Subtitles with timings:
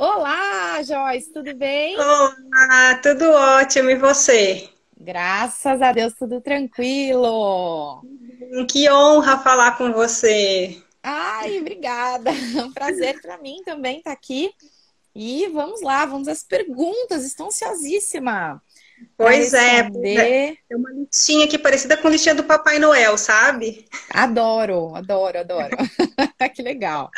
[0.00, 1.98] Olá, Joyce, tudo bem?
[1.98, 4.68] Olá, tudo ótimo, e você?
[4.96, 8.00] Graças a Deus, tudo tranquilo.
[8.70, 10.80] Que honra falar com você.
[11.02, 12.30] Ai, obrigada.
[12.30, 12.32] É
[12.62, 14.52] um prazer para mim também estar tá aqui.
[15.16, 17.24] E vamos lá, vamos às perguntas.
[17.24, 18.62] Estou ansiosíssima.
[19.16, 19.80] Pois é,
[20.70, 23.84] é uma listinha aqui parecida com a listinha do Papai Noel, sabe?
[24.10, 25.76] Adoro, adoro, adoro.
[26.54, 27.10] que legal.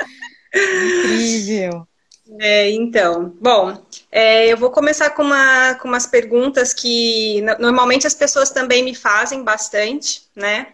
[0.54, 1.89] Incrível.
[2.38, 3.76] É, então, bom,
[4.10, 8.94] é, eu vou começar com, uma, com umas perguntas que normalmente as pessoas também me
[8.94, 10.68] fazem bastante, né?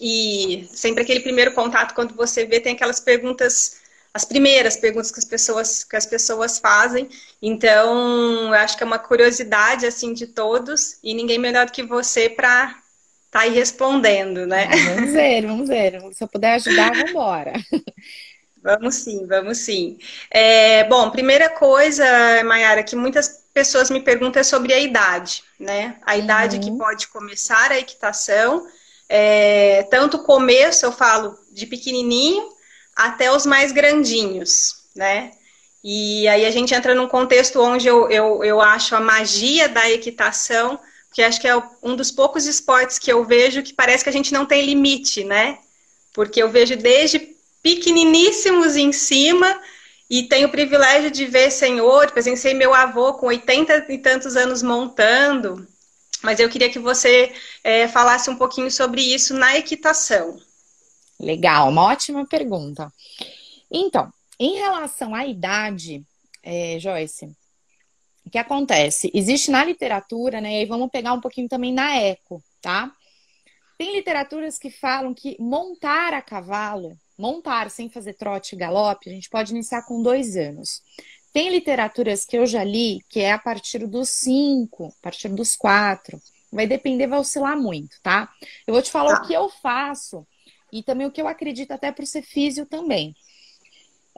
[0.00, 3.80] E sempre aquele primeiro contato, quando você vê, tem aquelas perguntas,
[4.12, 7.08] as primeiras perguntas que as pessoas, que as pessoas fazem.
[7.40, 11.82] Então, eu acho que é uma curiosidade, assim, de todos, e ninguém melhor do que
[11.82, 12.80] você para estar
[13.30, 14.68] tá aí respondendo, né?
[14.94, 16.00] Vamos ver, vamos ver.
[16.14, 17.52] Se eu puder ajudar, vamos embora.
[18.62, 19.98] Vamos sim, vamos sim.
[20.30, 22.04] É, bom, primeira coisa,
[22.44, 25.98] Mayara, que muitas pessoas me perguntam é sobre a idade, né?
[26.02, 26.62] A idade uhum.
[26.62, 28.66] que pode começar a equitação.
[29.08, 32.48] É, tanto o começo, eu falo, de pequenininho
[32.94, 35.32] até os mais grandinhos, né?
[35.82, 39.90] E aí a gente entra num contexto onde eu, eu, eu acho a magia da
[39.90, 40.78] equitação,
[41.12, 44.12] que acho que é um dos poucos esportes que eu vejo que parece que a
[44.12, 45.58] gente não tem limite, né?
[46.12, 49.60] Porque eu vejo desde pequeniníssimos em cima
[50.08, 54.62] e tenho o privilégio de ver senhor, presenciei meu avô com 80 e tantos anos
[54.62, 55.66] montando,
[56.22, 60.38] mas eu queria que você é, falasse um pouquinho sobre isso na equitação.
[61.18, 62.92] Legal, uma ótima pergunta.
[63.70, 66.02] Então, em relação à idade,
[66.42, 67.26] é, Joyce,
[68.26, 69.10] o que acontece?
[69.14, 70.62] Existe na literatura, né?
[70.62, 72.92] E vamos pegar um pouquinho também na eco, tá?
[73.78, 79.12] Tem literaturas que falam que montar a cavalo montar sem fazer trote e galope, a
[79.12, 80.82] gente pode iniciar com dois anos.
[81.32, 85.54] Tem literaturas que eu já li que é a partir dos cinco, a partir dos
[85.54, 86.20] quatro.
[86.50, 88.28] Vai depender, vai oscilar muito, tá?
[88.66, 89.22] Eu vou te falar tá.
[89.22, 90.26] o que eu faço
[90.72, 93.14] e também o que eu acredito até para ser físio também.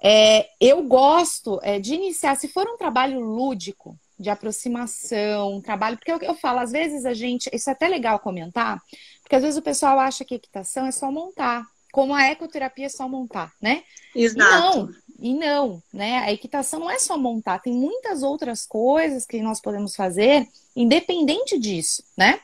[0.02, 5.96] É, eu gosto é, de iniciar, se for um trabalho lúdico, de aproximação, um trabalho,
[5.96, 8.80] porque eu, eu falo, às vezes a gente, isso é até legal comentar,
[9.20, 12.88] porque às vezes o pessoal acha que equitação é só montar como a ecoterapia é
[12.88, 13.84] só montar, né?
[14.16, 14.40] Exato.
[14.40, 16.18] E não, e não, né?
[16.20, 21.58] A equitação não é só montar, tem muitas outras coisas que nós podemos fazer, independente
[21.58, 22.40] disso, né?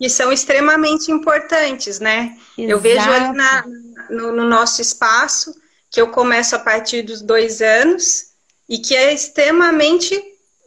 [0.00, 2.36] E são extremamente importantes, né?
[2.56, 2.70] Exato.
[2.70, 3.66] Eu vejo ali na,
[4.08, 5.54] no, no nosso espaço
[5.90, 8.32] que eu começo a partir dos dois anos
[8.68, 10.20] e que é extremamente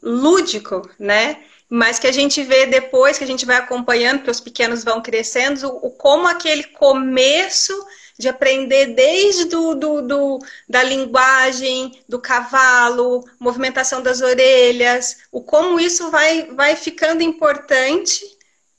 [0.03, 1.43] lúdico, né?
[1.69, 5.01] Mas que a gente vê depois, que a gente vai acompanhando, que os pequenos vão
[5.01, 7.73] crescendo, o, como aquele começo
[8.17, 15.79] de aprender desde do, do, do, da linguagem, do cavalo, movimentação das orelhas, o como
[15.79, 18.25] isso vai, vai ficando importante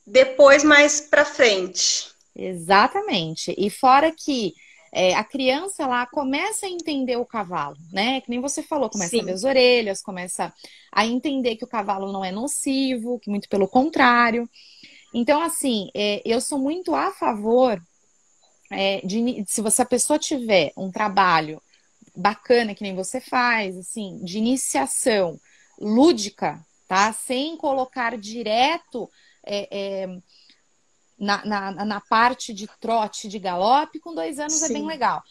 [0.06, 2.09] depois mais para frente.
[2.34, 3.54] Exatamente.
[3.56, 4.54] E fora que
[4.93, 8.20] é, a criança lá começa a entender o cavalo, né?
[8.20, 9.20] Que nem você falou, começa Sim.
[9.20, 10.53] a ver as orelhas, começa
[10.91, 14.49] a entender que o cavalo não é nocivo, que muito pelo contrário.
[15.12, 17.81] Então, assim, é, eu sou muito a favor
[18.71, 21.62] é, de, se você a pessoa tiver um trabalho
[22.15, 25.39] bacana que nem você faz, assim, de iniciação
[25.79, 27.12] lúdica, tá?
[27.12, 29.09] Sem colocar direto
[29.45, 30.06] é, é,
[31.19, 34.65] na, na, na, parte de trote, de galope, com dois anos Sim.
[34.65, 35.23] é bem legal.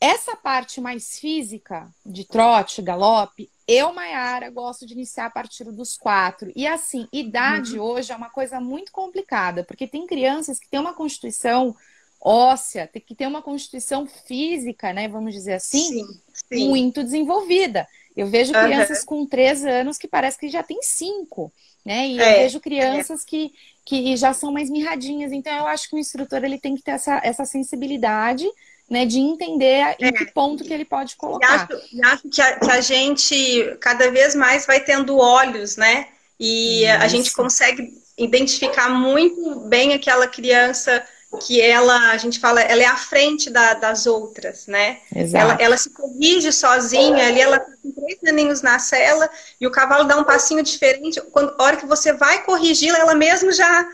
[0.00, 5.96] Essa parte mais física de trote, galope, eu, Mayara, gosto de iniciar a partir dos
[5.96, 6.50] quatro.
[6.56, 7.84] E assim, idade uhum.
[7.84, 11.76] hoje é uma coisa muito complicada, porque tem crianças que têm uma constituição
[12.22, 15.08] óssea, tem que ter uma constituição física, né?
[15.08, 16.68] Vamos dizer assim, sim, sim.
[16.68, 17.88] muito desenvolvida.
[18.16, 19.06] Eu vejo crianças uhum.
[19.06, 21.52] com três anos que parece que já tem cinco,
[21.84, 22.06] né?
[22.06, 23.24] E é, eu vejo crianças é.
[23.26, 23.52] que,
[23.84, 25.32] que já são mais mirradinhas.
[25.32, 28.46] Então, eu acho que o instrutor ele tem que ter essa, essa sensibilidade,
[28.88, 29.04] né?
[29.04, 30.12] De entender em é.
[30.12, 31.68] que ponto que ele pode colocar.
[31.92, 36.08] E acho, acho que, a, que a gente cada vez mais vai tendo olhos, né?
[36.38, 37.02] E Isso.
[37.02, 41.04] a gente consegue identificar muito bem aquela criança
[41.40, 44.98] que ela, a gente fala, ela é à frente da, das outras, né?
[45.32, 49.30] Ela, ela se corrige sozinha, ali ela tá com três aninhos na cela
[49.60, 51.20] e o cavalo dá um passinho diferente.
[51.32, 53.88] Quando, a hora que você vai corrigi-la, ela mesmo já,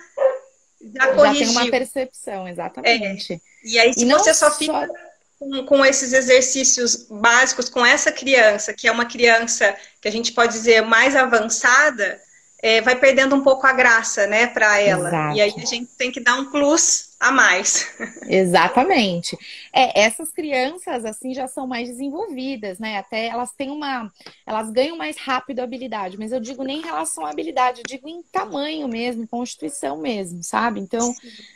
[0.95, 1.47] já corrigiu.
[1.47, 3.35] Já tem uma percepção, exatamente.
[3.35, 3.41] É.
[3.65, 4.93] E aí, se e você só fica só...
[5.39, 10.33] Com, com esses exercícios básicos com essa criança, que é uma criança que a gente
[10.33, 12.21] pode dizer mais avançada,
[12.61, 15.09] é, vai perdendo um pouco a graça, né, para ela.
[15.09, 15.37] Exato.
[15.37, 17.89] E aí a gente tem que dar um plus a mais.
[18.29, 19.37] Exatamente.
[19.73, 22.99] É, essas crianças assim já são mais desenvolvidas, né?
[22.99, 24.13] Até elas têm uma,
[24.47, 27.85] elas ganham mais rápido a habilidade, mas eu digo nem em relação à habilidade, eu
[27.87, 30.79] digo em tamanho mesmo, constituição mesmo, sabe?
[30.81, 31.13] Então,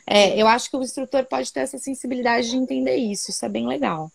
[0.06, 3.30] é, eu acho que o instrutor pode ter essa sensibilidade de entender isso.
[3.30, 4.10] Isso é bem legal.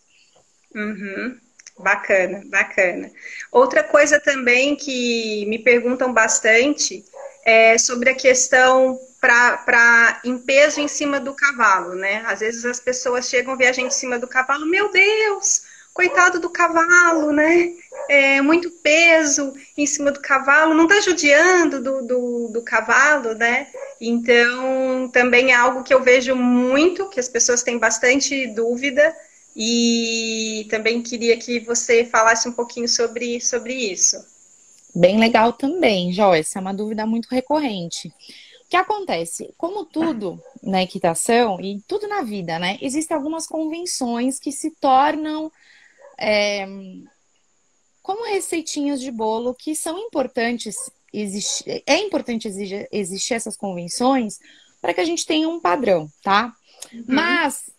[0.74, 1.38] Uhum.
[1.78, 3.10] Bacana, bacana.
[3.52, 7.04] Outra coisa também que me perguntam bastante
[7.44, 12.22] é sobre a questão para em peso em cima do cavalo, né?
[12.26, 15.62] Às vezes as pessoas chegam ver a gente em cima do cavalo, meu Deus,
[15.92, 17.72] coitado do cavalo, né?
[18.08, 23.66] É, muito peso em cima do cavalo, não tá judiando do, do, do cavalo, né?
[24.00, 29.14] Então, também é algo que eu vejo muito, que as pessoas têm bastante dúvida,
[29.56, 34.16] e também queria que você falasse um pouquinho sobre, sobre isso.
[34.94, 38.12] Bem legal também, Joyce, é uma dúvida muito recorrente.
[38.68, 39.54] O que acontece?
[39.56, 42.76] Como tudo na equitação e tudo na vida, né?
[42.82, 45.50] Existem algumas convenções que se tornam
[46.20, 46.66] é,
[48.02, 50.76] como receitinhas de bolo que são importantes.
[51.10, 54.38] Existe, é importante exigir, existir essas convenções
[54.82, 56.52] para que a gente tenha um padrão, tá?
[56.92, 57.04] Uhum.
[57.06, 57.70] Mas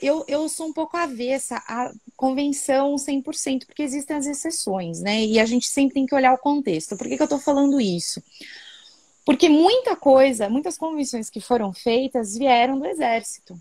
[0.00, 5.26] eu, eu sou um pouco avessa à convenção 100%, porque existem as exceções, né?
[5.26, 6.96] E a gente sempre tem que olhar o contexto.
[6.96, 8.22] Por que, que eu estou falando isso?
[9.28, 13.60] Porque muita coisa, muitas convenções que foram feitas vieram do exército,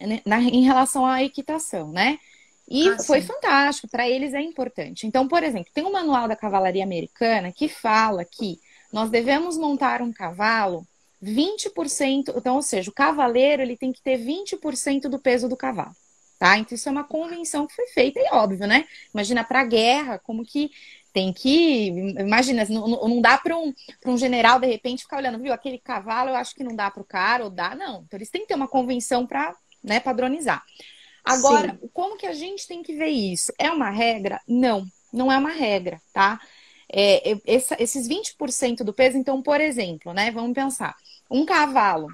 [0.00, 0.22] né?
[0.24, 2.20] Na, em relação à equitação, né?
[2.68, 5.08] E ah, foi fantástico, para eles é importante.
[5.08, 8.60] Então, por exemplo, tem um manual da cavalaria americana que fala que
[8.92, 10.86] nós devemos montar um cavalo
[11.20, 15.96] 20%, então, ou seja, o cavaleiro ele tem que ter 20% do peso do cavalo.
[16.38, 16.56] Tá?
[16.56, 18.86] Então, isso é uma convenção que foi feita, e óbvio, né?
[19.12, 20.70] Imagina para a guerra, como que
[21.12, 21.88] tem que.
[22.18, 23.72] Imagina, não, não dá para um,
[24.06, 27.02] um general, de repente, ficar olhando, viu, aquele cavalo eu acho que não dá para
[27.02, 28.02] o cara, ou dá, não.
[28.06, 30.62] Então, eles têm que ter uma convenção para né, padronizar.
[31.24, 31.90] Agora, Sim.
[31.92, 33.52] como que a gente tem que ver isso?
[33.58, 34.40] É uma regra?
[34.48, 36.40] Não, não é uma regra, tá?
[36.92, 40.30] É, essa, esses 20% do peso, então, por exemplo, né?
[40.30, 40.96] Vamos pensar.
[41.30, 42.08] Um cavalo.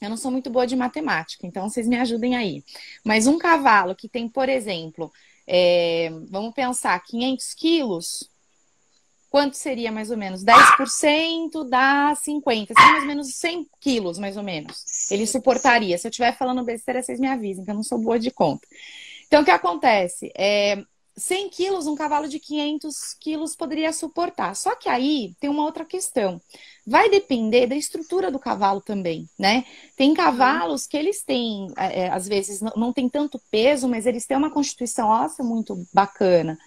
[0.00, 2.62] Eu não sou muito boa de matemática, então vocês me ajudem aí.
[3.04, 5.10] Mas um cavalo que tem, por exemplo,
[5.46, 8.30] é, vamos pensar, 500 quilos,
[9.30, 10.42] quanto seria mais ou menos?
[10.42, 15.10] 10% dá 50, seria mais ou menos 100 quilos, mais ou menos.
[15.10, 15.96] Ele suportaria.
[15.98, 18.66] Se eu estiver falando besteira, vocês me avisem, que eu não sou boa de conta.
[19.26, 20.32] Então, o que acontece?
[20.36, 20.82] É,
[21.16, 24.54] 100 quilos, um cavalo de 500 quilos poderia suportar.
[24.54, 26.40] Só que aí tem uma outra questão.
[26.86, 29.64] Vai depender da estrutura do cavalo também, né?
[29.96, 34.04] Tem cavalos que eles têm, é, é às vezes, não, não tem tanto peso, mas
[34.04, 36.58] eles têm uma constituição óssea muito bacana.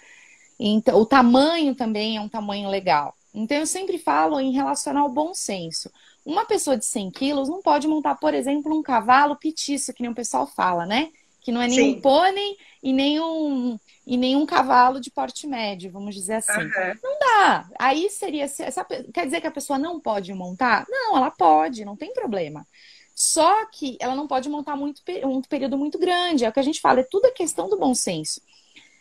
[0.59, 3.15] Então, o tamanho também é um tamanho legal.
[3.33, 5.91] Então, eu sempre falo em relação ao bom senso.
[6.25, 10.11] Uma pessoa de 100 quilos não pode montar, por exemplo, um cavalo petiço, que nem
[10.11, 11.09] o pessoal fala, né?
[11.41, 11.91] Que não é nem Sim.
[11.91, 16.63] um pônei e nem um, e nenhum cavalo de porte médio, vamos dizer assim.
[16.63, 16.95] Uhum.
[17.03, 17.69] Não dá.
[17.77, 18.45] Aí seria.
[18.45, 18.83] Essa,
[19.13, 20.83] quer dizer que a pessoa não pode montar?
[20.89, 22.65] Não, ela pode, não tem problema.
[23.13, 26.43] Só que ela não pode montar muito, um período muito grande.
[26.43, 28.41] É o que a gente fala, é tudo a questão do bom senso.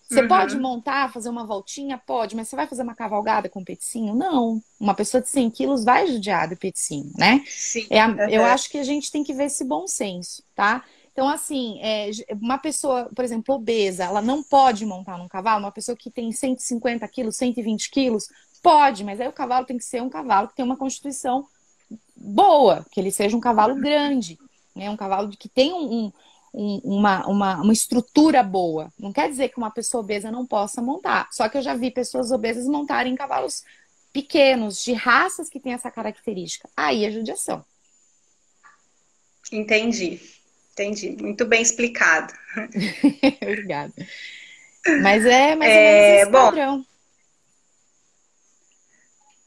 [0.07, 0.29] Você uhum.
[0.29, 1.97] pode montar, fazer uma voltinha?
[1.97, 4.15] Pode, mas você vai fazer uma cavalgada com peticinho?
[4.15, 4.61] Não.
[4.79, 7.43] Uma pessoa de 100 quilos vai judiar do peticinho, né?
[7.47, 7.87] Sim.
[7.89, 8.29] É a, uhum.
[8.29, 10.85] Eu acho que a gente tem que ver esse bom senso, tá?
[11.19, 12.11] Então, assim, é,
[12.41, 16.31] uma pessoa, por exemplo, obesa, ela não pode montar num cavalo, uma pessoa que tem
[16.31, 18.29] 150 quilos, 120 quilos,
[18.63, 21.45] pode, mas aí o cavalo tem que ser um cavalo que tem uma constituição
[22.15, 24.39] boa, que ele seja um cavalo grande,
[24.77, 24.89] né?
[24.89, 26.13] Um cavalo que tem um,
[26.55, 28.93] um, uma, uma, uma estrutura boa.
[28.97, 31.27] Não quer dizer que uma pessoa obesa não possa montar.
[31.33, 33.65] Só que eu já vi pessoas obesas montarem cavalos
[34.13, 36.71] pequenos, de raças que têm essa característica.
[36.77, 37.65] Aí é judiação.
[39.51, 40.38] Entendi.
[40.79, 41.17] Entendi.
[41.21, 42.33] Muito bem explicado.
[43.43, 43.93] Obrigada.
[45.03, 46.87] Mas é mais é, ou menos bom, padrão.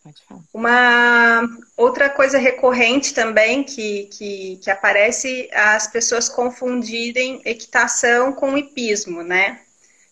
[0.04, 0.42] Pode falar.
[0.54, 9.24] Uma outra coisa recorrente também que, que, que aparece as pessoas confundirem equitação com hipismo,
[9.24, 9.62] né?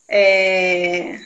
[0.08, 1.20] É,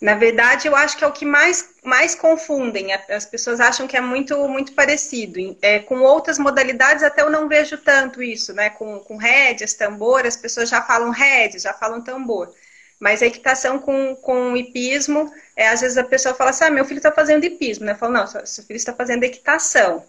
[0.00, 2.92] na verdade, eu acho que é o que mais, mais confundem.
[3.08, 5.56] As pessoas acham que é muito, muito parecido.
[5.62, 8.68] É, com outras modalidades, até eu não vejo tanto isso, né?
[8.70, 12.52] Com, com rédeas, tambor, as pessoas já falam rédeas, já falam tambor.
[13.00, 16.84] Mas a equitação com, com hipismo, é, às vezes a pessoa fala assim: ah, meu
[16.84, 17.92] filho está fazendo hipismo, né?
[17.92, 20.04] Eu falo, não, seu filho está fazendo equitação.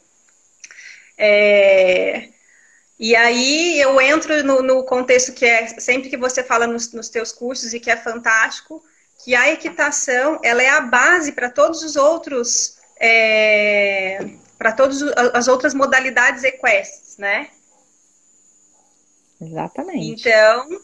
[1.17, 2.29] É,
[2.99, 7.09] e aí eu entro no, no, contexto que é sempre que você fala nos, nos
[7.09, 8.83] teus cursos e que é fantástico
[9.27, 14.25] que a equitação ela é a base para todos os outros é,
[14.57, 15.01] para todas
[15.33, 17.49] as outras modalidades equestres, né?
[19.41, 20.21] Exatamente.
[20.21, 20.79] Então,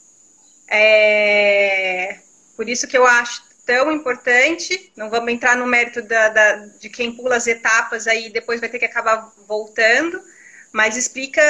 [0.70, 2.20] é...
[2.58, 4.92] por isso que eu acho tão importante.
[4.98, 8.68] Não vamos entrar no mérito da, da, de quem pula as etapas aí depois vai
[8.68, 10.22] ter que acabar voltando,
[10.70, 11.42] mas explica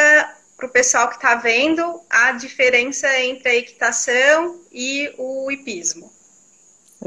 [0.56, 6.14] para o pessoal que está vendo a diferença entre a equitação e o hipismo.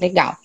[0.00, 0.37] Legal.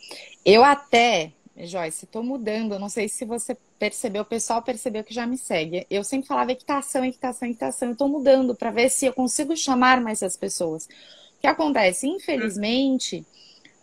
[0.46, 5.26] Eu até, Joyce, estou mudando, não sei se você percebeu, o pessoal percebeu que já
[5.26, 5.86] me segue.
[5.90, 7.90] Eu sempre falava equitação, equitação, equitação.
[7.90, 10.86] Eu estou mudando para ver se eu consigo chamar mais as pessoas.
[10.86, 12.08] O que acontece?
[12.08, 13.26] Infelizmente,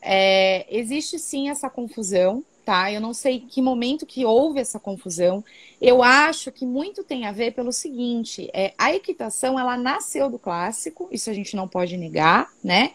[0.01, 2.93] é, existe sim essa confusão, tá?
[2.93, 5.45] Eu não sei que momento que houve essa confusão.
[5.81, 10.39] Eu acho que muito tem a ver pelo seguinte: é, a equitação ela nasceu do
[10.39, 12.93] clássico, isso a gente não pode negar, né?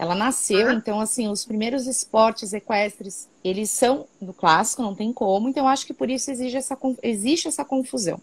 [0.00, 5.46] Ela nasceu, então, assim, os primeiros esportes equestres, eles são do clássico, não tem como.
[5.46, 8.18] Então, acho que por isso exige essa, existe essa confusão.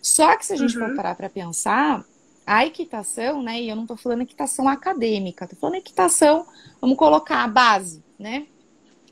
[0.00, 0.86] Só que se a gente uhum.
[0.86, 2.04] for parar para pensar,
[2.46, 3.60] a equitação, né?
[3.60, 6.46] E eu não estou falando equitação acadêmica, estou falando equitação,
[6.80, 8.46] vamos colocar a base, né?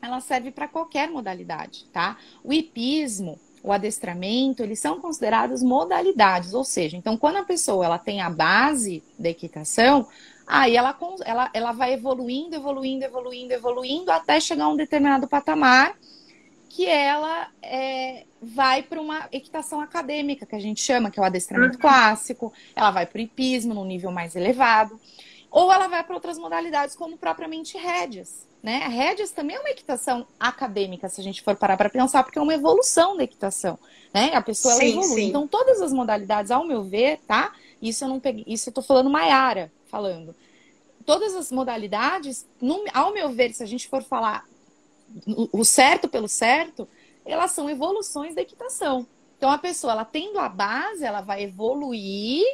[0.00, 2.16] Ela serve para qualquer modalidade, tá?
[2.44, 7.98] O hipismo, o adestramento, eles são considerados modalidades, ou seja, então quando a pessoa ela
[7.98, 10.06] tem a base da equitação,
[10.46, 15.96] aí ela, ela, ela vai evoluindo, evoluindo, evoluindo, evoluindo, até chegar a um determinado patamar
[16.74, 21.24] que ela é, vai para uma equitação acadêmica, que a gente chama, que é o
[21.24, 21.80] adestramento uhum.
[21.80, 24.98] clássico, ela vai para o hipismo no nível mais elevado,
[25.52, 28.44] ou ela vai para outras modalidades, como propriamente rédeas.
[28.60, 28.82] Né?
[28.82, 32.40] A rédeas também é uma equitação acadêmica, se a gente for parar para pensar, porque
[32.40, 33.78] é uma evolução da equitação.
[34.12, 34.34] Né?
[34.34, 35.22] A pessoa sim, evolui.
[35.22, 35.28] Sim.
[35.28, 37.52] Então, todas as modalidades, ao meu ver, tá?
[37.80, 40.34] Isso eu não peguei, isso eu tô falando Maiara falando.
[41.06, 44.44] Todas as modalidades, no, ao meu ver, se a gente for falar
[45.52, 46.88] o certo pelo certo,
[47.24, 49.06] elas são evoluções da equitação.
[49.38, 52.44] Então a pessoa, ela tendo a base, ela vai evoluir,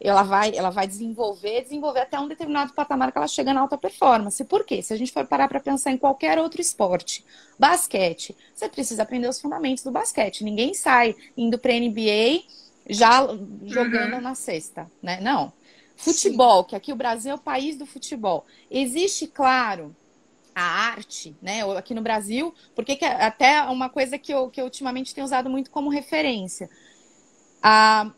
[0.00, 3.78] ela vai, ela vai desenvolver, desenvolver até um determinado patamar que ela chega na alta
[3.78, 4.44] performance.
[4.44, 4.82] Por quê?
[4.82, 7.24] Se a gente for parar para pensar em qualquer outro esporte,
[7.58, 10.42] basquete, você precisa aprender os fundamentos do basquete.
[10.42, 12.42] Ninguém sai indo para NBA
[12.88, 13.28] já
[13.64, 14.20] jogando uhum.
[14.20, 15.20] na cesta, né?
[15.20, 15.52] Não.
[15.98, 16.68] Futebol, Sim.
[16.68, 18.46] que aqui o Brasil é o país do futebol.
[18.70, 19.94] Existe, claro,
[20.54, 21.62] a arte, né?
[21.76, 25.24] Aqui no Brasil, porque que é até uma coisa que eu, que eu ultimamente tenho
[25.24, 26.70] usado muito como referência.
[27.60, 28.12] A,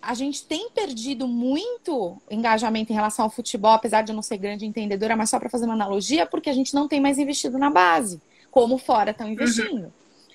[0.00, 4.36] a gente tem perdido muito engajamento em relação ao futebol, apesar de eu não ser
[4.36, 7.56] grande entendedora, mas só para fazer uma analogia, porque a gente não tem mais investido
[7.56, 9.84] na base, como fora estão investindo.
[9.84, 9.92] Uhum.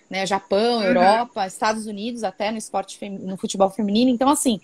[0.10, 0.25] Né?
[0.25, 0.84] Japão, uhum.
[0.84, 4.10] Europa, Estados Unidos, até no esporte no futebol feminino.
[4.10, 4.60] Então, assim,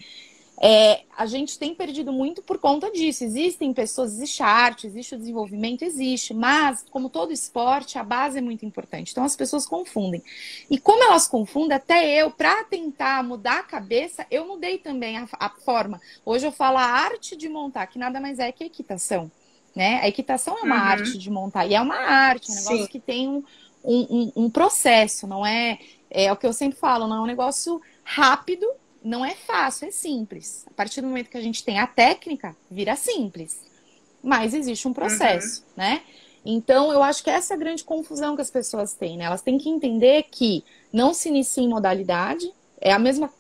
[0.62, 3.24] é, a gente tem perdido muito por conta disso.
[3.24, 8.42] Existem pessoas, existe arte, existe o desenvolvimento, existe, mas, como todo esporte, a base é
[8.42, 9.12] muito importante.
[9.12, 10.24] Então as pessoas confundem.
[10.70, 15.28] E como elas confundem, até eu, para tentar mudar a cabeça, eu mudei também a,
[15.34, 16.00] a, forma.
[16.26, 19.30] Hoje eu falo a arte de montar, que nada mais é que a equitação.
[19.76, 20.00] Né?
[20.02, 20.82] A equitação é uma uhum.
[20.82, 22.88] arte de montar, e é uma arte, é um negócio Sim.
[22.88, 23.44] que tem um,
[23.84, 27.82] um, um, processo, não é, é o que eu sempre falo, não é um negócio
[28.06, 28.66] rápido
[29.06, 30.66] não é fácil, é simples.
[30.68, 33.62] A partir do momento que a gente tem a técnica, vira simples.
[34.22, 35.66] Mas existe um processo, uhum.
[35.78, 36.02] né?
[36.44, 39.26] Então, eu acho que essa é a grande confusão que as pessoas têm, né?
[39.26, 43.32] Elas têm que entender que não se inicia em modalidade, é a mesma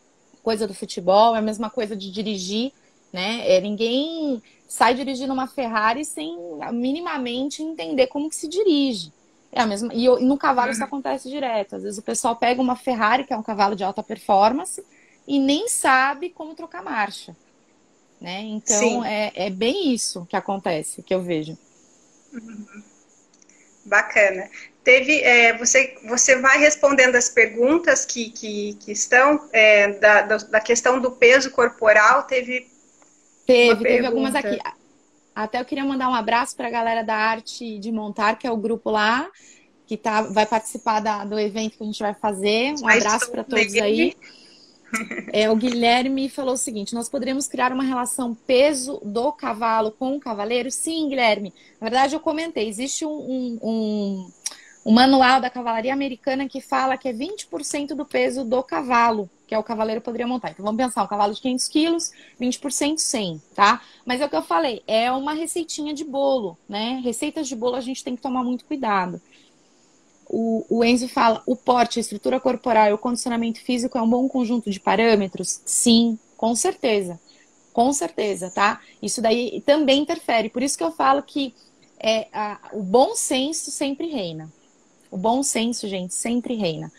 [0.43, 2.71] coisa do futebol, é a mesma coisa de dirigir,
[3.11, 3.41] né?
[3.49, 6.37] É, ninguém sai dirigindo uma Ferrari sem
[6.73, 9.11] minimamente entender como que se dirige.
[9.51, 9.91] É a mesma.
[9.93, 10.73] E no cavalo uhum.
[10.73, 11.75] isso acontece direto.
[11.75, 14.83] Às vezes o pessoal pega uma Ferrari, que é um cavalo de alta performance,
[15.27, 17.35] e nem sabe como trocar marcha.
[18.19, 18.41] Né?
[18.41, 21.57] Então é, é, bem isso que acontece, que eu vejo.
[22.33, 22.83] Uhum.
[23.85, 24.49] Bacana.
[24.83, 30.59] Teve, é, você, você vai respondendo as perguntas que, que, que estão é, da, da
[30.59, 32.23] questão do peso corporal.
[32.23, 32.67] Teve.
[33.45, 34.59] Teve, teve algumas aqui.
[35.35, 38.51] Até eu queria mandar um abraço para a galera da Arte de Montar, que é
[38.51, 39.29] o grupo lá,
[39.85, 42.73] que tá, vai participar da, do evento que a gente vai fazer.
[42.81, 44.15] Um abraço para todos aí.
[45.33, 50.15] É, o Guilherme falou o seguinte: nós poderíamos criar uma relação peso do cavalo com
[50.15, 50.71] o cavaleiro?
[50.71, 51.53] Sim, Guilherme.
[51.79, 54.31] Na verdade, eu comentei: existe um, um,
[54.85, 59.53] um manual da cavalaria americana que fala que é 20% do peso do cavalo que
[59.53, 60.51] é o cavaleiro poderia montar.
[60.51, 63.81] Então vamos pensar, um cavalo de 500 quilos, 20% 100, tá?
[64.05, 66.99] Mas é o que eu falei, é uma receitinha de bolo, né?
[67.03, 69.21] Receitas de bolo a gente tem que tomar muito cuidado
[70.27, 74.09] o, o Enzo fala, o porte, a estrutura corporal e o condicionamento físico é um
[74.09, 75.61] bom conjunto de parâmetros?
[75.65, 77.19] Sim, com certeza.
[77.73, 78.81] Com certeza, tá?
[79.01, 80.49] Isso daí também interfere.
[80.49, 81.53] Por isso que eu falo que
[81.99, 84.51] é, a, o bom senso sempre reina.
[85.11, 86.91] O bom senso, gente, sempre reina.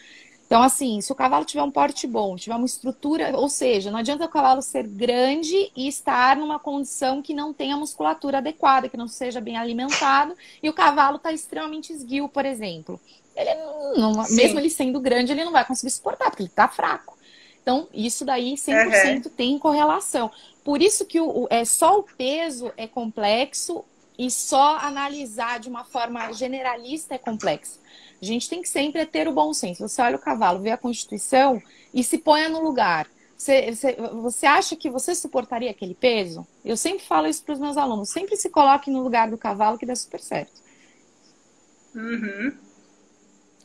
[0.46, 3.98] Então, assim, se o cavalo tiver um porte bom, tiver uma estrutura, ou seja, não
[3.98, 8.96] adianta o cavalo ser grande e estar numa condição que não tenha musculatura adequada, que
[8.96, 13.00] não seja bem alimentado, e o cavalo está extremamente esguio, por exemplo.
[13.34, 13.54] Ele
[13.96, 17.18] não, mesmo ele sendo grande, ele não vai conseguir suportar, porque ele está fraco.
[17.60, 19.30] Então, isso daí 100% uhum.
[19.32, 20.30] tem correlação.
[20.62, 23.84] Por isso que o, é, só o peso é complexo
[24.16, 27.80] e só analisar de uma forma generalista é complexo.
[28.20, 29.86] A gente tem que sempre ter o bom senso.
[29.86, 33.06] Você olha o cavalo, vê a Constituição e se ponha no lugar.
[33.36, 36.46] Você, você, você acha que você suportaria aquele peso?
[36.64, 38.08] Eu sempre falo isso para os meus alunos.
[38.08, 40.60] Sempre se coloque no lugar do cavalo que dá super certo.
[41.94, 42.52] Uhum.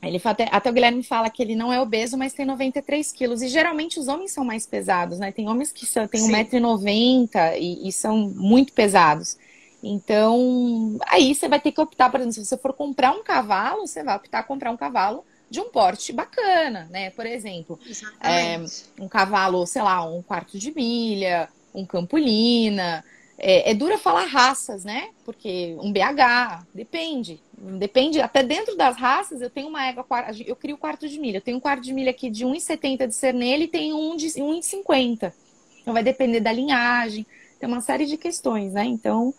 [0.03, 3.41] Ele até, até o Guilherme fala que ele não é obeso, mas tem 93 quilos.
[3.41, 5.31] E geralmente os homens são mais pesados, né?
[5.31, 9.37] Tem homens que são, têm 1,90m e, e são muito pesados.
[9.83, 13.87] Então, aí você vai ter que optar, por exemplo, se você for comprar um cavalo,
[13.87, 17.09] você vai optar comprar um cavalo de um porte bacana, né?
[17.09, 17.79] Por exemplo,
[18.21, 18.57] é,
[18.99, 23.03] um cavalo, sei lá, um quarto de milha, um campolina.
[23.37, 25.09] É, é dura falar raças, né?
[25.25, 27.41] Porque um BH, depende.
[27.57, 30.05] Depende, até dentro das raças, eu tenho uma égua,
[30.45, 31.37] eu crio quarto de milha.
[31.37, 34.27] Eu tenho um quarto de milha aqui de 1,70 de cernelha e tem um de
[34.27, 35.33] 1,50.
[35.81, 37.25] Então vai depender da linhagem,
[37.59, 38.85] tem uma série de questões, né?
[38.85, 39.33] Então,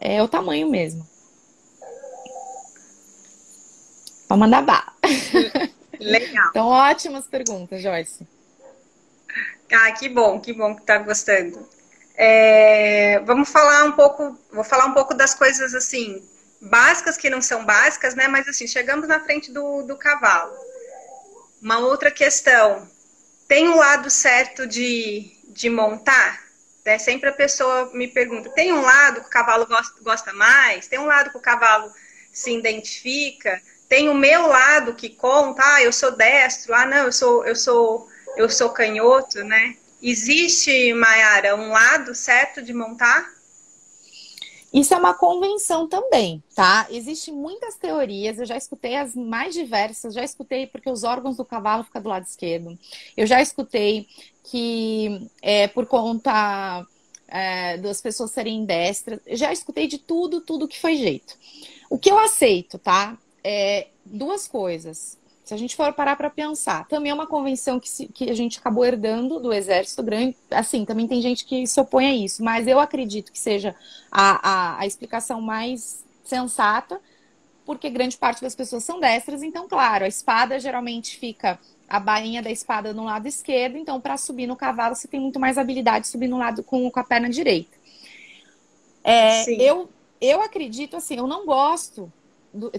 [0.00, 1.06] é o tamanho mesmo.
[4.26, 4.92] Pode mandar bala.
[6.00, 6.48] Legal.
[6.48, 8.26] então, ótimas perguntas, Joyce.
[9.72, 11.68] Ah, que bom, que bom que tá gostando.
[12.16, 16.22] É, vamos falar um pouco, vou falar um pouco das coisas assim,
[16.60, 18.26] básicas que não são básicas, né?
[18.28, 20.52] Mas assim, chegamos na frente do, do cavalo.
[21.60, 22.88] Uma outra questão,
[23.46, 26.49] tem o um lado certo de, de montar?
[26.84, 26.98] Né?
[26.98, 29.66] Sempre a pessoa me pergunta: tem um lado que o cavalo
[30.02, 30.86] gosta, mais?
[30.86, 31.92] Tem um lado que o cavalo
[32.32, 33.60] se identifica?
[33.88, 37.56] Tem o meu lado que conta, ah, eu sou destro, ah, não, eu sou, eu
[37.56, 39.76] sou, eu sou canhoto, né?
[40.00, 43.39] Existe, Mayara, um lado certo de montar?
[44.72, 46.86] Isso é uma convenção também, tá?
[46.90, 51.44] Existem muitas teorias, eu já escutei as mais diversas, já escutei porque os órgãos do
[51.44, 52.78] cavalo ficam do lado esquerdo.
[53.16, 54.06] Eu já escutei
[54.44, 56.86] que é por conta
[57.26, 59.20] é, das pessoas serem destras.
[59.32, 61.36] Já escutei de tudo, tudo que foi jeito.
[61.88, 63.18] O que eu aceito, tá?
[63.42, 65.18] É duas coisas.
[65.50, 68.34] Se a gente for parar para pensar, também é uma convenção que, se, que a
[68.34, 70.36] gente acabou herdando do exército grande.
[70.48, 73.74] Assim, também tem gente que se opõe a isso, mas eu acredito que seja
[74.12, 77.00] a, a, a explicação mais sensata,
[77.66, 79.42] porque grande parte das pessoas são destras.
[79.42, 81.58] Então, claro, a espada geralmente fica
[81.88, 85.40] a bainha da espada no lado esquerdo, então para subir no cavalo você tem muito
[85.40, 87.76] mais habilidade de subir no lado com, com a perna direita.
[89.02, 92.08] É, eu, eu acredito assim, eu não gosto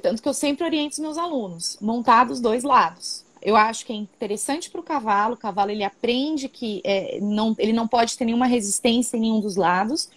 [0.01, 3.23] tanto que eu sempre oriento os meus alunos, montar dos dois lados.
[3.41, 7.55] Eu acho que é interessante para o cavalo, o cavalo ele aprende que é, não,
[7.57, 10.09] ele não pode ter nenhuma resistência em nenhum dos lados.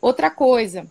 [0.00, 0.86] Outra coisa,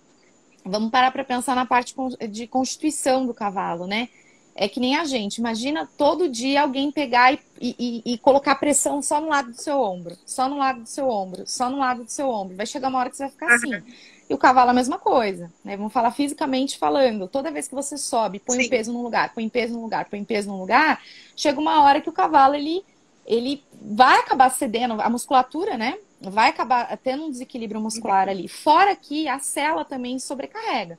[0.63, 1.95] vamos parar para pensar na parte
[2.29, 4.09] de constituição do cavalo, né?
[4.53, 5.37] É que nem a gente.
[5.37, 9.79] Imagina todo dia alguém pegar e, e, e, colocar pressão só no lado do seu
[9.79, 12.55] ombro, só no lado do seu ombro, só no lado do seu ombro.
[12.55, 13.81] Vai chegar uma hora que você vai ficar assim.
[14.31, 15.75] E o cavalo é a mesma coisa, né?
[15.75, 17.27] Vamos falar fisicamente falando.
[17.27, 18.69] Toda vez que você sobe, põe Sim.
[18.69, 21.01] peso num lugar, põe peso num lugar, põe peso num lugar,
[21.35, 22.81] chega uma hora que o cavalo ele,
[23.25, 25.97] ele vai acabar cedendo, a musculatura, né?
[26.21, 28.47] Vai acabar tendo um desequilíbrio muscular ali.
[28.47, 30.97] Fora que a cela também sobrecarrega.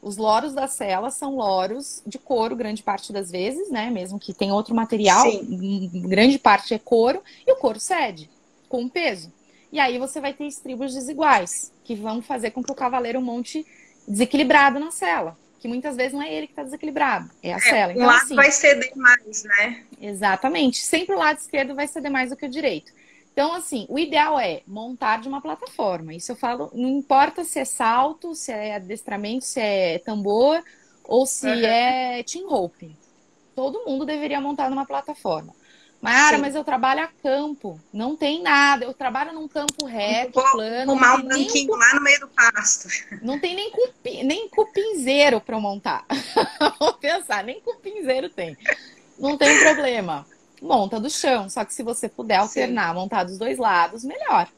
[0.00, 3.90] Os loros da cela são loros de couro, grande parte das vezes, né?
[3.90, 5.90] Mesmo que tem outro material, Sim.
[6.08, 8.30] grande parte é couro, e o couro cede
[8.70, 9.30] com peso.
[9.72, 13.64] E aí você vai ter estribos desiguais que vão fazer com que o cavaleiro monte
[14.06, 15.38] desequilibrado na cela.
[15.60, 17.92] Que muitas vezes não é ele que está desequilibrado, é a é, cela.
[17.92, 19.84] Então, o lado assim, vai ceder mais, né?
[20.00, 20.78] Exatamente.
[20.78, 22.92] Sempre o lado esquerdo vai ceder mais do que o direito.
[23.32, 26.14] Então, assim, o ideal é montar de uma plataforma.
[26.14, 30.62] Isso eu falo, não importa se é salto, se é adestramento, se é tambor
[31.04, 31.64] ou se uhum.
[31.64, 32.96] é team rope.
[33.54, 35.54] Todo mundo deveria montar numa plataforma.
[36.00, 38.86] Mara, mas eu trabalho a campo, não tem nada.
[38.86, 40.92] Eu trabalho num campo reto, Vou plano.
[40.92, 42.88] Arrumar um banquinho lá no meio do pasto.
[43.20, 46.06] Não tem nem, cupi, nem cupinzeiro para montar.
[46.80, 48.56] Vou pensar, nem cupinzeiro tem.
[49.18, 50.26] Não tem problema.
[50.62, 52.94] Monta do chão, só que se você puder alternar, Sim.
[52.94, 54.48] montar dos dois lados, melhor,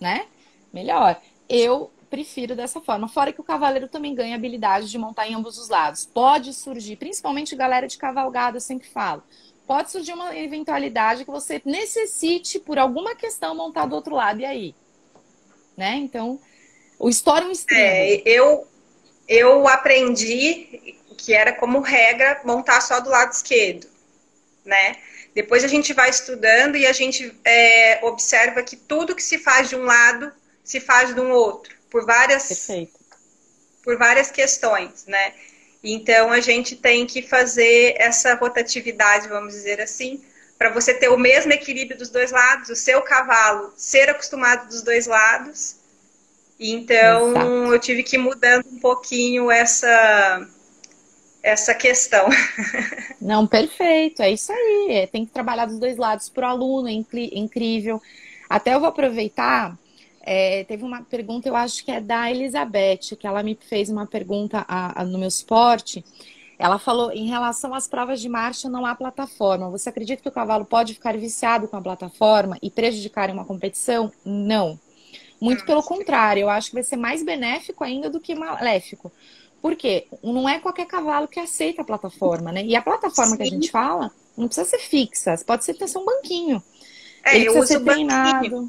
[0.00, 0.26] né?
[0.72, 1.20] Melhor.
[1.48, 3.08] Eu prefiro dessa forma.
[3.08, 6.06] Fora que o cavaleiro também ganha habilidade de montar em ambos os lados.
[6.06, 9.24] Pode surgir, principalmente galera de cavalgada, eu sempre falo
[9.66, 14.40] pode surgir uma eventualidade que você necessite, por alguma questão, montar do outro lado.
[14.40, 14.74] E aí?
[15.76, 15.96] Né?
[15.96, 16.38] Então,
[16.98, 17.82] o história é um extremo.
[17.82, 18.66] É, eu,
[19.28, 23.86] eu aprendi que era como regra montar só do lado esquerdo,
[24.64, 24.96] né?
[25.34, 29.68] Depois a gente vai estudando e a gente é, observa que tudo que se faz
[29.68, 32.92] de um lado se faz de um outro, por várias, Perfeito.
[33.82, 35.34] por várias questões, né?
[35.84, 40.24] Então a gente tem que fazer essa rotatividade, vamos dizer assim,
[40.58, 44.80] para você ter o mesmo equilíbrio dos dois lados, o seu cavalo ser acostumado dos
[44.80, 45.76] dois lados.
[46.58, 47.74] Então Exato.
[47.74, 50.48] eu tive que ir mudando um pouquinho essa
[51.42, 52.26] essa questão.
[53.20, 54.86] Não, perfeito, é isso aí.
[54.92, 58.00] É, tem que trabalhar dos dois lados para o aluno, é incrível.
[58.48, 59.76] Até eu vou aproveitar.
[60.26, 64.06] É, teve uma pergunta, eu acho que é da Elizabeth, que ela me fez uma
[64.06, 66.02] pergunta a, a, no meu suporte.
[66.58, 69.68] Ela falou em relação às provas de marcha, não há plataforma.
[69.70, 73.44] Você acredita que o cavalo pode ficar viciado com a plataforma e prejudicar em uma
[73.44, 74.10] competição?
[74.24, 74.80] Não.
[75.38, 79.12] Muito pelo contrário, eu acho que vai ser mais benéfico ainda do que maléfico.
[79.60, 80.06] Por quê?
[80.22, 82.64] Não é qualquer cavalo que aceita a plataforma, né?
[82.64, 83.36] E a plataforma Sim.
[83.36, 86.62] que a gente fala não precisa ser fixa, pode ser ter um banquinho.
[87.24, 88.50] É, Ele eu uso ser treinado.
[88.50, 88.68] Banquinho,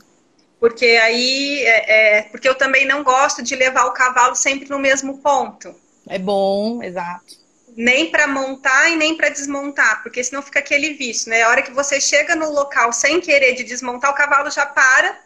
[0.65, 4.79] porque aí é, é, porque eu também não gosto de levar o cavalo sempre no
[4.79, 5.75] mesmo ponto.
[6.09, 7.35] É bom, exato.
[7.77, 11.43] Nem para montar e nem para desmontar, porque senão fica aquele vício, né?
[11.43, 15.19] A hora que você chega no local sem querer de desmontar, o cavalo já para,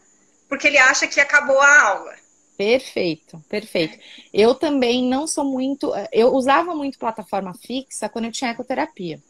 [0.49, 2.15] porque ele acha que acabou a aula.
[2.57, 3.97] Perfeito, perfeito.
[4.33, 5.93] Eu também não sou muito.
[6.11, 9.21] Eu usava muito plataforma fixa quando eu tinha ecoterapia.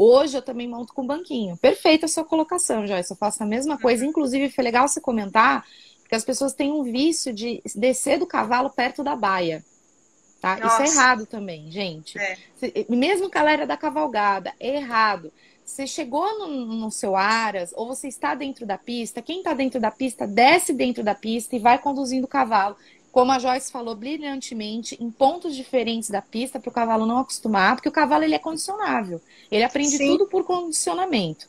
[0.00, 1.56] Hoje eu também monto com banquinho.
[1.56, 3.10] Perfeita a sua colocação, Joyce.
[3.10, 3.80] Eu faço a mesma uhum.
[3.80, 4.06] coisa.
[4.06, 5.66] Inclusive, foi legal você comentar
[6.08, 9.64] que as pessoas têm um vício de descer do cavalo perto da baia.
[10.40, 10.56] Tá?
[10.64, 12.16] Isso é errado também, gente.
[12.16, 12.36] É.
[12.88, 15.32] Mesmo galera da cavalgada, é errado.
[15.64, 19.80] Você chegou no, no, seu Aras, ou você está dentro da pista, quem está dentro
[19.80, 22.76] da pista, desce dentro da pista e vai conduzindo o cavalo.
[23.18, 27.74] Como a Joyce falou brilhantemente, em pontos diferentes da pista, para o cavalo não acostumar,
[27.74, 29.20] porque o cavalo ele é condicionável.
[29.50, 30.06] Ele aprende Sim.
[30.06, 31.48] tudo por condicionamento.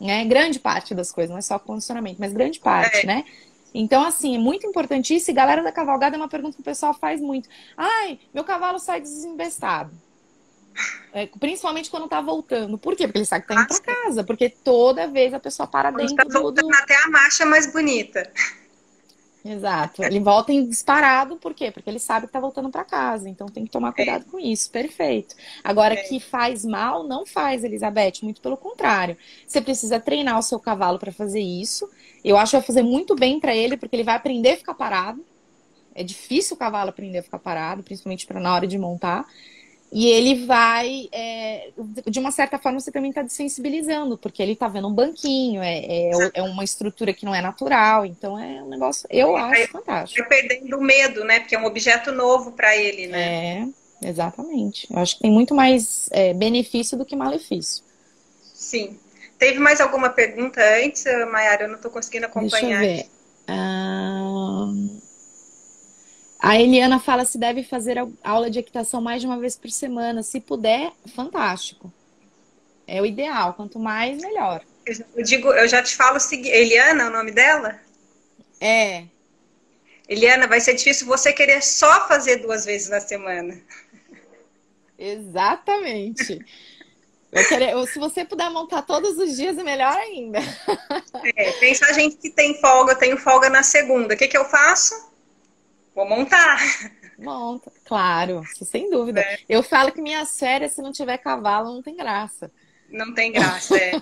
[0.00, 0.24] Né?
[0.24, 3.06] Grande parte das coisas, não é só condicionamento, mas grande parte, é.
[3.06, 3.24] né?
[3.72, 5.30] Então, assim, é muito importante isso.
[5.30, 7.48] E galera da cavalgada é uma pergunta que o pessoal faz muito.
[7.76, 9.92] Ai, meu cavalo sai desembestado.
[11.12, 12.76] É, principalmente quando tá voltando.
[12.76, 13.06] Por quê?
[13.06, 14.24] Porque ele sabe que tá indo ah, pra casa.
[14.24, 16.74] Porque toda vez a pessoa para quando dentro tá voltando do...
[16.74, 18.28] até a marcha mais bonita.
[19.44, 20.02] Exato.
[20.02, 21.70] Ele volta em disparado, por quê?
[21.70, 23.28] Porque ele sabe que tá voltando para casa.
[23.28, 23.92] Então tem que tomar é.
[23.92, 24.30] cuidado é.
[24.30, 24.70] com isso.
[24.70, 25.36] Perfeito.
[25.62, 25.96] Agora, é.
[25.98, 28.22] que faz mal, não faz, Elizabeth.
[28.22, 29.18] Muito pelo contrário.
[29.46, 31.88] Você precisa treinar o seu cavalo para fazer isso.
[32.24, 34.74] Eu acho que vai fazer muito bem para ele, porque ele vai aprender a ficar
[34.74, 35.22] parado.
[35.94, 39.26] É difícil o cavalo aprender a ficar parado, principalmente para na hora de montar.
[39.94, 41.70] E ele vai, é,
[42.08, 45.78] de uma certa forma, você também está desensibilizando, porque ele está vendo um banquinho, é,
[45.78, 49.66] é, é, uma estrutura que não é natural, então é um negócio, eu acho vai,
[49.68, 50.28] fantástico.
[50.28, 51.38] Vai perdendo o medo, né?
[51.38, 53.70] Porque é um objeto novo para ele, né?
[54.02, 54.92] É, exatamente.
[54.92, 57.84] Eu acho que tem muito mais é, benefício do que malefício.
[58.52, 58.98] Sim.
[59.38, 61.66] Teve mais alguma pergunta antes, Mayara?
[61.66, 62.80] Eu não estou conseguindo acompanhar.
[62.80, 63.06] Deixa eu ver.
[63.46, 64.72] Ah...
[66.46, 70.22] A Eliana fala se deve fazer aula de equitação mais de uma vez por semana.
[70.22, 71.90] Se puder, fantástico.
[72.86, 73.54] É o ideal.
[73.54, 74.62] Quanto mais, melhor.
[74.84, 76.50] Eu digo, eu já te falo o seguinte.
[76.50, 77.80] Eliana, é o nome dela?
[78.60, 79.04] É.
[80.06, 83.58] Eliana, vai ser difícil você querer só fazer duas vezes na semana.
[84.98, 86.44] Exatamente.
[87.48, 90.40] Querer, se você puder montar todos os dias, é melhor ainda.
[91.36, 94.12] É, pensa a gente que tem folga, eu tenho folga na segunda.
[94.12, 95.13] O que, que eu faço?
[95.94, 96.58] Vou montar.
[97.18, 99.20] Monta, claro, sem dúvida.
[99.20, 99.38] É.
[99.48, 102.50] Eu falo que minhas férias, se não tiver cavalo, não tem graça.
[102.90, 103.92] Não tem graça, é.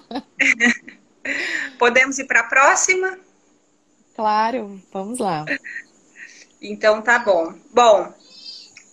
[1.78, 3.18] Podemos ir para a próxima?
[4.14, 5.44] Claro, vamos lá.
[6.60, 7.54] Então tá bom.
[7.72, 8.12] Bom,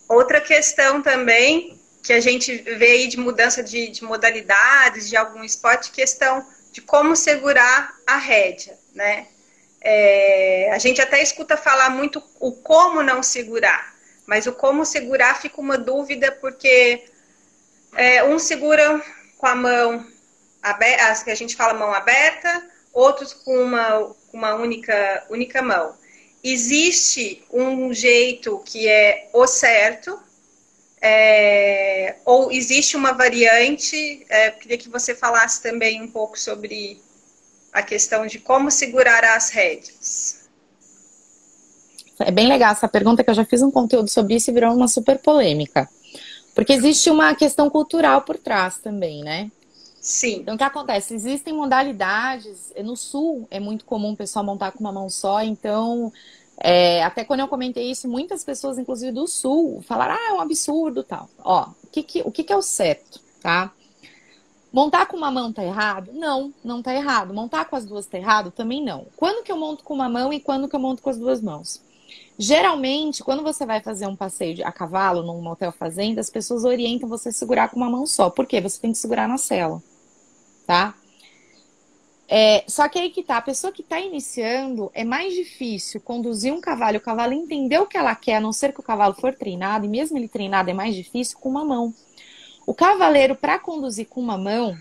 [0.08, 5.44] outra questão também que a gente vê aí de mudança de, de modalidades de algum
[5.44, 9.26] esporte, questão de como segurar a rédea, né?
[9.82, 13.94] É, a gente até escuta falar muito o como não segurar,
[14.26, 17.04] mas o como segurar fica uma dúvida, porque
[17.94, 19.02] é, um segura
[19.38, 20.06] com a mão
[20.62, 25.94] aberta, que a gente fala mão aberta, outros com uma, uma única, única mão.
[26.42, 30.20] Existe um jeito que é o certo,
[31.00, 34.24] é, ou existe uma variante?
[34.28, 37.00] É, queria que você falasse também um pouco sobre
[37.72, 40.40] a questão de como segurar as rédeas.
[42.18, 44.74] É bem legal essa pergunta, que eu já fiz um conteúdo sobre isso e virou
[44.74, 45.88] uma super polêmica.
[46.54, 49.50] Porque existe uma questão cultural por trás também, né?
[50.00, 50.40] Sim.
[50.40, 51.14] Então, o que acontece?
[51.14, 52.72] Existem modalidades.
[52.82, 56.12] No sul é muito comum o pessoal montar com uma mão só, então.
[56.62, 60.40] É, até quando eu comentei isso, muitas pessoas, inclusive do sul, falaram: ah, é um
[60.40, 61.28] absurdo tal.
[61.42, 63.72] Ó, o que, que, o que, que é o certo, tá?
[64.72, 66.12] Montar com uma mão tá errado?
[66.12, 67.34] Não, não tá errado.
[67.34, 68.50] Montar com as duas tá errado?
[68.50, 69.06] Também não.
[69.16, 71.42] Quando que eu monto com uma mão e quando que eu monto com as duas
[71.42, 71.82] mãos?
[72.38, 77.08] Geralmente, quando você vai fazer um passeio a cavalo num motel fazenda, as pessoas orientam
[77.08, 78.30] você a segurar com uma mão só.
[78.30, 78.60] Por quê?
[78.60, 79.82] Você tem que segurar na cela,
[80.66, 80.94] tá?
[82.32, 86.52] É, só que aí que tá, a pessoa que está iniciando, é mais difícil conduzir
[86.52, 89.14] um cavalo, o cavalo entender o que ela quer, a não ser que o cavalo
[89.14, 91.92] for treinado, e mesmo ele treinado é mais difícil com uma mão.
[92.70, 94.78] O cavaleiro, para conduzir com uma mão,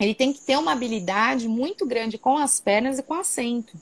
[0.00, 3.76] ele tem que ter uma habilidade muito grande com as pernas e com o assento.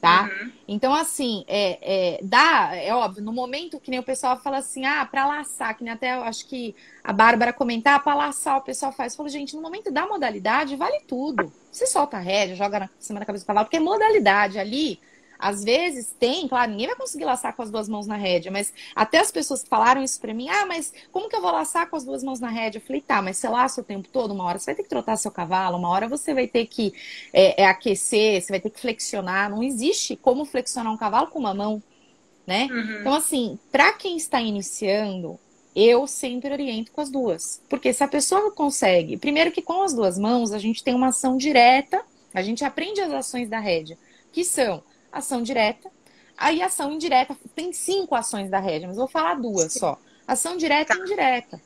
[0.00, 0.30] Tá?
[0.30, 0.52] Uhum.
[0.68, 4.86] Então, assim, é, é, dá, é óbvio, no momento que nem o pessoal fala assim,
[4.86, 8.62] ah, para laçar, que nem até eu acho que a Bárbara comentar, para laçar o
[8.62, 9.16] pessoal faz.
[9.16, 11.52] Falo, gente, no momento da modalidade, vale tudo.
[11.72, 15.00] Você solta a rédea, joga na cima da cabeça do cavalo, porque é modalidade ali
[15.42, 18.72] às vezes tem, claro, ninguém vai conseguir laçar com as duas mãos na rédea, mas
[18.94, 21.96] até as pessoas falaram isso pra mim, ah, mas como que eu vou laçar com
[21.96, 22.78] as duas mãos na rédea?
[22.78, 24.88] Eu falei, tá, mas você laça o tempo todo, uma hora você vai ter que
[24.88, 26.94] trotar seu cavalo, uma hora você vai ter que
[27.32, 29.50] é, é, aquecer, você vai ter que flexionar.
[29.50, 31.82] Não existe como flexionar um cavalo com uma mão,
[32.46, 32.68] né?
[32.70, 33.00] Uhum.
[33.00, 35.40] Então, assim, para quem está iniciando,
[35.74, 37.60] eu sempre oriento com as duas.
[37.68, 41.08] Porque se a pessoa consegue, primeiro que com as duas mãos a gente tem uma
[41.08, 42.00] ação direta,
[42.32, 43.98] a gente aprende as ações da rédea,
[44.30, 45.90] que são ação direta.
[46.36, 49.98] Aí ação indireta, tem cinco ações da rédea, mas vou falar duas só.
[50.26, 50.98] Ação direta tá.
[50.98, 51.60] e indireta.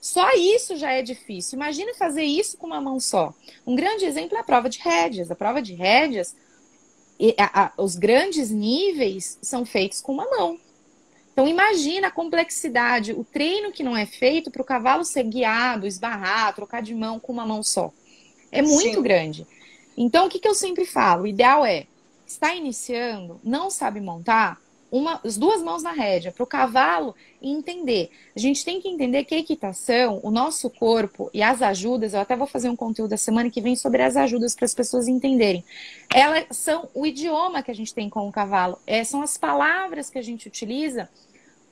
[0.00, 1.56] Só isso já é difícil.
[1.56, 3.34] Imagine fazer isso com uma mão só.
[3.66, 5.30] Um grande exemplo é a prova de rédeas.
[5.30, 6.36] A prova de rédeas,
[7.36, 10.58] a, a, os grandes níveis são feitos com uma mão.
[11.32, 15.86] Então imagina a complexidade, o treino que não é feito para o cavalo ser guiado,
[15.86, 17.92] esbarrar, trocar de mão com uma mão só.
[18.50, 19.02] É muito Sim.
[19.02, 19.46] grande.
[19.96, 21.24] Então o que, que eu sempre falo?
[21.24, 21.86] O ideal é
[22.28, 24.60] está iniciando, não sabe montar,
[24.90, 28.10] uma, as duas mãos na rédea, para o cavalo entender.
[28.34, 32.20] A gente tem que entender que a equitação, o nosso corpo e as ajudas, eu
[32.20, 35.08] até vou fazer um conteúdo da semana que vem sobre as ajudas para as pessoas
[35.08, 35.64] entenderem.
[36.12, 40.08] Elas são o idioma que a gente tem com o cavalo, é, são as palavras
[40.10, 41.08] que a gente utiliza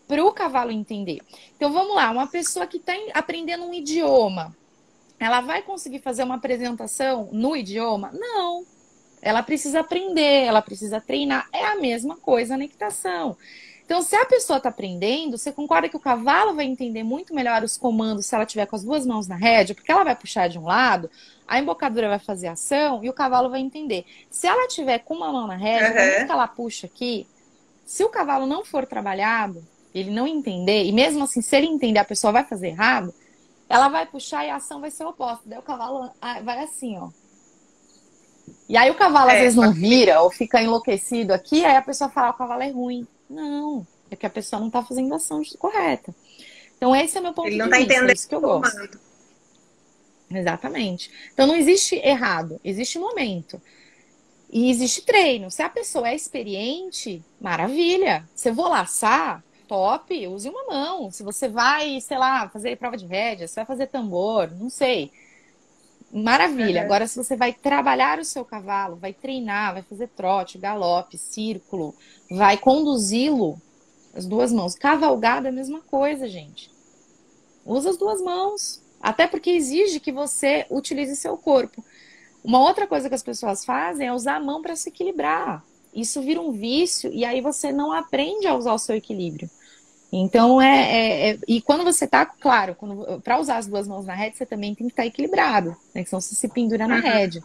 [0.07, 1.21] para o cavalo entender.
[1.57, 4.57] Então vamos lá, uma pessoa que está aprendendo um idioma,
[5.19, 8.11] ela vai conseguir fazer uma apresentação no idioma?
[8.13, 8.76] Não
[9.27, 11.49] ela precisa aprender, ela precisa treinar.
[11.53, 13.37] É a mesma coisa na equitação.
[13.85, 17.65] Então, se a pessoa está aprendendo, você concorda que o cavalo vai entender muito melhor
[17.65, 20.49] os comandos se ela tiver com as duas mãos na rédea, porque ela vai puxar
[20.49, 21.11] de um lado,
[21.47, 24.05] a embocadura vai fazer ação e o cavalo vai entender.
[24.31, 26.27] Se ela tiver com uma mão na rédea, uhum.
[26.27, 27.27] que ela puxa aqui,
[27.85, 31.99] se o cavalo não for trabalhado, ele não entender, e mesmo assim, se ele entender,
[31.99, 33.13] a pessoa vai fazer errado,
[33.69, 35.43] ela vai puxar e a ação vai ser oposta.
[35.47, 37.09] Daí o cavalo ah, vai assim, ó.
[38.69, 41.83] E aí o cavalo é, às vezes não vira ou fica enlouquecido aqui, aí a
[41.83, 43.07] pessoa fala, ah, o cavalo é ruim.
[43.29, 46.15] Não, é que a pessoa não está fazendo a ação correta.
[46.77, 48.35] Então esse é o meu ponto Ele não de tá vista, entendendo é isso que
[48.35, 49.01] eu gosto.
[50.31, 51.11] Exatamente.
[51.33, 53.61] Então não existe errado, existe momento.
[54.51, 55.51] E existe treino.
[55.51, 58.29] Se a pessoa é experiente, maravilha.
[58.35, 61.11] Se eu vou laçar, top, use uma mão.
[61.11, 65.11] Se você vai, sei lá, fazer prova de rédea, você vai fazer tambor, não sei.
[66.17, 66.81] Maravilha.
[66.81, 66.87] Uhum.
[66.87, 71.95] Agora, se você vai trabalhar o seu cavalo, vai treinar, vai fazer trote, galope, círculo,
[72.31, 73.61] vai conduzi-lo,
[74.15, 74.75] as duas mãos.
[74.75, 76.71] Cavalgada é a mesma coisa, gente.
[77.67, 78.83] Usa as duas mãos.
[78.99, 81.85] Até porque exige que você utilize seu corpo.
[82.43, 85.63] Uma outra coisa que as pessoas fazem é usar a mão para se equilibrar.
[85.95, 89.51] Isso vira um vício e aí você não aprende a usar o seu equilíbrio.
[90.13, 92.77] Então é, é, é, e quando você tá, claro,
[93.25, 96.03] para usar as duas mãos na rede, você também tem que estar tá equilibrado, né?
[96.03, 97.03] Que senão você se pendura na uhum.
[97.03, 97.43] rede.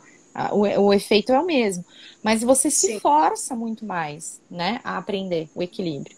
[0.51, 1.83] O, o efeito é o mesmo.
[2.23, 2.99] Mas você se Sim.
[2.99, 6.15] força muito mais, né, a aprender o equilíbrio.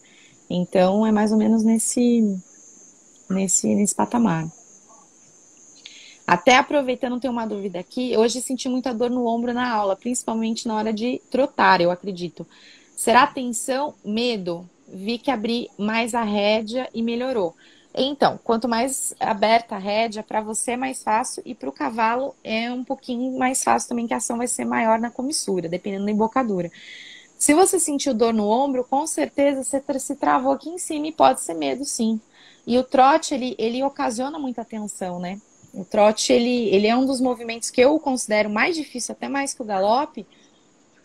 [0.48, 2.22] Então é mais ou menos nesse
[3.28, 4.46] nesse, nesse patamar.
[6.26, 8.16] Até aproveitando, tem uma dúvida aqui.
[8.16, 12.46] Hoje senti muita dor no ombro na aula, principalmente na hora de trotar, eu acredito.
[12.96, 14.68] Será tensão, medo?
[14.88, 17.54] Vi que abri mais a rédea e melhorou.
[17.96, 22.34] Então, quanto mais aberta a rédea, para você é mais fácil e para o cavalo
[22.42, 26.04] é um pouquinho mais fácil também, que a ação vai ser maior na comissura, dependendo
[26.04, 26.72] da embocadura.
[27.38, 31.12] Se você sentiu dor no ombro, com certeza você se travou aqui em cima e
[31.12, 32.20] pode ser medo, sim.
[32.66, 35.40] E o trote, ele, ele ocasiona muita tensão, né?
[35.72, 39.54] O trote, ele, ele é um dos movimentos que eu considero mais difícil, até mais
[39.54, 40.26] que o galope,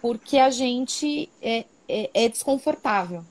[0.02, 3.24] porque a gente é, é, é desconfortável.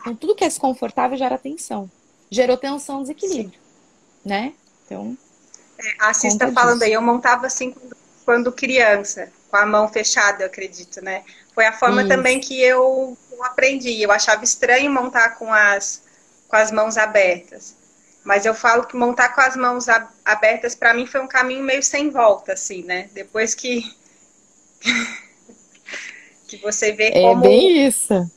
[0.00, 1.90] Então, tudo que é desconfortável gera tensão.
[2.30, 3.58] Gerou tensão, desequilíbrio.
[3.58, 4.28] Sim.
[4.28, 4.52] Né?
[4.84, 5.16] Então.
[5.78, 7.74] É, a Cis está falando aí, eu montava assim
[8.24, 11.24] quando, criança, com a mão fechada, eu acredito, né?
[11.54, 12.08] Foi a forma Isso.
[12.08, 14.00] também que eu, eu aprendi.
[14.00, 16.02] Eu achava estranho montar com as,
[16.46, 17.74] com as mãos abertas.
[18.22, 19.86] Mas eu falo que montar com as mãos
[20.24, 23.08] abertas para mim foi um caminho meio sem volta, assim, né?
[23.12, 23.82] Depois que
[26.46, 28.30] que você vê é como é bem isso.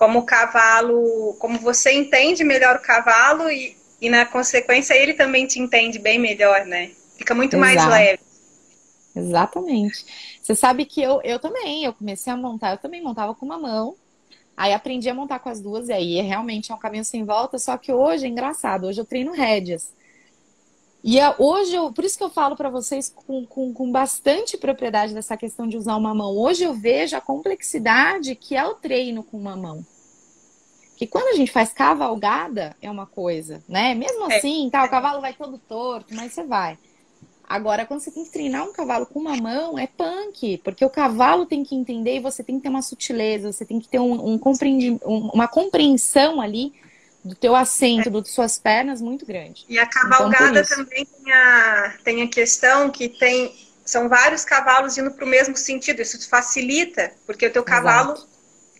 [0.00, 5.46] Como o cavalo, como você entende melhor o cavalo e, e na consequência ele também
[5.46, 6.92] te entende bem melhor, né?
[7.18, 7.60] Fica muito Exato.
[7.60, 8.20] mais leve.
[9.14, 10.06] Exatamente.
[10.40, 13.58] Você sabe que eu, eu também, eu comecei a montar, eu também montava com uma
[13.58, 13.94] mão,
[14.56, 17.58] aí aprendi a montar com as duas, e aí realmente é um caminho sem volta,
[17.58, 19.92] só que hoje é engraçado, hoje eu treino rédeas.
[21.02, 24.58] E é, hoje, eu, por isso que eu falo para vocês com, com, com, bastante
[24.58, 26.36] propriedade dessa questão de usar uma mão.
[26.36, 29.84] Hoje eu vejo a complexidade que é o treino com uma mão.
[30.96, 33.94] Que quando a gente faz cavalgada, é uma coisa, né?
[33.94, 34.36] Mesmo é.
[34.36, 36.78] assim, tá, o cavalo vai todo torto, mas você vai.
[37.48, 40.90] Agora, quando você tem que treinar um cavalo com uma mão, é punk, porque o
[40.90, 43.98] cavalo tem que entender e você tem que ter uma sutileza, você tem que ter
[43.98, 44.40] um, um
[45.34, 46.72] uma compreensão ali
[47.24, 48.12] do teu assento, é.
[48.12, 49.64] das suas pernas muito grande.
[49.68, 53.54] E a cavalgada então, também tem a, tem a questão que tem
[53.84, 56.00] são vários cavalos indo para o mesmo sentido.
[56.00, 58.28] Isso facilita, porque o teu cavalo Exato.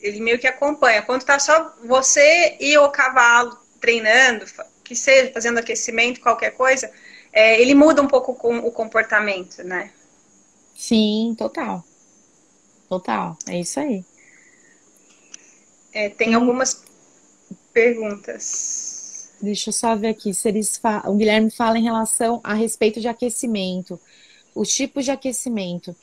[0.00, 1.02] ele meio que acompanha.
[1.02, 4.46] Quando tá só você e o cavalo treinando,
[4.84, 6.90] que seja fazendo aquecimento, qualquer coisa,
[7.32, 9.90] é, ele muda um pouco com o comportamento, né?
[10.76, 11.84] Sim, total.
[12.88, 14.04] Total, é isso aí.
[15.92, 16.82] É, tem algumas
[17.80, 19.32] perguntas.
[19.40, 21.14] Deixa eu só ver aqui se eles falam.
[21.14, 23.98] O Guilherme fala em relação a respeito de aquecimento,
[24.54, 25.96] os tipos de aquecimento.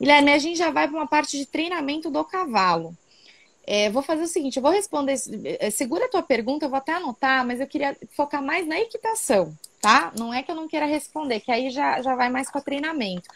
[0.00, 2.96] Guilherme, a gente já vai para uma parte de treinamento do cavalo.
[3.64, 5.14] É, vou fazer o seguinte, eu vou responder.
[5.60, 8.80] É, segura a tua pergunta, eu vou até anotar, mas eu queria focar mais na
[8.80, 10.12] equitação, tá?
[10.18, 13.28] Não é que eu não queira responder, que aí já, já vai mais para treinamento.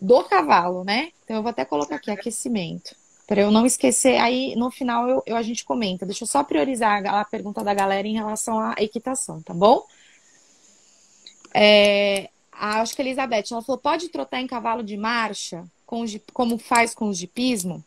[0.00, 1.10] Do cavalo, né?
[1.24, 2.96] Então eu vou até colocar aqui aquecimento.
[3.28, 6.06] Para eu não esquecer, aí no final eu, eu, a gente comenta.
[6.06, 9.84] Deixa eu só priorizar a, a pergunta da galera em relação à equitação, tá bom?
[11.54, 16.56] É, acho que a Elizabeth, ela falou, pode trotar em cavalo de marcha, com, como
[16.56, 17.84] faz com os de pismo?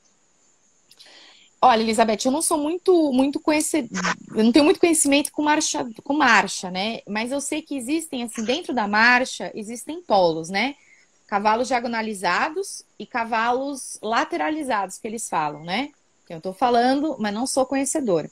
[1.59, 5.87] Olha, Elizabeth, eu não sou muito, muito conhecedora, eu não tenho muito conhecimento com marcha,
[6.03, 6.99] com marcha, né?
[7.07, 10.75] Mas eu sei que existem, assim, dentro da marcha, existem polos, né?
[11.31, 15.89] Cavalos diagonalizados e cavalos lateralizados, que eles falam, né?
[16.27, 18.29] Que eu estou falando, mas não sou conhecedora.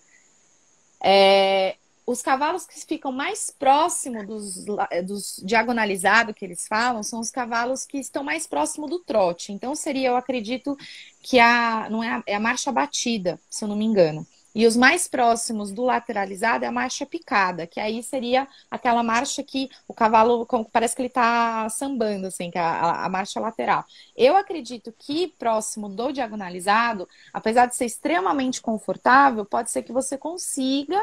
[1.02, 4.66] É, os cavalos que ficam mais próximos dos,
[5.06, 9.54] dos diagonalizados que eles falam são os cavalos que estão mais próximos do trote.
[9.54, 10.78] Então seria, eu acredito,
[11.22, 14.28] que a não é a, é a marcha batida, se eu não me engano.
[14.60, 19.42] E os mais próximos do lateralizado é a marcha picada, que aí seria aquela marcha
[19.42, 23.86] que o cavalo parece que ele está sambando, assim, que é a, a, marcha lateral.
[24.18, 30.18] Eu acredito que próximo do diagonalizado, apesar de ser extremamente confortável, pode ser que você
[30.18, 31.02] consiga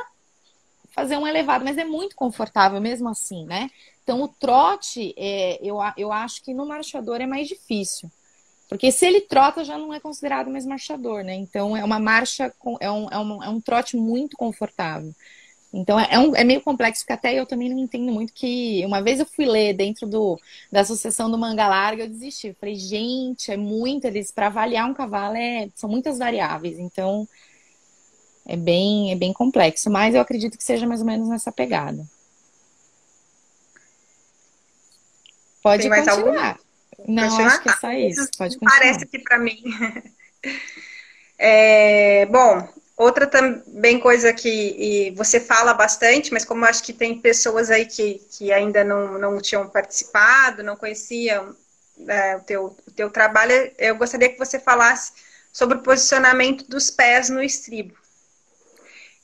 [0.91, 3.71] fazer um elevado, mas é muito confortável mesmo assim, né?
[4.05, 8.11] Então o trote, é, eu, eu acho que no marchador é mais difícil.
[8.69, 11.35] Porque se ele trota, já não é considerado mais marchador, né?
[11.35, 15.15] Então é uma marcha, é um, é um, é um trote muito confortável.
[15.73, 18.85] Então é, é, um, é meio complexo, porque até eu também não entendo muito que.
[18.85, 20.41] Uma vez eu fui ler dentro do,
[20.73, 22.49] da Associação do Manga Larga, eu desisti.
[22.49, 26.79] Eu falei, gente, é muito, eles, para avaliar um cavalo, é, são muitas variáveis.
[26.79, 27.29] Então
[28.47, 32.05] é bem, é bem complexo, mas eu acredito que seja mais ou menos nessa pegada.
[35.63, 36.66] Pode Tem mais continuar.
[37.07, 38.29] Não, acho que é só isso.
[38.39, 38.79] Pode continuar.
[38.79, 39.63] Parece que para mim.
[41.39, 47.71] É, bom, outra também coisa que você fala bastante, mas como acho que tem pessoas
[47.71, 51.55] aí que, que ainda não, não tinham participado, não conheciam
[52.09, 55.13] é, o, teu, o teu trabalho, eu gostaria que você falasse
[55.53, 57.95] sobre o posicionamento dos pés no estribo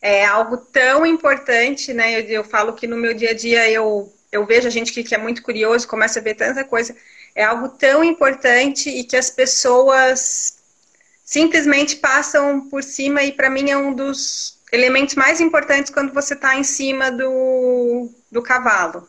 [0.02, 2.18] é algo tão importante, né?
[2.18, 5.04] Eu, eu, falo que no meu dia a dia eu, eu vejo a gente que,
[5.04, 6.94] que é muito curioso, começa a ver tanta coisa.
[7.34, 10.58] É algo tão importante e que as pessoas
[11.24, 16.34] simplesmente passam por cima, e para mim é um dos elementos mais importantes quando você
[16.34, 19.08] está em cima do, do cavalo.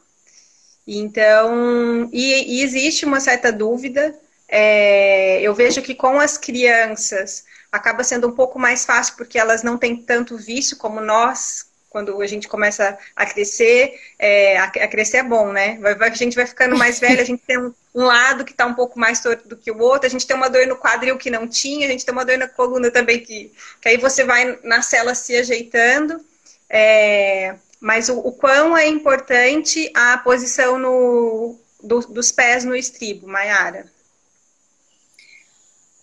[0.86, 4.14] Então, e, e existe uma certa dúvida.
[4.48, 9.64] É, eu vejo que com as crianças acaba sendo um pouco mais fácil porque elas
[9.64, 14.88] não têm tanto vício como nós, quando a gente começa a crescer, é, a, a,
[14.88, 15.78] crescer é bom, né?
[15.80, 18.52] Vai, vai, a gente vai ficando mais velha, a gente tem um, um lado que
[18.52, 20.76] está um pouco mais torto do que o outro, a gente tem uma dor no
[20.76, 23.98] quadril que não tinha, a gente tem uma dor na coluna também que, que aí
[23.98, 26.20] você vai na cela se ajeitando.
[26.68, 33.28] É, mas o, o, quão é importante a posição no, do, dos pés no estribo,
[33.28, 33.86] Mayara?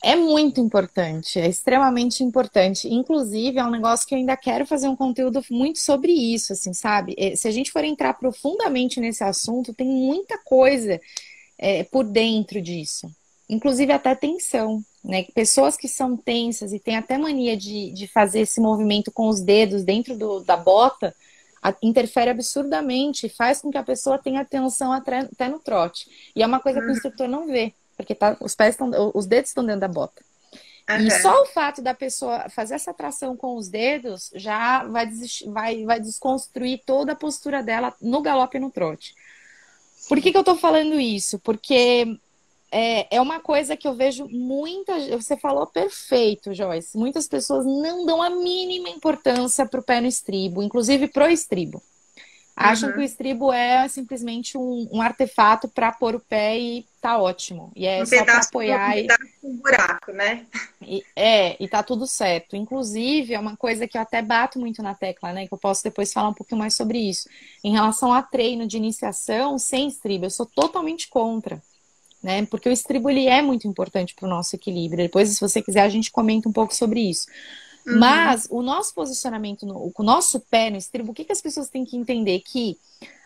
[0.02, 2.88] É muito importante, é extremamente importante.
[2.88, 6.72] Inclusive, é um negócio que eu ainda quero fazer um conteúdo muito sobre isso, assim,
[6.72, 7.14] sabe?
[7.18, 10.98] É, se a gente for entrar profundamente nesse assunto, tem muita coisa
[11.58, 13.10] é, por dentro disso.
[13.46, 15.24] Inclusive até tensão, né?
[15.34, 19.42] Pessoas que são tensas e têm até mania de, de fazer esse movimento com os
[19.42, 21.14] dedos dentro do, da bota,
[21.62, 26.06] a, interfere absurdamente, faz com que a pessoa tenha tensão até, até no trote.
[26.34, 26.94] E é uma coisa que o uhum.
[26.94, 30.22] instrutor não vê porque tá, os pés estão, os dedos estão dentro da bota.
[30.88, 31.06] Uhum.
[31.06, 35.08] E só o fato da pessoa fazer essa tração com os dedos já vai,
[35.46, 39.14] vai, vai desconstruir toda a postura dela no galope e no trote.
[40.08, 41.38] Por que, que eu tô falando isso?
[41.38, 42.18] Porque
[42.72, 44.98] é, é uma coisa que eu vejo muita.
[45.16, 46.96] Você falou perfeito, Joyce.
[46.96, 51.82] Muitas pessoas não dão a mínima importância para o pé no estribo, inclusive pro estribo.
[52.62, 52.94] Acham uhum.
[52.94, 57.72] que o estribo é simplesmente um, um artefato para pôr o pé e tá ótimo.
[57.74, 58.96] E é um só para apoiar.
[59.42, 59.56] Um e...
[59.56, 60.44] buraco, né?
[60.82, 62.56] E, é, e tá tudo certo.
[62.56, 65.46] Inclusive, é uma coisa que eu até bato muito na tecla, né?
[65.46, 67.30] Que eu posso depois falar um pouquinho mais sobre isso.
[67.64, 71.62] Em relação a treino de iniciação sem estribo, eu sou totalmente contra.
[72.22, 72.44] Né?
[72.44, 75.02] Porque o estribo ele é muito importante para o nosso equilíbrio.
[75.02, 77.26] Depois, se você quiser, a gente comenta um pouco sobre isso.
[77.86, 77.98] Uhum.
[77.98, 81.68] Mas o nosso posicionamento, no, o nosso pé no estribo, o que, que as pessoas
[81.68, 82.40] têm que entender?
[82.40, 82.78] Que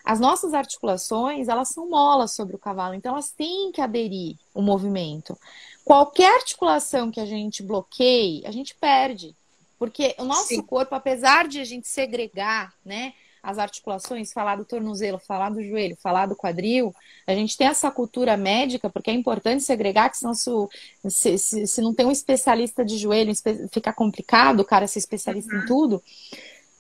[0.05, 4.61] as nossas articulações, elas são molas sobre o cavalo, então elas têm que aderir o
[4.61, 5.37] movimento.
[5.85, 9.35] Qualquer articulação que a gente bloqueie, a gente perde.
[9.79, 10.63] Porque o nosso Sim.
[10.63, 13.13] corpo, apesar de a gente segregar, né,
[13.45, 16.95] as articulações, falar do tornozelo, falar do joelho, falar do quadril,
[17.27, 21.81] a gente tem essa cultura médica, porque é importante segregar, que senão se, se, se
[21.83, 23.33] não tem um especialista de joelho,
[23.71, 25.61] fica complicado o cara ser especialista uhum.
[25.61, 26.03] em tudo.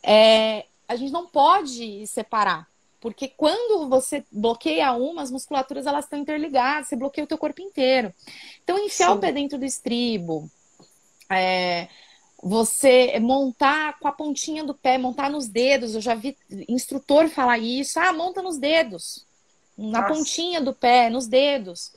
[0.02, 2.66] É, a gente não pode separar.
[2.98, 7.60] Porque quando você bloqueia uma, as musculaturas elas estão interligadas, você bloqueia o teu corpo
[7.60, 8.10] inteiro.
[8.62, 9.16] Então, enfiar Sim.
[9.16, 10.50] o pé dentro do estribo,
[11.30, 11.88] é,
[12.47, 15.95] você montar com a pontinha do pé, montar nos dedos.
[15.95, 16.36] Eu já vi
[16.68, 17.99] instrutor falar isso.
[17.99, 19.26] Ah, monta nos dedos.
[19.78, 20.12] Na Nossa.
[20.12, 21.95] pontinha do pé, nos dedos.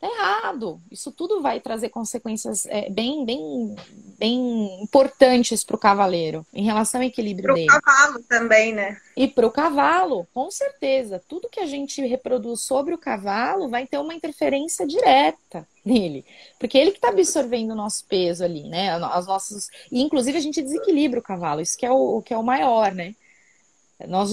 [0.00, 0.80] Tá errado.
[0.90, 3.76] Isso tudo vai trazer consequências é, bem, bem,
[4.18, 7.66] bem importantes para o cavaleiro em relação ao equilíbrio pro dele.
[7.66, 8.98] Para o cavalo também, né?
[9.14, 11.22] E para o cavalo, com certeza.
[11.28, 16.24] Tudo que a gente reproduz sobre o cavalo vai ter uma interferência direta nele.
[16.58, 18.94] Porque ele que está absorvendo o nosso peso ali, né?
[18.94, 19.68] As nossas...
[19.92, 22.42] E inclusive a gente desequilibra o cavalo, isso que é o, o que é o
[22.42, 23.14] maior, né?
[24.08, 24.32] Nós,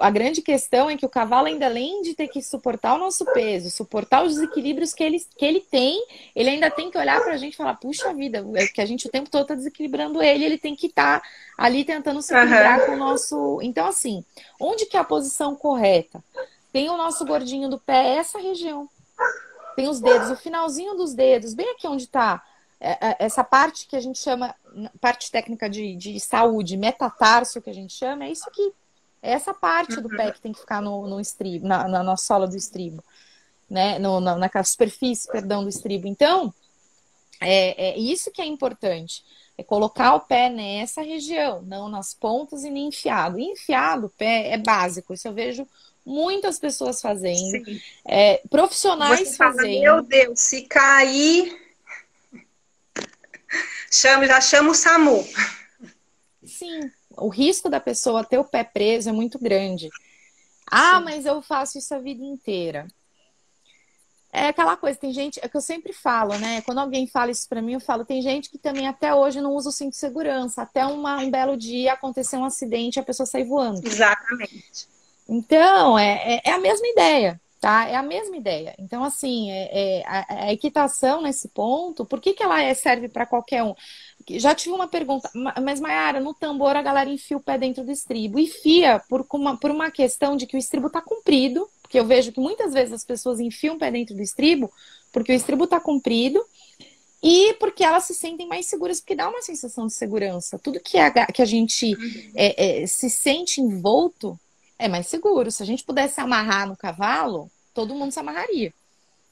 [0.00, 3.24] a grande questão é que o cavalo, ainda além de ter que suportar o nosso
[3.32, 6.04] peso, suportar os desequilíbrios que ele, que ele tem,
[6.34, 8.86] ele ainda tem que olhar para a gente e falar: puxa vida, é que a
[8.86, 12.34] gente o tempo todo está desequilibrando ele, ele tem que estar tá ali tentando se
[12.34, 12.86] equilibrar uhum.
[12.86, 13.58] com o nosso.
[13.62, 14.24] Então, assim,
[14.60, 16.22] onde que é a posição correta?
[16.72, 18.88] Tem o nosso gordinho do pé, essa região.
[19.74, 22.42] Tem os dedos, o finalzinho dos dedos, bem aqui onde está
[22.80, 24.54] é, é, essa parte que a gente chama,
[25.00, 28.72] parte técnica de, de saúde, metatarso, que a gente chama, é isso aqui.
[29.26, 32.16] É essa parte do pé que tem que ficar no, no estribo, na, na, na
[32.16, 33.02] sola do estribo,
[33.68, 33.98] né?
[33.98, 36.06] No, na, na superfície, perdão, do estribo.
[36.06, 36.54] Então,
[37.40, 39.24] é, é isso que é importante.
[39.58, 43.36] É colocar o pé nessa região, não nas pontas e nem enfiado.
[43.36, 45.12] E enfiado o pé é básico.
[45.12, 45.66] Isso eu vejo
[46.04, 47.64] muitas pessoas fazendo.
[48.04, 49.82] É, profissionais Você fazendo.
[49.82, 51.52] Fala, Meu Deus, se cair.
[53.90, 55.26] Chama, já chama o SAMU.
[56.44, 59.88] Sim, o risco da pessoa ter o pé preso é muito grande.
[60.70, 61.04] Ah, Sim.
[61.04, 62.86] mas eu faço isso a vida inteira.
[64.32, 66.60] É aquela coisa, tem gente, é que eu sempre falo, né?
[66.60, 69.54] Quando alguém fala isso para mim, eu falo, tem gente que também até hoje não
[69.54, 70.60] usa o cinto de segurança.
[70.60, 73.80] Até uma, um belo dia acontecer um acidente e a pessoa sai voando.
[73.82, 74.88] Exatamente.
[75.26, 77.88] Então, é, é, é a mesma ideia, tá?
[77.88, 78.74] É a mesma ideia.
[78.78, 83.08] Então, assim, é, é a, a, equitação nesse ponto, por que, que ela é, serve
[83.08, 83.74] para qualquer um?
[84.28, 85.30] Já tive uma pergunta,
[85.62, 88.38] mas Mayara, no tambor a galera enfia o pé dentro do estribo.
[88.38, 92.04] E fia por uma, por uma questão de que o estribo está comprido, porque eu
[92.04, 94.72] vejo que muitas vezes as pessoas enfiam o pé dentro do estribo
[95.16, 96.44] porque o estribo está comprido
[97.22, 100.58] e porque elas se sentem mais seguras, porque dá uma sensação de segurança.
[100.58, 102.32] Tudo que a, que a gente uhum.
[102.34, 104.38] é, é, se sente envolto
[104.78, 105.50] é mais seguro.
[105.50, 108.74] Se a gente pudesse amarrar no cavalo, todo mundo se amarraria.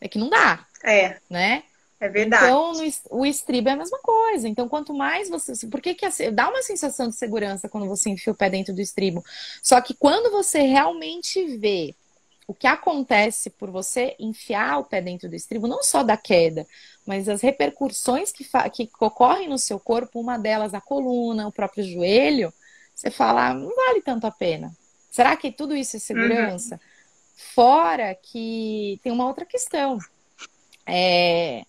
[0.00, 0.66] É que não dá.
[0.82, 1.18] É.
[1.28, 1.64] Né?
[2.00, 2.44] É verdade.
[2.44, 4.48] Então, no, o estribo é a mesma coisa.
[4.48, 5.66] Então, quanto mais você.
[5.66, 8.80] Por que, que dá uma sensação de segurança quando você enfia o pé dentro do
[8.80, 9.24] estribo?
[9.62, 11.94] Só que quando você realmente vê
[12.46, 16.66] o que acontece por você enfiar o pé dentro do estribo, não só da queda,
[17.06, 21.84] mas as repercussões que, que ocorrem no seu corpo, uma delas a coluna, o próprio
[21.84, 22.52] joelho,
[22.94, 24.72] você fala, não vale tanto a pena.
[25.10, 26.74] Será que tudo isso é segurança?
[26.74, 26.80] Uhum.
[27.54, 29.98] Fora que tem uma outra questão.
[30.86, 31.64] É,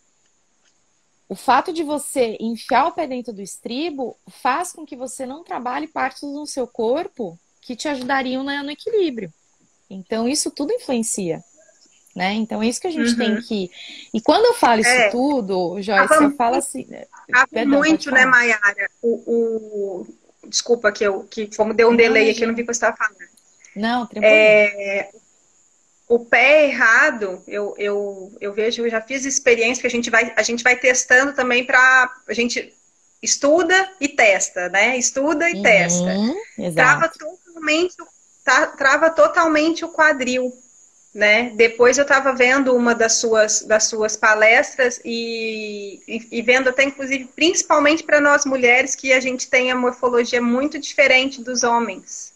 [1.27, 5.43] O fato de você enfiar o pé dentro do estribo faz com que você não
[5.43, 9.33] trabalhe partes do seu corpo que te ajudariam no equilíbrio.
[9.89, 11.43] Então, isso tudo influencia.
[12.15, 12.31] Né?
[12.33, 13.17] Então é isso que a gente uhum.
[13.17, 13.69] tem que.
[14.13, 15.09] E quando eu falo isso é.
[15.09, 16.85] tudo, Joyce, eu falo assim.
[16.87, 17.05] Né?
[17.51, 18.89] Perdão, muito, né, Mayara?
[19.01, 20.07] O, o,
[20.47, 22.77] Desculpa que eu que como deu um delay aqui, eu não vi o que você
[22.77, 23.17] estava falando.
[23.75, 24.33] Não, tranquilo.
[24.33, 25.11] É,
[26.07, 30.33] o pé errado, eu, eu, eu vejo, eu já fiz experiência que a gente vai,
[30.35, 32.73] a gente vai testando também para a gente
[33.21, 34.97] estuda e testa, né?
[34.97, 36.15] Estuda e uhum, testa.
[36.57, 36.75] Exato.
[36.75, 37.95] Trava totalmente,
[38.77, 40.53] trava totalmente o quadril
[41.15, 41.51] né?
[41.51, 46.83] Depois eu estava vendo uma das suas, das suas palestras e, e, e vendo até,
[46.83, 52.33] inclusive, principalmente para nós mulheres, que a gente tem a morfologia muito diferente dos homens.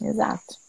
[0.00, 0.63] Exato.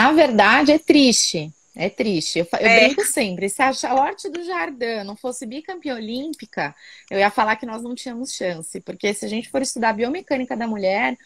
[0.00, 1.52] Na verdade, é triste.
[1.76, 2.38] É triste.
[2.38, 2.86] Eu, eu é.
[2.86, 3.50] brinco sempre.
[3.50, 6.74] Se a Charlotte do Jardim não fosse bicampeã olímpica,
[7.10, 8.80] eu ia falar que nós não tínhamos chance.
[8.80, 11.18] Porque se a gente for estudar biomecânica da mulher,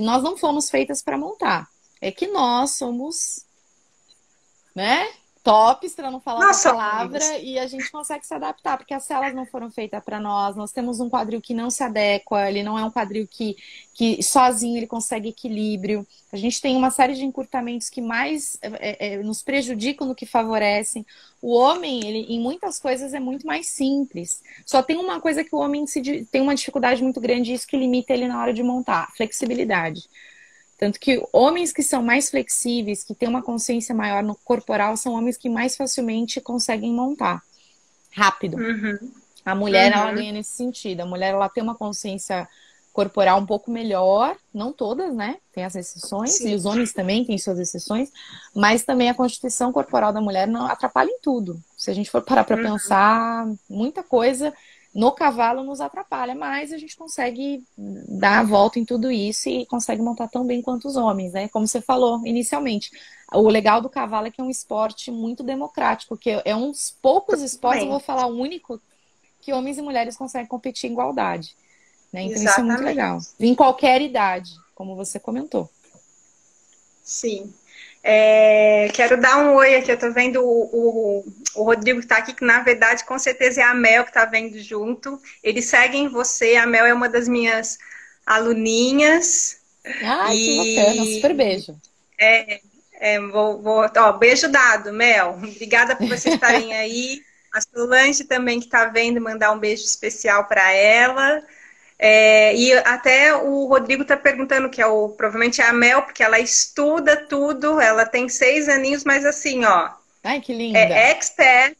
[0.00, 1.68] nós não fomos feitas para montar.
[2.00, 3.44] É que nós somos
[4.74, 5.06] né?
[5.42, 9.02] Tops, para não falar Nossa, a palavra, e a gente consegue se adaptar, porque as
[9.02, 10.54] celas não foram feitas para nós.
[10.54, 13.56] Nós temos um quadril que não se adequa, ele não é um quadril que,
[13.92, 16.06] que sozinho ele consegue equilíbrio.
[16.32, 20.26] A gente tem uma série de encurtamentos que mais é, é, nos prejudicam do que
[20.26, 21.04] favorecem.
[21.40, 24.42] O homem, ele, em muitas coisas, é muito mais simples.
[24.64, 27.76] Só tem uma coisa que o homem se, tem uma dificuldade muito grande, isso que
[27.76, 30.08] limita ele na hora de montar: flexibilidade.
[30.82, 35.12] Tanto que homens que são mais flexíveis, que têm uma consciência maior no corporal, são
[35.12, 37.40] homens que mais facilmente conseguem montar
[38.10, 38.56] rápido.
[38.56, 39.12] Uhum.
[39.44, 40.00] A mulher, uhum.
[40.00, 41.02] ela ganha nesse sentido.
[41.02, 42.48] A mulher, ela tem uma consciência
[42.92, 45.36] corporal um pouco melhor, não todas, né?
[45.52, 46.50] Tem as exceções, Sim.
[46.50, 48.10] e os homens também têm suas exceções,
[48.52, 51.62] mas também a constituição corporal da mulher não atrapalha em tudo.
[51.76, 52.72] Se a gente for parar para uhum.
[52.72, 54.52] pensar, muita coisa
[54.94, 59.64] no cavalo nos atrapalha, mas a gente consegue dar a volta em tudo isso e
[59.66, 61.48] consegue montar tão bem quanto os homens, né?
[61.48, 62.90] Como você falou inicialmente.
[63.32, 66.90] O legal do cavalo é que é um esporte muito democrático, que é um dos
[66.90, 68.80] poucos esportes, eu vou falar único,
[69.40, 71.56] que homens e mulheres conseguem competir em igualdade.
[72.12, 72.24] Né?
[72.24, 72.50] Então Exatamente.
[72.50, 73.18] isso é muito legal.
[73.40, 75.70] Em qualquer idade, como você comentou.
[77.02, 77.52] Sim.
[78.04, 81.24] É, quero dar um oi aqui, eu tô vendo o, o,
[81.54, 84.24] o Rodrigo que tá aqui, que na verdade com certeza é a Mel que tá
[84.24, 85.20] vendo junto.
[85.42, 87.78] Eles seguem você, a Mel é uma das minhas
[88.26, 89.58] aluninhas.
[90.02, 90.46] Ai, e...
[90.46, 91.76] que bacana, super beijo.
[92.18, 92.60] É,
[92.94, 95.38] é vou, vou, ó, beijo dado, Mel.
[95.42, 97.22] Obrigada por vocês estarem aí.
[97.52, 101.42] A Solange também que tá vendo, mandar um beijo especial para ela.
[102.04, 106.20] É, e até o Rodrigo está perguntando, que é o provavelmente é a Mel, porque
[106.20, 109.88] ela estuda tudo, ela tem seis aninhos, mas assim, ó.
[110.24, 110.80] Ai, que linda.
[110.80, 111.76] É expert,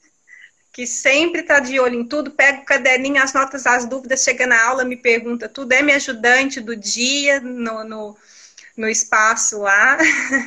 [0.73, 4.47] que sempre está de olho em tudo, pega o caderninho, as notas, as dúvidas, chega
[4.47, 8.17] na aula, me pergunta tudo, é minha ajudante do dia no, no,
[8.77, 9.99] no espaço lá.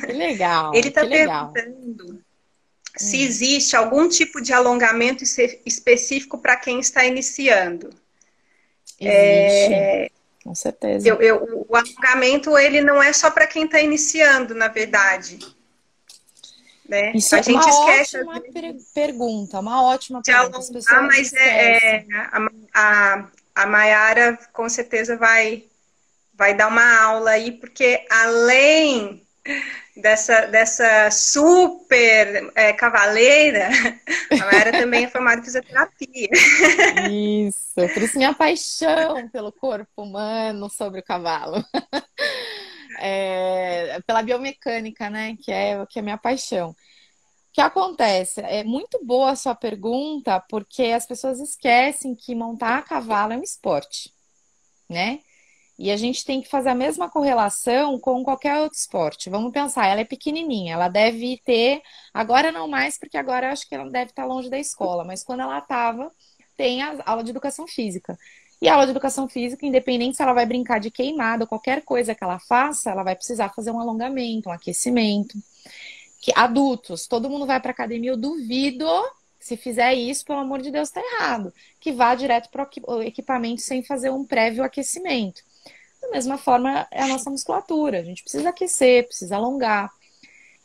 [0.06, 0.74] Que legal.
[0.74, 2.24] Ele está perguntando
[2.96, 3.20] se hum.
[3.20, 5.22] existe algum tipo de alongamento
[5.66, 7.90] específico para quem está iniciando.
[9.00, 9.74] Existe.
[9.74, 10.10] É,
[10.42, 11.08] com certeza.
[11.08, 15.38] Eu, eu, o alongamento, ele não é só para quem está iniciando, na verdade.
[16.88, 17.12] Né?
[17.14, 18.16] Isso a é gente uma esquece.
[18.18, 20.58] Ótima per pergunta, uma ótima pergunta.
[20.58, 25.64] Alongar, mas é, é, a, a, a Mayara com certeza vai,
[26.34, 29.22] vai dar uma aula aí, porque além
[29.96, 33.68] dessa, dessa super é, cavaleira,
[34.30, 36.28] a Mayara também formada em fisioterapia.
[37.10, 41.64] Isso, por isso minha paixão pelo corpo humano sobre o cavalo.
[42.98, 45.36] É, pela biomecânica, né?
[45.42, 46.70] Que é, que é minha paixão.
[46.70, 46.74] O
[47.52, 48.40] que acontece?
[48.40, 53.36] É muito boa a sua pergunta, porque as pessoas esquecem que montar a cavalo é
[53.36, 54.10] um esporte,
[54.88, 55.20] né?
[55.78, 59.28] E a gente tem que fazer a mesma correlação com qualquer outro esporte.
[59.28, 61.82] Vamos pensar, ela é pequenininha, ela deve ter,
[62.14, 65.22] agora não mais, porque agora eu acho que ela deve estar longe da escola, mas
[65.22, 66.10] quando ela estava,
[66.56, 68.18] tem a aula de educação física.
[68.60, 72.14] E a aula de educação física, independente se ela vai brincar de queimada, qualquer coisa
[72.14, 75.36] que ela faça, ela vai precisar fazer um alongamento, um aquecimento.
[76.22, 78.86] Que adultos, todo mundo vai para academia, eu duvido
[79.38, 81.52] se fizer isso, pelo amor de Deus, está errado.
[81.78, 85.42] Que vá direto para o equipamento sem fazer um prévio aquecimento.
[86.06, 87.98] Da mesma forma, é a nossa musculatura.
[87.98, 89.90] A gente precisa aquecer, precisa alongar.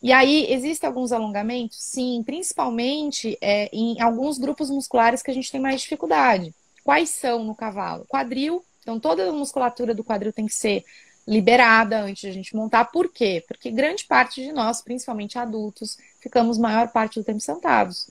[0.01, 1.77] E aí, existem alguns alongamentos?
[1.79, 6.53] Sim, principalmente é, em alguns grupos musculares que a gente tem mais dificuldade.
[6.83, 8.05] Quais são no cavalo?
[8.07, 8.63] Quadril.
[8.81, 10.83] Então, toda a musculatura do quadril tem que ser
[11.27, 12.85] liberada antes de a gente montar.
[12.85, 13.43] Por quê?
[13.47, 18.09] Porque grande parte de nós, principalmente adultos, ficamos maior parte do tempo sentados.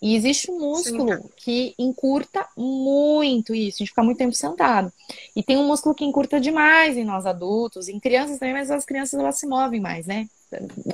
[0.00, 1.28] E existe um músculo Sim.
[1.36, 4.92] que encurta muito isso, a gente fica muito tempo sentado.
[5.34, 8.84] E tem um músculo que encurta demais em nós adultos, em crianças também, mas as
[8.84, 10.28] crianças elas se movem mais, né?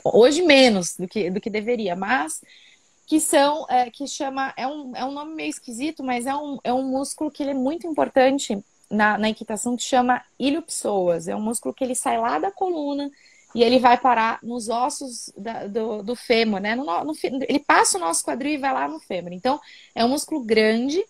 [0.03, 2.41] Hoje menos do que, do que deveria, mas
[3.07, 6.59] que são, é, que chama, é um, é um nome meio esquisito, mas é um,
[6.65, 8.59] é um músculo que ele é muito importante
[8.91, 11.29] na, na equitação, que chama iliopsoas.
[11.29, 13.11] É um músculo que ele sai lá da coluna
[13.55, 16.75] e ele vai parar nos ossos da, do, do fêmur, né?
[16.75, 19.33] No, no, ele passa o nosso quadril e vai lá no fêmur.
[19.33, 19.61] Então,
[19.95, 21.03] é um músculo grande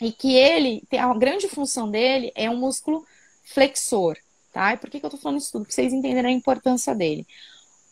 [0.00, 3.06] e que ele, tem a grande função dele é um músculo
[3.44, 4.16] flexor,
[4.52, 4.72] tá?
[4.72, 5.64] E por que, que eu tô falando isso tudo?
[5.64, 7.26] Pra vocês entenderem a importância dele.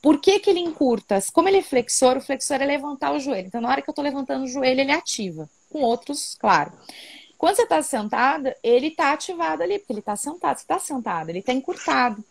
[0.03, 1.19] Por que, que ele encurta?
[1.33, 3.47] Como ele é flexor, o flexor é levantar o joelho.
[3.47, 5.49] Então, na hora que eu tô levantando o joelho, ele ativa.
[5.71, 6.73] Com outros, claro.
[7.37, 10.57] Quando você está sentada, ele está ativado ali, porque ele está sentado.
[10.57, 12.25] Você está sentado, ele está encurtado.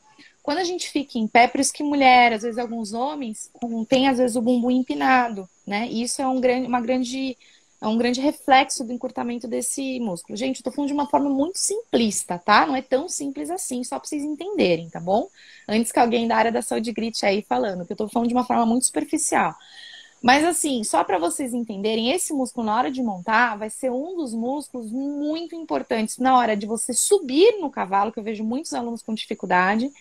[0.48, 3.52] Quando a gente fica em pé, por isso que mulher, às vezes alguns homens,
[3.89, 5.89] têm às vezes o bumbum empinado, né?
[5.91, 7.38] E isso é um grande, uma grande,
[7.82, 10.38] é um grande reflexo do encurtamento desse músculo.
[10.38, 12.66] Gente, eu tô falando de uma forma muito simplista, tá?
[12.66, 15.28] Não é tão simples assim, só para vocês entenderem, tá bom?
[15.68, 18.34] Antes que alguém da área da saúde grite aí falando, que eu tô falando de
[18.34, 19.54] uma forma muito superficial.
[20.24, 24.16] Mas assim, só para vocês entenderem, esse músculo na hora de montar vai ser um
[24.16, 28.74] dos músculos muito importantes na hora de você subir no cavalo, que eu vejo muitos
[28.74, 29.91] alunos com dificuldade,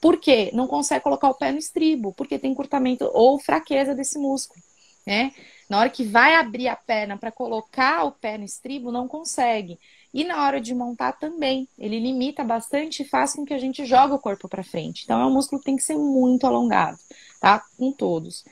[0.00, 0.50] por quê?
[0.52, 4.60] Não consegue colocar o pé no estribo, porque tem encurtamento ou fraqueza desse músculo,
[5.06, 5.32] né?
[5.68, 9.78] Na hora que vai abrir a perna para colocar o pé no estribo, não consegue.
[10.14, 13.84] E na hora de montar também, ele limita bastante e faz com que a gente
[13.84, 15.02] jogue o corpo para frente.
[15.04, 16.96] Então é um músculo que tem que ser muito alongado,
[17.40, 17.62] tá?
[17.76, 18.44] Com todos.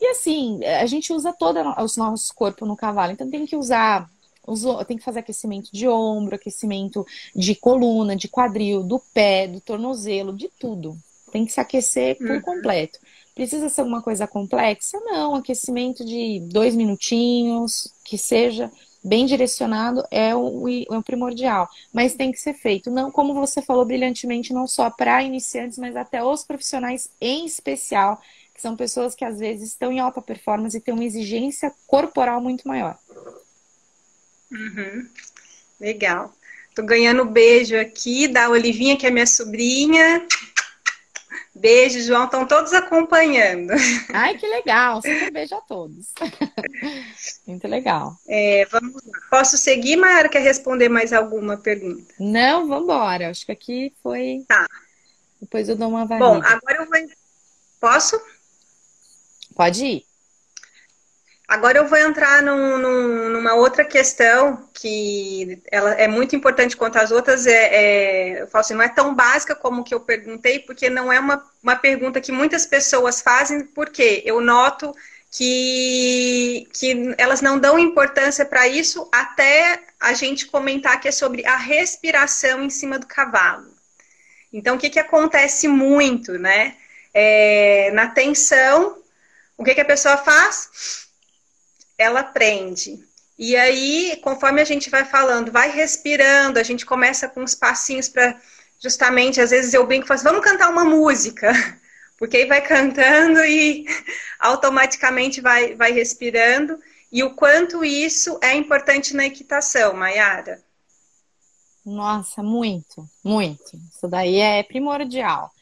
[0.00, 4.10] E assim, a gente usa todo o nosso corpo no cavalo, então tem que usar
[4.86, 10.32] tem que fazer aquecimento de ombro, aquecimento de coluna, de quadril, do pé, do tornozelo,
[10.32, 10.96] de tudo.
[11.32, 12.40] Tem que se aquecer por uhum.
[12.40, 12.98] completo.
[13.34, 14.98] Precisa ser alguma coisa complexa?
[15.00, 18.70] Não, aquecimento de dois minutinhos, que seja
[19.06, 21.68] bem direcionado é o, é o primordial.
[21.92, 25.94] Mas tem que ser feito, não como você falou brilhantemente, não só para iniciantes, mas
[25.94, 28.20] até os profissionais em especial,
[28.52, 32.40] que são pessoas que às vezes estão em alta performance e têm uma exigência corporal
[32.40, 32.98] muito maior.
[34.50, 35.08] Uhum.
[35.80, 36.34] Legal.
[36.74, 40.26] Tô ganhando beijo aqui da Olivinha, que é minha sobrinha.
[41.54, 42.24] Beijo, João.
[42.24, 43.72] Estão todos acompanhando.
[44.12, 45.00] Ai, que legal.
[45.00, 46.12] Super beijo a todos.
[47.46, 48.14] Muito legal.
[48.28, 49.18] É, vamos lá.
[49.30, 50.28] Posso seguir, Mayara?
[50.28, 52.12] Quer responder mais alguma pergunta?
[52.20, 53.30] Não, vamos embora.
[53.30, 54.44] Acho que aqui foi.
[54.46, 54.66] Tá.
[55.40, 56.26] Depois eu dou uma varrida.
[56.26, 57.10] Bom, agora eu vou.
[57.80, 58.20] Posso?
[59.54, 60.06] Pode ir.
[61.48, 66.96] Agora eu vou entrar num, num, numa outra questão que ela é muito importante quanto
[66.98, 67.46] às outras.
[67.46, 71.12] É, é, eu falo assim, não é tão básica como que eu perguntei, porque não
[71.12, 74.92] é uma, uma pergunta que muitas pessoas fazem, porque eu noto
[75.30, 81.46] que, que elas não dão importância para isso até a gente comentar que é sobre
[81.46, 83.70] a respiração em cima do cavalo.
[84.52, 86.76] Então, o que, que acontece muito, né?
[87.14, 88.98] É, na tensão,
[89.56, 91.05] o que, que a pessoa faz?
[91.98, 93.04] Ela aprende.
[93.38, 98.08] E aí, conforme a gente vai falando, vai respirando, a gente começa com uns passinhos
[98.08, 98.40] para
[98.82, 101.52] justamente, às vezes eu brinco e falo assim, vamos cantar uma música.
[102.18, 103.84] Porque aí vai cantando e
[104.40, 106.78] automaticamente vai, vai respirando.
[107.12, 110.64] E o quanto isso é importante na equitação, Mayara?
[111.84, 113.76] Nossa, muito, muito.
[113.92, 115.52] Isso daí é primordial.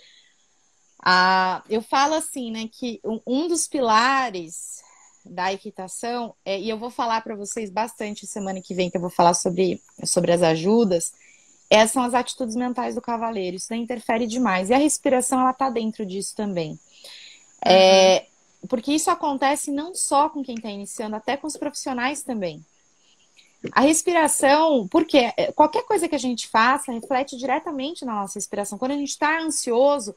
[1.05, 4.74] Ah, eu falo assim, né, que um dos pilares
[5.25, 9.01] da equitação, é, e eu vou falar para vocês bastante semana que vem, que eu
[9.01, 11.13] vou falar sobre, sobre as ajudas,
[11.71, 14.71] essas são as atitudes mentais do cavaleiro, isso interfere demais.
[14.71, 16.73] E a respiração, ela tá dentro disso também.
[16.73, 16.79] Uhum.
[17.73, 18.27] É,
[18.69, 22.65] porque isso acontece não só com quem está iniciando, até com os profissionais também.
[23.73, 28.77] A respiração, porque qualquer coisa que a gente faça reflete diretamente na nossa respiração.
[28.77, 30.15] Quando a gente está ansioso,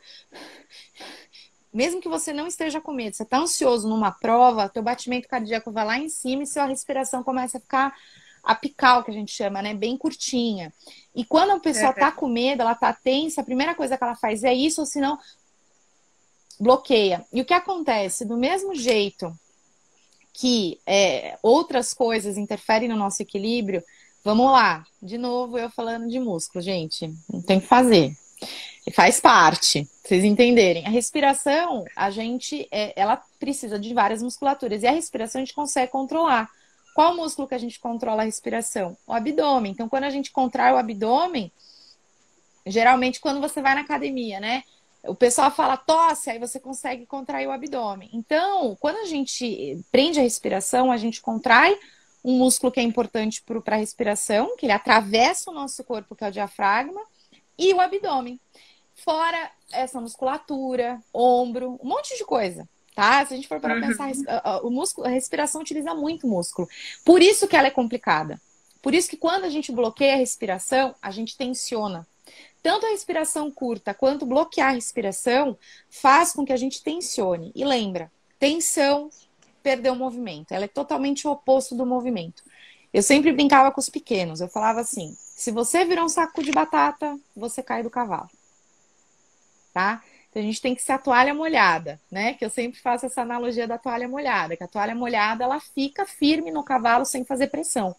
[1.78, 5.72] mesmo que você não esteja com medo, você está ansioso numa prova, teu batimento cardíaco
[5.72, 7.96] vai lá em cima e sua respiração começa a ficar
[8.44, 9.76] apical, que a gente chama, né?
[9.76, 10.74] Bem curtinha.
[11.14, 14.16] E quando a pessoa está com medo, ela está tensa, a primeira coisa que ela
[14.16, 15.20] faz é isso, ou senão
[16.60, 17.24] bloqueia.
[17.32, 18.26] E o que acontece?
[18.26, 19.32] Do mesmo jeito
[20.34, 23.84] que é, outras coisas interferem no nosso equilíbrio,
[24.24, 28.18] vamos lá, de novo eu falando de músculo, gente, não tem que fazer
[28.92, 30.86] faz parte, vocês entenderem.
[30.86, 35.56] A respiração, a gente, é, ela precisa de várias musculaturas e a respiração a gente
[35.56, 36.50] consegue controlar.
[36.96, 38.98] Qual músculo que a gente controla a respiração?
[39.06, 39.72] O abdômen.
[39.72, 41.52] Então, quando a gente contrai o abdômen,
[42.66, 44.64] geralmente quando você vai na academia, né?
[45.08, 48.10] o pessoal fala tosse, aí você consegue contrair o abdômen.
[48.14, 51.78] Então, quando a gente prende a respiração, a gente contrai
[52.24, 56.24] um músculo que é importante para a respiração, que ele atravessa o nosso corpo, que
[56.24, 57.02] é o diafragma,
[57.58, 58.40] e o abdômen.
[59.04, 62.68] Fora essa musculatura, ombro, um monte de coisa.
[62.96, 63.24] Tá?
[63.26, 63.82] Se a gente for para uhum.
[63.82, 64.12] pensar,
[64.64, 66.68] o músculo, a respiração utiliza muito músculo.
[67.06, 68.42] Por isso que ela é complicada.
[68.82, 72.08] Por isso que quando a gente bloqueia a respiração, a gente tensiona.
[72.64, 75.58] Tanto a respiração curta quanto bloquear a respiração
[75.90, 77.52] faz com que a gente tensione.
[77.54, 79.10] E lembra, tensão
[79.62, 80.54] perdeu o movimento.
[80.54, 82.42] Ela é totalmente o oposto do movimento.
[82.92, 84.42] Eu sempre brincava com os pequenos.
[84.42, 88.30] Eu falava assim: se você virar um saco de batata, você cai do cavalo.
[89.78, 90.02] Tá?
[90.28, 92.34] Então a gente tem que ser a toalha molhada, né?
[92.34, 96.04] Que eu sempre faço essa analogia da toalha molhada, que a toalha molhada ela fica
[96.04, 97.96] firme no cavalo sem fazer pressão.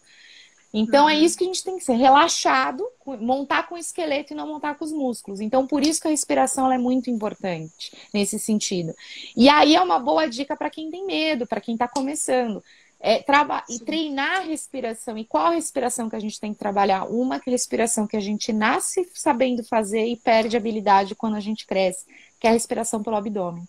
[0.73, 1.19] Então é uhum.
[1.21, 2.85] é isso que a gente tem que ser, relaxado,
[3.21, 5.39] montar com o esqueleto e não montar com os músculos.
[5.39, 8.93] Então por isso que a respiração é muito importante nesse sentido.
[9.37, 12.61] E aí é uma boa dica para quem tem medo, para quem está começando.
[13.01, 13.23] É,
[13.69, 15.17] e treinar a respiração.
[15.17, 17.05] E qual a respiração que a gente tem que trabalhar?
[17.05, 21.35] Uma que é a respiração que a gente nasce sabendo fazer e perde habilidade quando
[21.35, 22.05] a gente cresce,
[22.39, 23.63] que é a respiração pelo abdômen.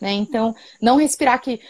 [0.00, 0.12] Né?
[0.12, 1.60] Então, não respirar que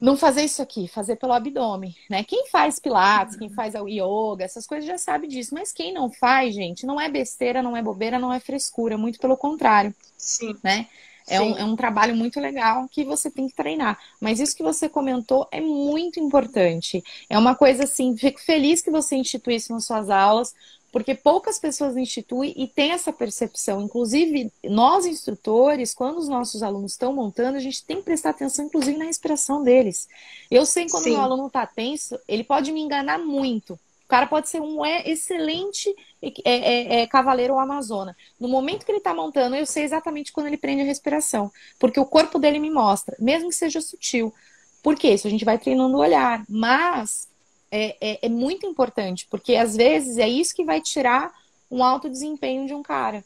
[0.00, 2.22] não fazer isso aqui, fazer pelo abdômen, né?
[2.22, 6.10] Quem faz pilates, quem faz o yoga, essas coisas já sabe disso, mas quem não
[6.12, 9.94] faz, gente, não é besteira, não é bobeira, não é frescura, muito pelo contrário.
[10.18, 10.54] Sim.
[10.62, 10.86] Né?
[11.28, 13.98] É um, é um, trabalho muito legal que você tem que treinar.
[14.20, 17.02] Mas isso que você comentou é muito importante.
[17.28, 20.54] É uma coisa assim, fico feliz que você institui isso nas suas aulas,
[20.92, 23.82] porque poucas pessoas instituem e têm essa percepção.
[23.82, 28.64] Inclusive, nós instrutores, quando os nossos alunos estão montando, a gente tem que prestar atenção,
[28.64, 30.08] inclusive, na respiração deles.
[30.50, 33.78] Eu sei quando o aluno está tenso, ele pode me enganar muito.
[34.06, 35.92] O cara pode ser um excelente
[36.22, 38.16] é, é, é, cavaleiro ou amazona.
[38.38, 41.50] No momento que ele está montando, eu sei exatamente quando ele prende a respiração.
[41.76, 44.32] Porque o corpo dele me mostra, mesmo que seja sutil.
[44.80, 45.08] Por quê?
[45.14, 46.44] Isso a gente vai treinando o olhar.
[46.48, 47.28] Mas
[47.68, 51.32] é, é, é, muito importante, porque às vezes é isso que vai tirar
[51.68, 53.24] um alto desempenho de um cara.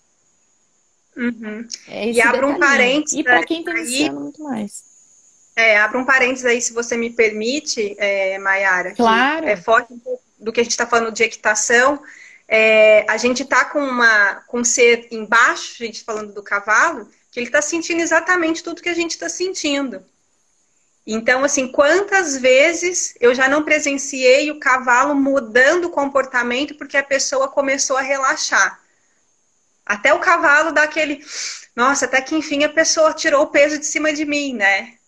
[1.15, 1.69] Uhum.
[1.89, 3.19] É e abra um parênteses.
[3.19, 4.83] E para quem está iniciando, muito mais.
[5.55, 8.95] É, abra um parênteses aí, se você me permite, é, Mayara.
[8.95, 9.47] Claro.
[9.47, 9.93] É forte
[10.41, 12.03] do que a gente está falando de equitação.
[12.49, 17.09] É, a gente está com uma com um ser embaixo, a gente falando do cavalo,
[17.31, 20.05] que ele está sentindo exatamente tudo que a gente está sentindo.
[21.07, 27.03] Então, assim, quantas vezes eu já não presenciei o cavalo mudando o comportamento porque a
[27.03, 28.81] pessoa começou a relaxar.
[29.85, 31.25] Até o cavalo dá aquele,
[31.75, 35.00] nossa, até que enfim a pessoa tirou o peso de cima de mim, né?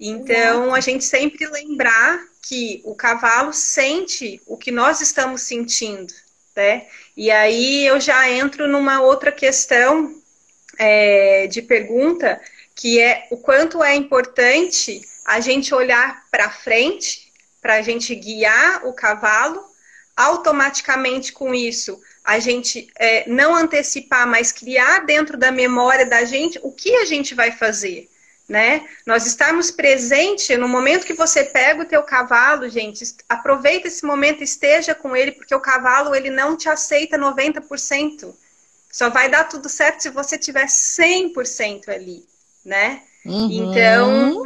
[0.00, 6.12] Então, a gente sempre lembrar que o cavalo sente o que nós estamos sentindo,
[6.54, 6.86] né?
[7.16, 10.14] E aí eu já entro numa outra questão
[10.78, 12.40] é, de pergunta,
[12.74, 18.86] que é o quanto é importante a gente olhar para frente, para a gente guiar
[18.86, 19.68] o cavalo,
[20.16, 26.58] automaticamente com isso, a gente é, não antecipar, mas criar dentro da memória da gente
[26.62, 28.08] o que a gente vai fazer.
[28.48, 28.88] Né?
[29.04, 34.42] Nós estarmos presentes no momento que você pega o teu cavalo, gente, aproveita esse momento,
[34.42, 38.34] esteja com ele, porque o cavalo ele não te aceita 90%.
[38.90, 42.24] Só vai dar tudo certo se você tiver 100% ali,
[42.64, 43.02] né?
[43.26, 43.50] Uhum.
[43.50, 44.44] Então,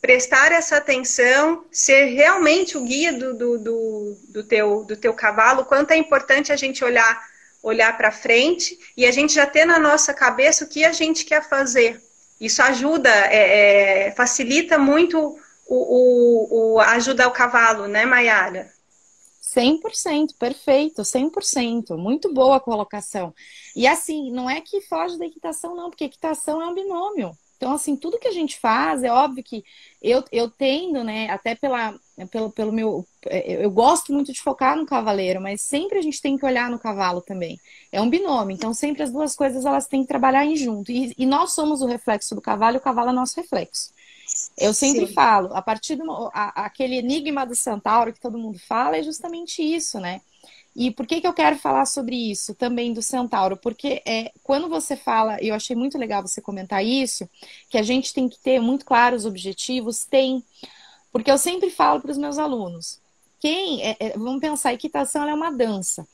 [0.00, 5.64] prestar essa atenção, ser realmente o guia do, do, do, do, teu, do teu cavalo,
[5.64, 7.28] quanto é importante a gente olhar
[7.62, 11.24] olhar para frente e a gente já ter na nossa cabeça o que a gente
[11.24, 12.00] quer fazer.
[12.40, 15.18] Isso ajuda, é, é, facilita muito
[15.66, 18.72] o, o, o ajudar o cavalo, né, Mayara?
[19.40, 21.96] 100%, perfeito, 100%.
[21.96, 23.34] Muito boa a colocação.
[23.74, 27.36] E assim, não é que foge da equitação, não, porque equitação é um binômio.
[27.56, 29.62] Então, assim, tudo que a gente faz, é óbvio que
[30.00, 31.98] eu, eu tendo, né, até pela,
[32.30, 33.06] pelo, pelo meu.
[33.26, 36.70] É, eu gosto muito de focar no cavaleiro, mas sempre a gente tem que olhar
[36.70, 37.60] no cavalo também.
[37.92, 40.90] É um binômio, então sempre as duas coisas elas têm que trabalhar em junto.
[40.90, 43.90] E, e nós somos o reflexo do cavalo e o cavalo é nosso reflexo.
[44.56, 45.12] Eu sempre Sim.
[45.12, 49.62] falo, a partir do a, aquele enigma do centauro que todo mundo fala é justamente
[49.62, 50.20] isso, né?
[50.74, 53.56] E por que, que eu quero falar sobre isso também do centauro?
[53.56, 57.28] Porque é, quando você fala, eu achei muito legal você comentar isso,
[57.68, 60.44] que a gente tem que ter muito claros objetivos, tem.
[61.12, 63.00] Porque eu sempre falo para os meus alunos,
[63.40, 66.06] quem, é, é, vamos pensar, equitação é uma dança.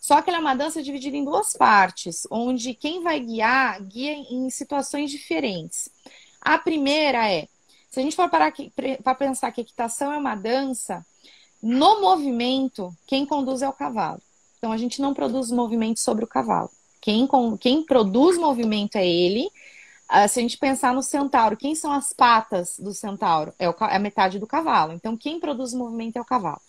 [0.00, 4.12] Só que ela é uma dança dividida em duas partes, onde quem vai guiar, guia
[4.12, 5.88] em situações diferentes.
[6.40, 7.48] A primeira é,
[7.90, 8.52] se a gente for parar
[9.02, 11.04] para pensar que equitação é uma dança,
[11.62, 14.20] no movimento, quem conduz é o cavalo.
[14.58, 16.70] Então a gente não produz movimento sobre o cavalo.
[17.00, 17.28] Quem,
[17.60, 19.50] quem produz movimento é ele.
[20.08, 23.52] Ah, se a gente pensar no centauro, quem são as patas do centauro?
[23.58, 24.92] É, o, é a metade do cavalo.
[24.92, 26.60] Então, quem produz movimento é o cavalo.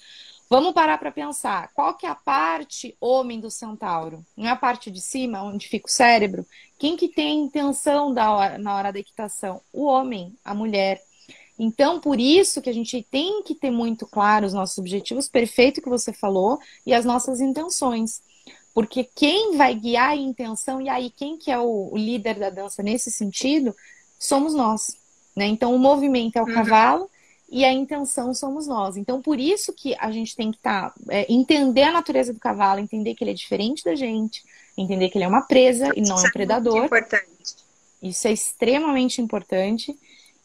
[0.50, 1.72] Vamos parar para pensar.
[1.74, 4.26] Qual que é a parte homem do centauro?
[4.36, 6.46] Não é a parte de cima, onde fica o cérebro?
[6.78, 9.62] Quem que tem a intenção da hora, na hora da equitação?
[9.72, 11.00] O homem, a mulher.
[11.58, 15.82] Então, por isso que a gente tem que ter muito claro os nossos objetivos, perfeito
[15.82, 18.22] que você falou, e as nossas intenções.
[18.80, 22.50] Porque quem vai guiar a intenção, e aí quem que é o, o líder da
[22.50, 23.76] dança nesse sentido,
[24.18, 24.96] somos nós.
[25.36, 25.48] Né?
[25.48, 26.54] Então, o movimento é o uhum.
[26.54, 27.10] cavalo
[27.52, 28.96] e a intenção somos nós.
[28.96, 32.40] Então, por isso que a gente tem que estar, tá, é, entender a natureza do
[32.40, 34.46] cavalo, entender que ele é diferente da gente,
[34.78, 36.86] entender que ele é uma presa e não é um predador.
[36.86, 37.28] importante.
[38.02, 39.94] Isso é extremamente importante.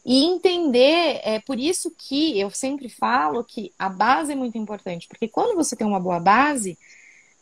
[0.05, 5.07] E entender, é por isso que eu sempre falo que a base é muito importante,
[5.07, 6.77] porque quando você tem uma boa base,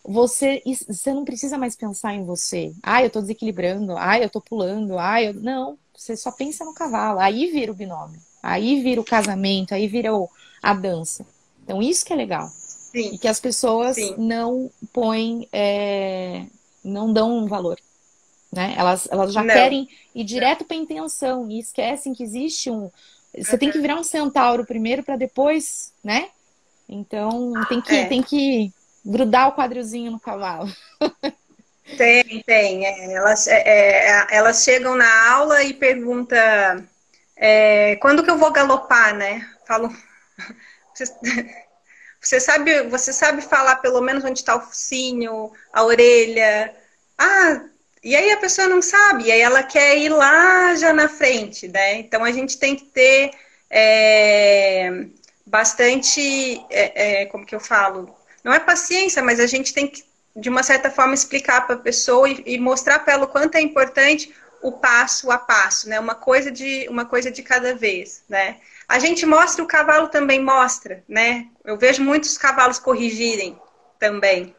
[0.04, 2.74] você, você não precisa mais pensar em você.
[2.84, 5.34] Ah, eu tô desequilibrando, ah, eu tô pulando, ah, eu.
[5.34, 7.20] Não, você só pensa no cavalo.
[7.20, 8.20] Aí vira o binômio.
[8.42, 10.30] Aí vira o casamento, aí vira o,
[10.62, 11.26] a dança.
[11.64, 12.50] Então, isso que é legal.
[12.50, 13.14] Sim.
[13.14, 14.16] E que as pessoas Sim.
[14.18, 16.46] não põem, é,
[16.84, 17.80] não dão um valor.
[18.52, 18.76] Né?
[18.78, 19.54] Elas, elas já não.
[19.54, 22.92] querem ir direto para a intenção e esquecem que existe um.
[23.36, 23.58] Você uhum.
[23.58, 26.30] tem que virar um centauro primeiro para depois, né?
[26.88, 28.06] Então tem que, é.
[28.06, 28.72] tem que
[29.06, 30.72] grudar o quadrilzinho no cavalo.
[31.98, 32.86] Tem, tem.
[32.86, 36.88] É, elas, é, é, elas chegam na aula e perguntam
[37.36, 39.48] é, quando que eu vou galopar, né?
[39.68, 39.94] Falo.
[40.94, 41.06] Você,
[42.22, 46.74] você, sabe, você sabe falar pelo menos onde está o focinho, a orelha.
[47.18, 47.66] Ah,
[48.04, 51.68] e aí a pessoa não sabe, e aí ela quer ir lá já na frente,
[51.68, 51.96] né?
[51.96, 53.32] Então a gente tem que ter
[53.70, 55.06] é,
[55.46, 58.14] bastante, é, é, como que eu falo?
[58.44, 60.04] Não é paciência, mas a gente tem que,
[60.36, 63.56] de uma certa forma, explicar para a pessoa e, e mostrar para ela o quanto
[63.56, 66.00] é importante o passo a passo, né?
[66.00, 68.58] Uma coisa de uma coisa de cada vez, né?
[68.88, 71.48] A gente mostra, o cavalo também mostra, né?
[71.64, 73.60] Eu vejo muitos cavalos corrigirem
[74.00, 74.56] também.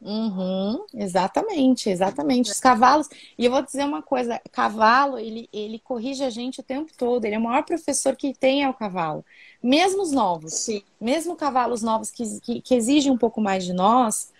[0.00, 2.50] Uhum, exatamente, exatamente.
[2.50, 3.06] Os cavalos,
[3.36, 7.24] e eu vou dizer uma coisa: cavalo, ele, ele corrige a gente o tempo todo,
[7.24, 9.24] ele é o maior professor que tem é o cavalo.
[9.62, 10.82] Mesmo os novos, Sim.
[11.00, 14.32] mesmo cavalos novos que, que, que exigem um pouco mais de nós,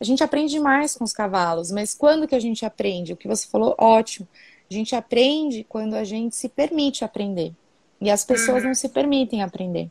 [0.00, 3.12] a gente aprende mais com os cavalos, mas quando que a gente aprende?
[3.12, 4.26] O que você falou, ótimo.
[4.70, 7.52] A gente aprende quando a gente se permite aprender.
[8.00, 8.68] E as pessoas uhum.
[8.68, 9.90] não se permitem aprender.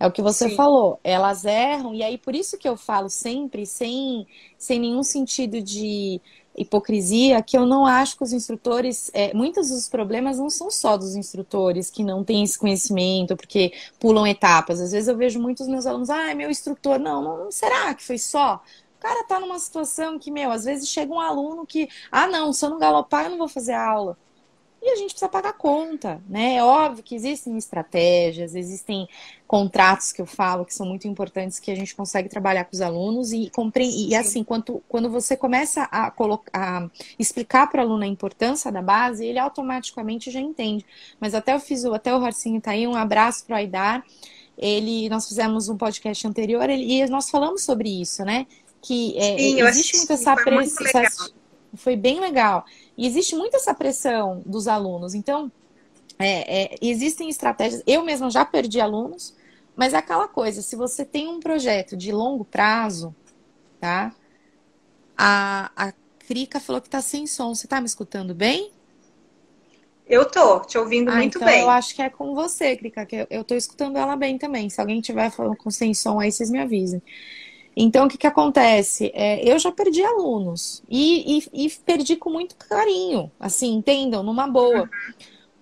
[0.00, 0.56] É o que você Sim.
[0.56, 4.26] falou, elas erram, e aí por isso que eu falo sempre, sem,
[4.58, 6.20] sem nenhum sentido de
[6.56, 10.96] hipocrisia, que eu não acho que os instrutores, é, muitos dos problemas não são só
[10.96, 14.80] dos instrutores que não têm esse conhecimento, porque pulam etapas.
[14.80, 18.04] Às vezes eu vejo muitos meus alunos, ah, meu instrutor, não, não, não será que
[18.04, 18.62] foi só?
[18.98, 22.52] O cara tá numa situação que, meu, às vezes chega um aluno que, ah, não,
[22.52, 24.16] se eu não galopar, eu não vou fazer aula
[24.84, 26.56] e a gente precisa pagar conta, né?
[26.56, 29.08] É óbvio que existem estratégias, existem
[29.46, 32.80] contratos que eu falo que são muito importantes que a gente consegue trabalhar com os
[32.80, 34.08] alunos e compreender.
[34.08, 38.72] E assim, quando, quando você começa a, colocar, a explicar para o aluno a importância
[38.72, 40.84] da base, ele automaticamente já entende.
[41.20, 44.04] Mas até eu fiz o, até o Harcinho tá aí, um abraço para o Aidar.
[44.58, 48.48] Ele, nós fizemos um podcast anterior ele, e nós falamos sobre isso, né?
[48.80, 51.30] Que é, Sim, existe muito essa pressão.
[51.74, 52.64] Foi bem legal.
[52.96, 55.14] E existe muito essa pressão dos alunos.
[55.14, 55.50] Então,
[56.18, 57.82] é, é, existem estratégias.
[57.86, 59.34] Eu mesma já perdi alunos,
[59.76, 63.14] mas é aquela coisa: se você tem um projeto de longo prazo,
[63.80, 64.14] tá?
[65.16, 65.92] A, a
[66.26, 67.54] Krika falou que tá sem som.
[67.54, 68.70] Você tá me escutando bem?
[70.06, 71.62] Eu tô, te ouvindo ah, muito então bem.
[71.62, 74.68] Eu acho que é com você, Krika, que eu, eu tô escutando ela bem também.
[74.68, 77.02] Se alguém tiver falando com sem som aí, vocês me avisem.
[77.74, 79.10] Então, o que, que acontece?
[79.14, 84.46] É, eu já perdi alunos e, e, e, perdi com muito carinho, assim, entendam, numa
[84.46, 84.88] boa.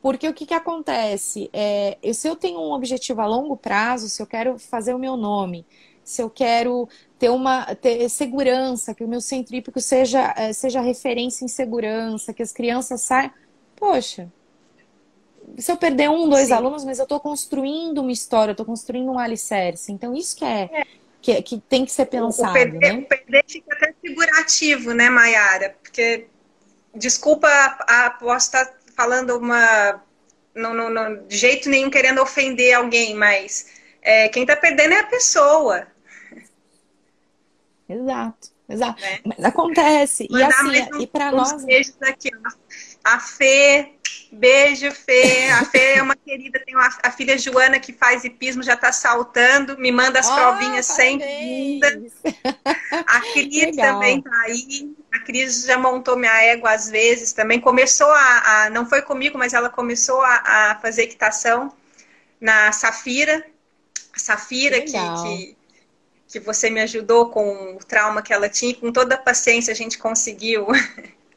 [0.02, 1.48] Porque o que, que acontece?
[1.52, 5.16] É, se eu tenho um objetivo a longo prazo, se eu quero fazer o meu
[5.16, 5.64] nome,
[6.02, 6.88] se eu quero
[7.18, 12.42] ter uma ter segurança, que o meu centrípico seja, é, seja referência em segurança, que
[12.42, 13.30] as crianças saiam.
[13.76, 14.32] Poxa,
[15.56, 16.54] se eu perder um, dois Sim.
[16.54, 19.92] alunos, mas eu estou construindo uma história, eu estou construindo um alicerce.
[19.92, 20.86] Então, isso que é, é
[21.20, 22.50] que, que tem que ser pensado.
[22.50, 23.00] O perder, né?
[23.00, 25.76] o perder fica até figurativo, né, Mayara?
[25.82, 26.26] Porque,
[26.94, 30.02] desculpa, a, posso estar falando uma.
[30.54, 33.66] Não, não, não, de jeito nenhum querendo ofender alguém, mas
[34.02, 35.86] é, quem está perdendo é a pessoa.
[37.88, 39.02] Exato, exato.
[39.02, 39.18] Né?
[39.24, 40.28] Mas acontece.
[40.30, 41.64] Mandar e assim, e para nós.
[41.64, 42.50] Beijos aqui, ó.
[43.02, 43.94] A Fê,
[44.32, 45.48] Beijo, Fê.
[45.50, 46.60] A Fê é uma querida.
[46.60, 50.34] Tem uma, a filha Joana que faz hipismo, já está saltando, me manda as oh,
[50.34, 51.80] provinhas sempre.
[53.06, 54.94] A Cris também está aí.
[55.12, 57.60] A Cris já montou minha égua às vezes também.
[57.60, 61.72] Começou a, a não foi comigo, mas ela começou a, a fazer equitação
[62.40, 63.44] na Safira.
[64.14, 65.56] A Safira, que, que,
[66.28, 69.76] que, você me ajudou com o trauma que ela tinha, com toda a paciência a
[69.76, 70.66] gente conseguiu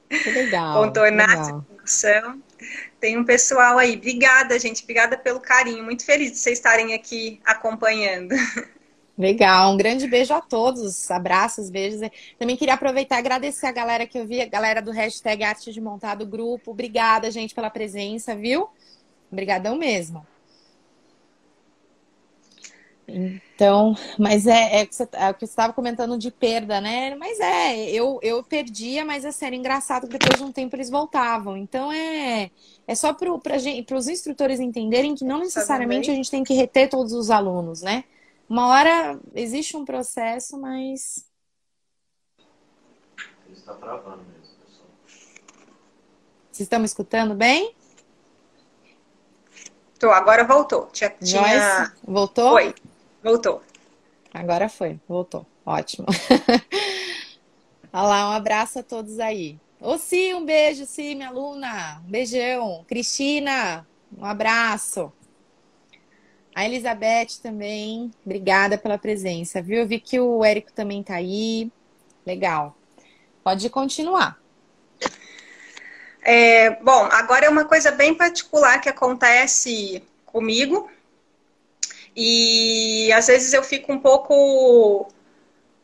[0.74, 1.42] contornar legal.
[1.42, 2.44] essa discussão.
[3.00, 3.96] Tem um pessoal aí.
[3.96, 4.84] Obrigada, gente.
[4.84, 5.84] Obrigada pelo carinho.
[5.84, 8.36] Muito feliz de vocês estarem aqui acompanhando.
[9.16, 12.02] Legal, um grande beijo a todos, abraços, beijos.
[12.40, 15.72] Também queria aproveitar e agradecer a galera que eu vi, a galera do hashtag Arte
[15.72, 16.72] de Montar do grupo.
[16.72, 18.68] Obrigada, gente, pela presença, viu?
[19.32, 20.26] Obrigadão mesmo.
[23.08, 27.16] Então, mas é, é, é, o que você estava comentando de perda, né?
[27.16, 30.90] Mas é, eu, eu perdia, mas assim, era engraçado que depois de um tempo eles
[30.90, 31.58] voltavam.
[31.58, 32.50] Então é,
[32.88, 37.12] é só para os instrutores entenderem que não necessariamente a gente tem que reter todos
[37.14, 38.06] os alunos, né?
[38.50, 41.26] Uma hora existe um processo, mas.
[43.48, 44.88] Ele está travando mesmo, pessoal.
[46.52, 47.76] Vocês estão me escutando bem?
[50.00, 50.88] Tô, agora voltou.
[50.88, 51.94] Tinha, tinha...
[52.04, 52.52] Voltou?
[52.52, 52.76] Foi,
[53.24, 53.62] voltou.
[54.34, 55.46] Agora foi, voltou.
[55.66, 56.08] Ótimo.
[57.94, 59.58] Olha lá, um abraço a todos aí.
[59.80, 62.02] Ô, Si, um beijo, Si, minha aluna.
[62.06, 62.84] Um beijão.
[62.88, 65.12] Cristina, um abraço.
[66.56, 69.80] A Elizabeth também, obrigada pela presença, viu?
[69.80, 71.72] Eu vi que o Érico também tá aí.
[72.26, 72.76] Legal.
[73.44, 74.40] Pode continuar.
[76.22, 80.90] É, bom, agora é uma coisa bem particular que acontece comigo.
[82.16, 85.12] E às vezes eu fico um pouco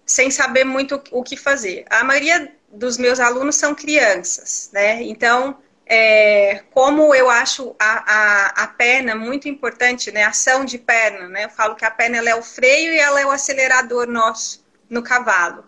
[0.06, 1.86] sem saber muito o que fazer.
[1.90, 5.02] A maioria dos meus alunos são crianças, né?
[5.04, 10.24] Então, é, como eu acho a, a, a, perna muito importante, né?
[10.24, 11.46] A ação de perna, né?
[11.46, 14.64] Eu falo que a perna ela é o freio e ela é o acelerador nosso
[14.90, 15.66] no cavalo.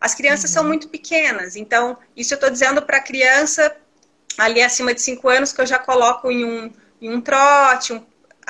[0.00, 0.54] As crianças uhum.
[0.54, 3.76] são muito pequenas, então isso eu estou dizendo para a criança
[4.38, 8.06] ali acima de 5 anos que eu já coloco em um, em um trote, um,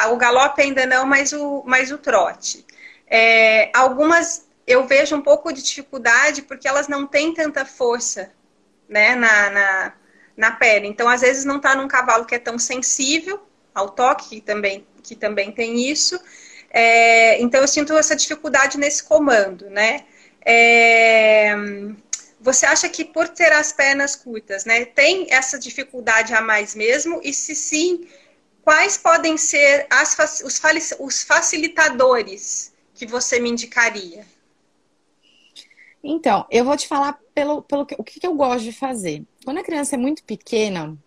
[0.06, 2.64] o galope ainda não, mas o, mas o trote.
[3.06, 8.30] É, algumas eu vejo um pouco de dificuldade porque elas não têm tanta força
[8.88, 9.92] né, na, na
[10.38, 10.86] na perna.
[10.86, 13.40] Então, às vezes, não está num cavalo que é tão sensível
[13.74, 16.18] ao toque, que também, que também tem isso.
[16.70, 20.04] É, então, eu sinto essa dificuldade nesse comando, né?
[20.46, 21.56] É,
[22.40, 27.20] você acha que por ter as pernas curtas, né, tem essa dificuldade a mais mesmo?
[27.24, 28.06] E se sim,
[28.68, 30.60] quais podem ser as, os,
[31.00, 34.26] os facilitadores que você me indicaria?
[36.04, 39.24] Então, eu vou te falar pelo, pelo que, o que, eu gosto de fazer.
[39.42, 40.98] Quando a criança é muito pequena,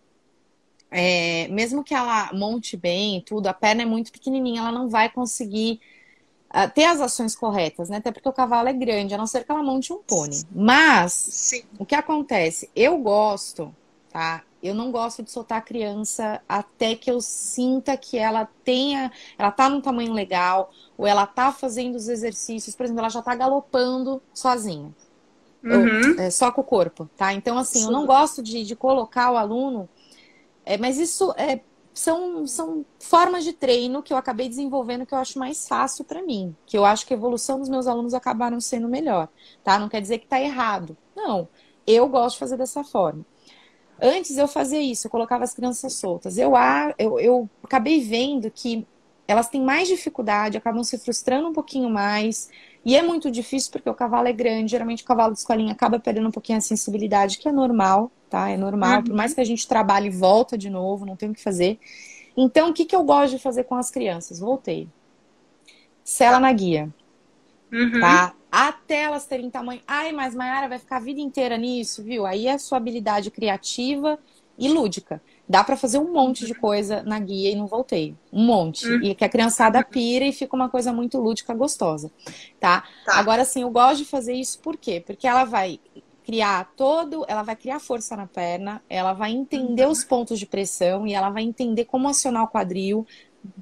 [0.89, 5.07] é, mesmo que ela monte bem tudo, a perna é muito pequenininha, ela não vai
[5.11, 5.79] conseguir
[6.49, 7.97] uh, ter as ações corretas, né?
[7.97, 10.41] Até porque o cavalo é grande, a não ser que ela monte um pônei.
[10.51, 11.61] Mas, Sim.
[11.77, 12.71] o que acontece?
[12.75, 13.71] Eu gosto,
[14.09, 14.43] tá?
[14.61, 19.51] Eu não gosto de soltar a criança até que eu sinta que ela tenha, ela
[19.51, 23.33] tá num tamanho legal, ou ela tá fazendo os exercícios, por exemplo, ela já tá
[23.33, 24.93] galopando sozinha.
[25.63, 26.11] Uhum.
[26.17, 27.33] Ou, é, só com o corpo, tá?
[27.33, 27.85] Então, assim, Sim.
[27.85, 29.89] eu não gosto de, de colocar o aluno,
[30.65, 31.61] é, mas isso é,
[31.93, 36.21] são, são formas de treino que eu acabei desenvolvendo que eu acho mais fácil para
[36.21, 39.27] mim, que eu acho que a evolução dos meus alunos acabaram sendo melhor,
[39.63, 39.77] tá?
[39.77, 40.95] Não quer dizer que tá errado.
[41.15, 41.47] Não,
[41.85, 43.25] eu gosto de fazer dessa forma.
[44.01, 46.37] Antes eu fazia isso, eu colocava as crianças soltas.
[46.37, 46.53] Eu,
[46.97, 48.85] eu, eu acabei vendo que
[49.27, 52.49] elas têm mais dificuldade, acabam se frustrando um pouquinho mais.
[52.83, 55.99] E é muito difícil porque o cavalo é grande, geralmente o cavalo de escolinha acaba
[55.99, 58.49] perdendo um pouquinho a sensibilidade, que é normal, tá?
[58.49, 59.03] É normal, uhum.
[59.03, 61.79] por mais que a gente trabalhe e volta de novo, não tem o que fazer.
[62.35, 64.39] Então, o que, que eu gosto de fazer com as crianças?
[64.39, 64.89] Voltei.
[66.03, 66.89] Sela na guia.
[67.71, 67.99] Uhum.
[67.99, 68.33] Tá?
[68.51, 69.81] Até elas terem tamanho.
[69.87, 72.25] Ai, mas Mayara vai ficar a vida inteira nisso, viu?
[72.25, 74.19] Aí é a sua habilidade criativa
[74.57, 75.21] e lúdica.
[75.47, 78.15] Dá para fazer um monte de coisa na guia e não voltei.
[78.31, 78.85] Um monte.
[78.87, 79.03] Uhum.
[79.03, 82.11] E que a criançada pira e fica uma coisa muito lúdica, gostosa.
[82.59, 82.83] Tá?
[83.05, 83.15] tá?
[83.15, 85.01] Agora, assim, eu gosto de fazer isso por quê?
[85.05, 85.79] Porque ela vai
[86.23, 89.91] criar todo, ela vai criar força na perna, ela vai entender uhum.
[89.91, 93.05] os pontos de pressão e ela vai entender como acionar o quadril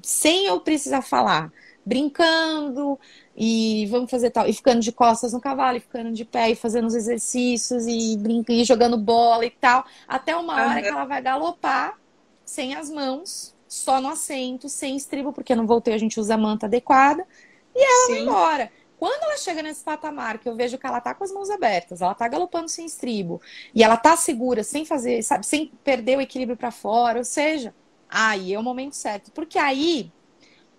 [0.02, 1.52] sem eu precisar falar,
[1.84, 2.98] brincando,
[3.42, 6.54] e vamos fazer tal, e ficando de costas no cavalo, e ficando de pé, e
[6.54, 10.82] fazendo os exercícios, e brincando, e jogando bola e tal, até uma hora uhum.
[10.82, 11.98] que ela vai galopar
[12.44, 16.36] sem as mãos, só no assento, sem estribo, porque não voltei, a gente usa a
[16.36, 17.26] manta adequada,
[17.74, 18.12] e ela Sim.
[18.12, 18.72] vai embora.
[18.98, 22.02] Quando ela chega nesse patamar, que eu vejo que ela tá com as mãos abertas,
[22.02, 23.40] ela tá galopando sem estribo,
[23.74, 27.74] e ela tá segura, sem fazer, sabe, sem perder o equilíbrio para fora, ou seja,
[28.06, 29.32] aí é o momento certo.
[29.32, 30.12] Porque aí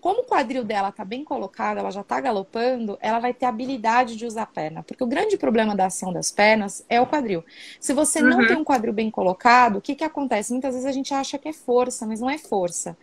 [0.02, 4.16] como o quadril dela está bem colocado, ela já está galopando, ela vai ter habilidade
[4.16, 4.82] de usar a perna.
[4.82, 7.44] Porque o grande problema da ação das pernas é o quadril.
[7.78, 8.28] Se você uhum.
[8.28, 10.50] não tem um quadril bem colocado, o que, que acontece?
[10.50, 12.98] Muitas vezes a gente acha que é força, mas não é força.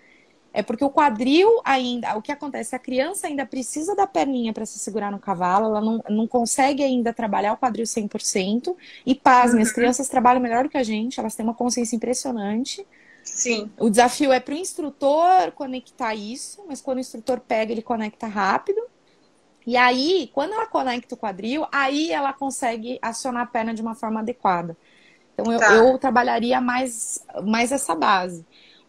[0.51, 2.75] É porque o quadril ainda, o que acontece?
[2.75, 6.83] A criança ainda precisa da perninha para se segurar no cavalo, ela não, não consegue
[6.83, 8.75] ainda trabalhar o quadril 100%.
[9.05, 9.61] E pasme, uhum.
[9.61, 12.85] as crianças trabalham melhor do que a gente, elas têm uma consciência impressionante.
[13.23, 13.71] Sim.
[13.77, 18.27] O desafio é para o instrutor conectar isso, mas quando o instrutor pega, ele conecta
[18.27, 18.81] rápido.
[19.65, 23.95] E aí, quando ela conecta o quadril, aí ela consegue acionar a perna de uma
[23.95, 24.75] forma adequada.
[25.33, 25.73] Então, eu, tá.
[25.73, 28.45] eu trabalharia mais, mais essa base.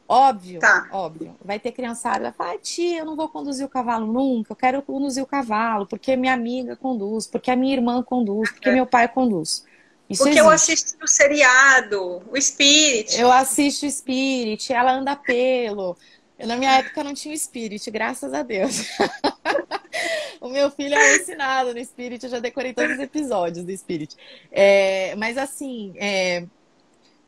[0.08, 0.88] Óbvio, tá.
[0.90, 1.36] óbvio.
[1.44, 4.56] Vai ter criançada que vai falar, tia, eu não vou conduzir o cavalo nunca, eu
[4.56, 8.72] quero conduzir o cavalo, porque minha amiga conduz, porque a minha irmã conduz, porque é.
[8.72, 9.64] meu pai conduz.
[10.10, 10.44] Isso Porque existe.
[10.44, 13.18] eu assisto o seriado, o Spirit.
[13.18, 15.96] Eu assisto o Spirit, ela anda pelo.
[16.36, 18.86] Eu, na minha época não tinha o Spirit, graças a Deus.
[20.40, 24.16] o meu filho é ensinado no Spirit, eu já decorei todos os episódios do Spirit.
[24.50, 26.44] É, mas assim, é,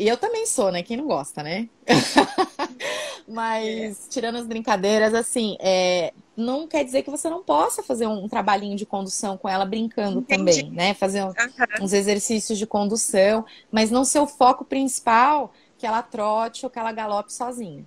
[0.03, 0.83] e eu também sou, né?
[0.83, 1.68] Quem não gosta, né?
[3.28, 4.11] Mas, é.
[4.11, 8.76] tirando as brincadeiras, assim, é, não quer dizer que você não possa fazer um, trabalhinho
[8.76, 10.62] de condução com ela brincando Entendi.
[10.62, 10.95] também, né?
[10.95, 11.35] Fazer um, uhum.
[11.83, 16.78] uns exercícios de condução, mas não ser o foco principal que ela trote ou que
[16.78, 17.85] ela galope sozinha.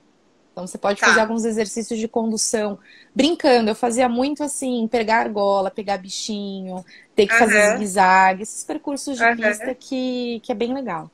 [0.51, 1.07] Então você pode tá.
[1.07, 2.79] fazer alguns exercícios de condução
[3.13, 3.71] brincando.
[3.71, 7.39] Eu fazia muito assim, pegar argola, pegar bichinho, ter que uhum.
[7.39, 9.35] fazer zigue-zague, esses percursos de uhum.
[9.35, 11.11] pista que, que é bem legal.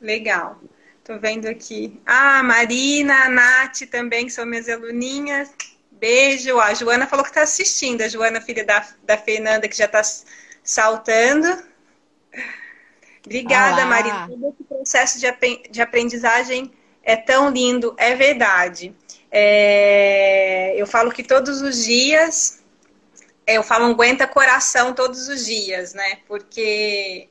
[0.00, 0.58] Legal.
[1.02, 1.98] Tô vendo aqui.
[2.04, 5.50] Ah, Marina, a Nath também, que são minhas aluninhas.
[6.00, 6.58] Beijo.
[6.58, 8.00] A Joana falou que está assistindo.
[8.00, 10.00] A Joana, filha da, da Fernanda, que já está
[10.64, 11.62] saltando.
[13.24, 13.86] Obrigada, Olá.
[13.86, 14.28] Marina.
[14.28, 16.72] Todo esse processo de, de aprendizagem
[17.02, 18.96] é tão lindo, é verdade.
[19.30, 22.62] É, eu falo que todos os dias,
[23.46, 26.18] é, eu falo aguenta coração todos os dias, né?
[26.26, 27.28] Porque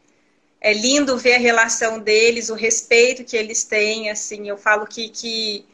[0.62, 5.10] é lindo ver a relação deles, o respeito que eles têm, assim, eu falo que,
[5.10, 5.66] que,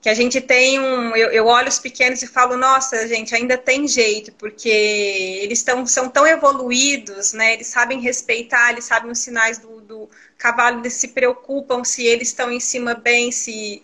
[0.00, 3.58] que a gente tem um, eu, eu olho os pequenos e falo, nossa, gente, ainda
[3.58, 9.18] tem jeito, porque eles tão, são tão evoluídos, né, eles sabem respeitar, eles sabem os
[9.18, 13.82] sinais do, do cavalo, eles se preocupam se eles estão em cima bem, se...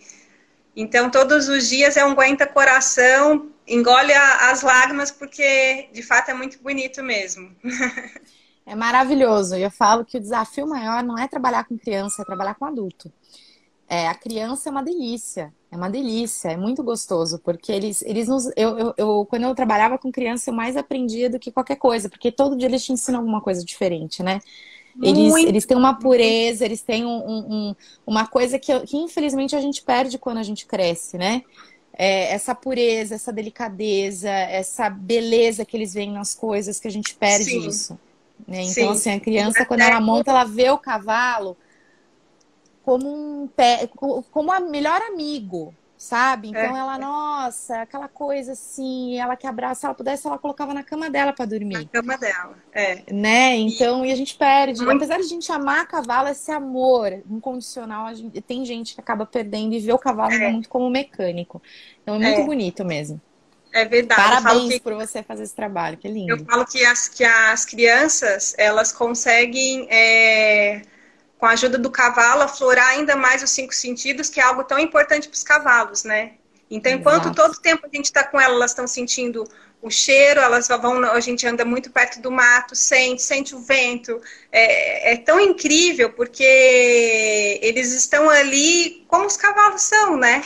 [0.77, 6.31] Então, todos os dias é um aguenta coração, engole a, as lágrimas, porque, de fato,
[6.31, 7.55] é muito bonito mesmo.
[8.67, 9.55] É maravilhoso.
[9.55, 13.13] Eu falo que o desafio maior não é trabalhar com criança, é trabalhar com adulto.
[13.95, 18.27] É, a criança é uma delícia, é uma delícia, é muito gostoso, porque eles, eles
[18.27, 18.45] nos.
[18.57, 22.09] Eu, eu, eu, quando eu trabalhava com criança, eu mais aprendia do que qualquer coisa,
[22.09, 24.41] porque todo dia eles te ensinam alguma coisa diferente, né?
[25.01, 27.75] Eles, eles têm uma pureza, eles têm um, um,
[28.05, 31.41] uma coisa que, que infelizmente a gente perde quando a gente cresce, né?
[31.97, 37.15] É, essa pureza, essa delicadeza, essa beleza que eles veem nas coisas, que a gente
[37.15, 37.67] perde Sim.
[37.67, 37.99] isso.
[38.45, 38.63] Né?
[38.63, 38.89] Então, Sim.
[38.89, 41.55] assim, a criança, quando ela monta, ela vê o cavalo
[42.85, 43.89] como um pé,
[44.31, 46.49] como a melhor amigo, sabe?
[46.49, 46.79] Então é.
[46.79, 51.09] ela, nossa, aquela coisa assim, ela que abraça, se ela pudesse, ela colocava na cama
[51.09, 51.89] dela para dormir.
[51.91, 53.11] Na cama dela, é.
[53.11, 53.55] Né?
[53.55, 54.85] Então, e, e a gente perde.
[54.85, 54.97] Muito...
[54.97, 59.73] Apesar de a gente amar cavalo, esse amor incondicional, gente, tem gente que acaba perdendo
[59.73, 60.51] e vê o cavalo é.
[60.51, 61.59] muito como mecânico.
[62.03, 62.45] Então é muito é.
[62.45, 63.19] bonito mesmo.
[63.73, 64.21] É verdade.
[64.21, 66.31] Parabéns que, por você fazer esse trabalho, que lindo.
[66.31, 70.83] Eu falo que as, que as crianças, elas conseguem, é,
[71.45, 74.79] com a ajuda do cavalo, aflorar ainda mais os cinco sentidos, que é algo tão
[74.79, 76.31] importante para os cavalos, né?
[76.71, 77.35] Então, enquanto Exato.
[77.35, 79.47] todo tempo a gente está com elas, elas estão sentindo
[79.79, 84.19] o cheiro, elas vão, a gente anda muito perto do mato, sente, sente o vento.
[84.51, 90.43] É, é tão incrível porque eles estão ali como os cavalos são, né?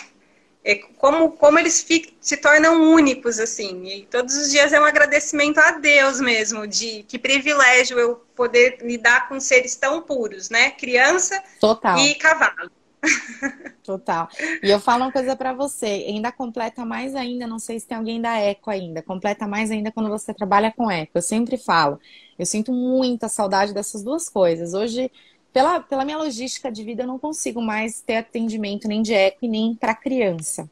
[0.64, 1.86] É como, como eles
[2.20, 3.86] se tornam únicos, assim.
[3.86, 8.78] E todos os dias é um agradecimento a Deus mesmo, de que privilégio eu poder
[8.82, 10.72] lidar com seres tão puros, né?
[10.72, 11.98] Criança Total.
[11.98, 12.72] e cavalo.
[13.84, 14.28] Total.
[14.62, 17.98] E eu falo uma coisa para você, ainda completa mais ainda, não sei se tem
[17.98, 21.14] alguém da Eco ainda, completa mais ainda quando você trabalha com Eco.
[21.16, 22.00] Eu sempre falo,
[22.38, 24.74] eu sinto muita saudade dessas duas coisas.
[24.74, 25.10] Hoje
[25.54, 29.48] pela, pela minha logística de vida, eu não consigo mais ter atendimento nem de eco
[29.48, 30.70] nem para criança.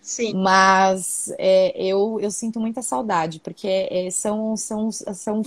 [0.00, 0.34] Sim.
[0.34, 5.42] Mas é, eu, eu sinto muita saudade, porque é, são, são, são.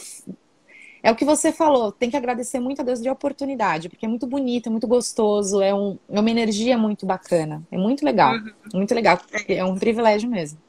[1.03, 4.09] É o que você falou, tem que agradecer muito a Deus de oportunidade, porque é
[4.09, 8.33] muito bonito, é muito gostoso, é, um, é uma energia muito bacana, é muito legal,
[8.33, 8.51] uhum.
[8.73, 10.59] muito legal, é um privilégio mesmo.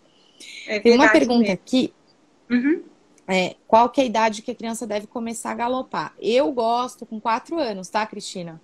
[0.68, 1.54] É tem uma pergunta mesmo.
[1.54, 1.92] aqui.
[2.50, 2.82] Uhum
[3.28, 6.14] é, qual que é a idade que a criança deve começar a galopar.
[6.18, 8.60] Eu gosto com quatro anos, tá, Cristina?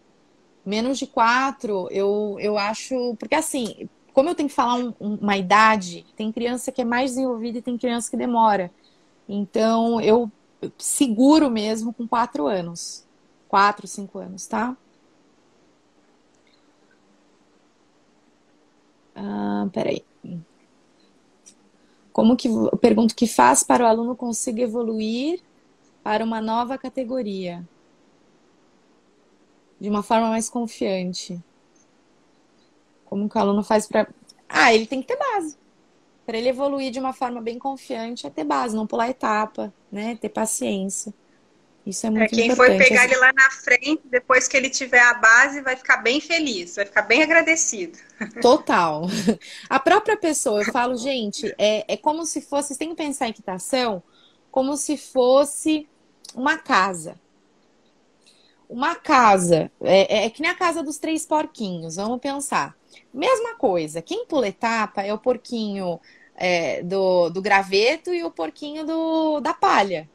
[0.64, 3.14] Menos de quatro, eu, eu acho.
[3.18, 7.12] Porque assim, como eu tenho que falar um, uma idade, tem criança que é mais
[7.12, 8.72] desenvolvida e tem criança que demora.
[9.28, 10.30] Então, eu
[10.78, 13.06] seguro mesmo com quatro anos.
[13.48, 14.76] Quatro, cinco anos, tá?
[19.14, 20.04] Ah, peraí.
[22.14, 25.42] Como que eu pergunto que faz para o aluno conseguir evoluir
[26.00, 27.68] para uma nova categoria
[29.80, 31.42] de uma forma mais confiante?
[33.04, 34.06] Como que o aluno faz para
[34.48, 35.58] Ah, ele tem que ter base.
[36.24, 40.14] Para ele evoluir de uma forma bem confiante, é ter base, não pular etapa, né?
[40.14, 41.12] Ter paciência.
[41.86, 42.78] Isso é muito é, quem importante.
[42.78, 46.20] For pegar ele lá na frente, depois que ele tiver a base, vai ficar bem
[46.20, 47.98] feliz, vai ficar bem agradecido.
[48.40, 49.02] Total.
[49.69, 53.27] A própria pessoa, eu falo, gente, é, é como se fosse, vocês têm que pensar
[53.27, 54.02] em equitação
[54.51, 55.86] como se fosse
[56.35, 57.20] uma casa.
[58.69, 62.74] Uma casa, é, é, é que nem a casa dos três porquinhos, vamos pensar.
[63.12, 66.01] Mesma coisa, quem pula etapa é o porquinho
[66.35, 70.09] é, do, do graveto e o porquinho do, da palha.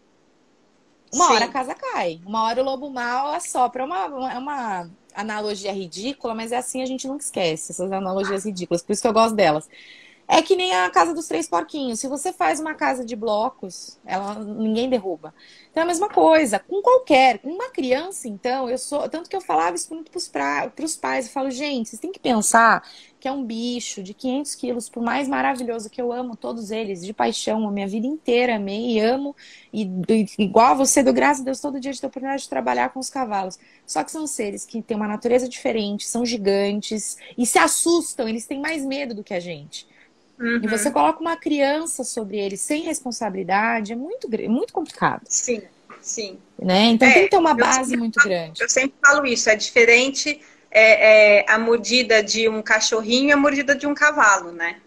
[1.13, 1.33] Uma Sim.
[1.33, 3.83] hora a casa cai, uma hora o lobo mal assopra.
[3.83, 8.45] É uma, é uma analogia ridícula, mas é assim a gente nunca esquece essas analogias
[8.45, 9.67] ridículas, por isso que eu gosto delas.
[10.31, 11.99] É que nem a casa dos três porquinhos.
[11.99, 15.33] Se você faz uma casa de blocos, ela ninguém derruba.
[15.71, 19.41] Então é a mesma coisa, com qualquer, uma criança, então, eu sou, tanto que eu
[19.41, 20.19] falava isso muito para
[20.85, 22.83] os pais, eu falo, gente, vocês têm que pensar
[23.19, 27.05] que é um bicho de 500 quilos, por mais maravilhoso que eu amo todos eles,
[27.05, 29.35] de paixão, a minha vida inteira amei e amo,
[29.73, 32.43] e, e igual a você, do graças a Deus, todo dia de ter a oportunidade
[32.43, 33.59] de trabalhar com os cavalos.
[33.85, 38.45] Só que são seres que têm uma natureza diferente, são gigantes e se assustam, eles
[38.45, 39.85] têm mais medo do que a gente.
[40.39, 40.61] Uhum.
[40.63, 45.23] E você coloca uma criança sobre eles sem responsabilidade, é muito, muito complicado.
[45.27, 45.61] Sim,
[46.01, 46.39] sim.
[46.57, 46.85] Né?
[46.85, 48.61] Então é, tem que ter uma base muito falo, grande.
[48.61, 50.39] Eu sempre falo isso, é diferente
[50.71, 54.79] é, é, a mordida de um cachorrinho e a mordida de um cavalo, né?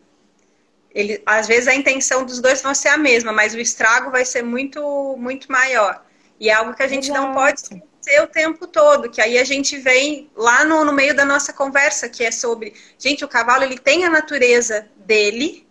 [0.95, 4.25] Ele, às vezes a intenção dos dois vai ser a mesma, mas o estrago vai
[4.25, 6.05] ser muito, muito maior.
[6.39, 7.21] E é algo que a gente Exato.
[7.21, 7.61] não pode
[8.03, 11.53] ser o tempo todo, que aí a gente vem lá no, no meio da nossa
[11.53, 15.67] conversa, que é sobre, gente, o cavalo ele tem a natureza dele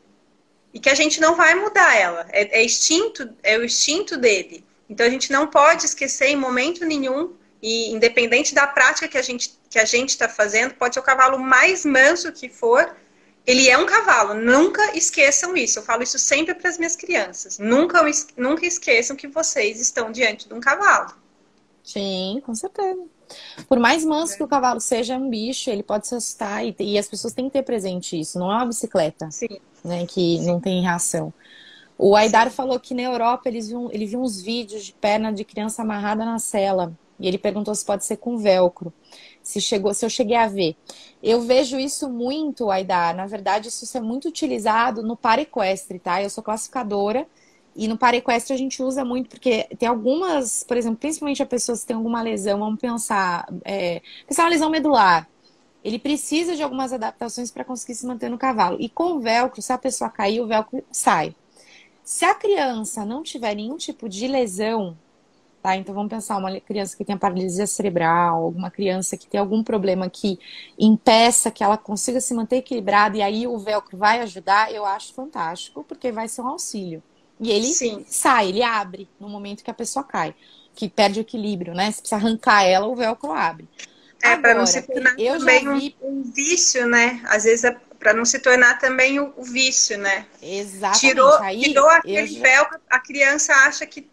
[0.74, 2.26] e que a gente não vai mudar ela.
[2.30, 4.66] É, é instinto, é o instinto dele.
[4.90, 9.22] Então a gente não pode esquecer em momento nenhum e independente da prática que a
[9.22, 12.94] gente que a gente está fazendo, pode ser o cavalo mais manso que for,
[13.48, 14.34] ele é um cavalo.
[14.34, 15.80] Nunca esqueçam isso.
[15.80, 17.58] Eu falo isso sempre para as minhas crianças.
[17.58, 18.04] Nunca,
[18.36, 21.14] nunca esqueçam que vocês estão diante de um cavalo.
[21.84, 23.02] Sim, com certeza.
[23.68, 24.38] Por mais manso é.
[24.38, 27.46] que o cavalo seja um bicho, ele pode se assustar e, e, as pessoas têm
[27.46, 28.38] que ter presente isso.
[28.38, 29.60] Não é uma bicicleta, Sim.
[29.84, 30.46] né, que Sim.
[30.46, 31.34] não tem reação.
[31.98, 32.56] O Aidar Sim.
[32.56, 36.26] falou que na Europa eles viam, ele viu uns vídeos de perna de criança amarrada
[36.26, 36.94] na cela.
[37.22, 38.92] E ele perguntou se pode ser com velcro.
[39.44, 40.76] Se, chegou, se eu cheguei a ver.
[41.22, 43.16] Eu vejo isso muito, Aidar.
[43.16, 46.22] Na verdade, isso é muito utilizado no par equestre, tá?
[46.22, 47.28] Eu sou classificadora.
[47.76, 51.46] E no par equestre a gente usa muito, porque tem algumas, por exemplo, principalmente a
[51.46, 55.28] pessoa que tem alguma lesão, vamos pensar, é, pensar uma lesão medular.
[55.84, 58.78] Ele precisa de algumas adaptações para conseguir se manter no cavalo.
[58.80, 61.34] E com o velcro, se a pessoa cair, o velcro sai.
[62.04, 64.98] Se a criança não tiver nenhum tipo de lesão,
[65.62, 65.76] Tá?
[65.76, 70.10] Então vamos pensar uma criança que tem paralisia cerebral, alguma criança que tem algum problema
[70.10, 70.40] que
[70.78, 75.14] impeça que ela consiga se manter equilibrada e aí o velcro vai ajudar, eu acho
[75.14, 77.04] fantástico, porque vai ser um auxílio.
[77.40, 78.04] E ele Sim.
[78.08, 80.34] sai, ele abre no momento que a pessoa cai,
[80.74, 81.92] que perde o equilíbrio, né?
[81.92, 83.70] Se precisa arrancar ela, o velcro abre.
[84.24, 85.96] É, para não se tornar eu também vi...
[86.02, 87.22] um, vício, né?
[87.26, 90.26] Às vezes é para não se tornar também o, o vício, né?
[90.42, 91.00] Exatamente.
[91.02, 92.42] Tirou, Aí, tirou aquele já...
[92.42, 94.10] velcro, a criança acha que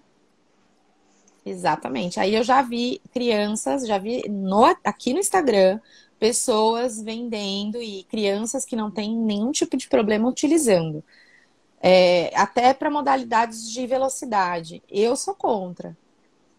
[1.49, 2.20] Exatamente.
[2.20, 5.81] Aí eu já vi crianças, já vi no, aqui no Instagram,
[6.19, 11.03] pessoas vendendo e crianças que não têm nenhum tipo de problema utilizando.
[11.81, 14.83] É, até para modalidades de velocidade.
[14.91, 15.97] Eu sou contra.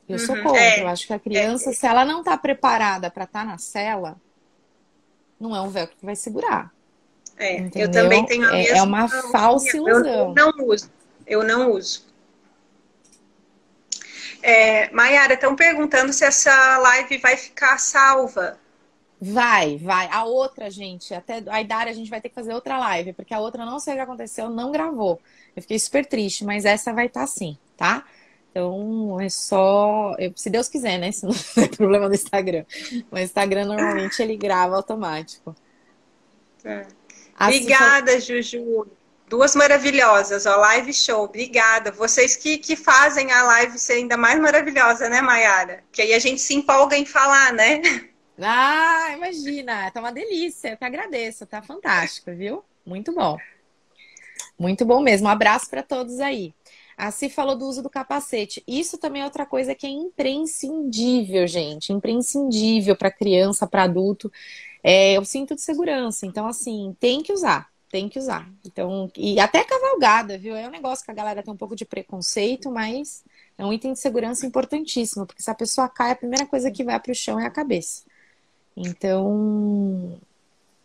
[0.08, 0.60] Eu uhum, sou contra.
[0.60, 3.46] É, eu acho que a criança, é, se ela não está preparada para estar tá
[3.46, 4.16] na cela,
[5.40, 6.74] não é um velcro que vai segurar.
[7.38, 8.76] É, eu também tenho a mesma.
[8.76, 10.34] É, é uma falsa ilusão.
[10.36, 10.92] Eu não uso.
[11.28, 12.09] Eu não uso.
[14.42, 18.58] É, Mayara, estão perguntando se essa live vai ficar salva.
[19.22, 20.08] Vai, vai.
[20.12, 23.34] A outra, gente, até a Idara a gente vai ter que fazer outra live, porque
[23.34, 25.20] a outra não sei o que aconteceu, não gravou.
[25.56, 28.06] Eu fiquei super triste, mas essa vai estar tá sim, tá?
[28.50, 30.16] Então é só.
[30.18, 31.12] Eu, se Deus quiser, né?
[31.12, 31.34] Se não
[31.64, 32.66] é problema do Instagram.
[33.12, 35.54] O Instagram normalmente ele grava automático.
[36.64, 36.86] É.
[37.40, 38.88] Obrigada, Juju.
[39.30, 41.92] Duas maravilhosas, ó, live show, obrigada.
[41.92, 45.84] Vocês que, que fazem a live ser ainda mais maravilhosa, né, Mayara?
[45.92, 47.80] Que aí a gente se empolga em falar, né?
[48.42, 50.70] Ah, imagina, tá uma delícia.
[50.70, 52.64] Eu que agradeço, tá fantástico, viu?
[52.84, 53.38] Muito bom.
[54.58, 55.28] Muito bom mesmo.
[55.28, 56.52] Um abraço para todos aí.
[56.98, 58.64] A Si falou do uso do capacete.
[58.68, 61.94] Isso também é outra coisa que é imprescindível, gente.
[61.94, 64.32] Imprescindível para criança, para adulto.
[64.84, 66.26] É o cinto de segurança.
[66.26, 67.69] Então, assim, tem que usar.
[67.90, 68.48] Tem que usar.
[68.66, 70.56] Então, e até cavalgada, viu?
[70.56, 73.24] É um negócio que a galera tem um pouco de preconceito, mas
[73.58, 76.84] é um item de segurança importantíssimo, porque se a pessoa cai, a primeira coisa que
[76.84, 78.04] vai para o chão é a cabeça.
[78.78, 80.20] Então,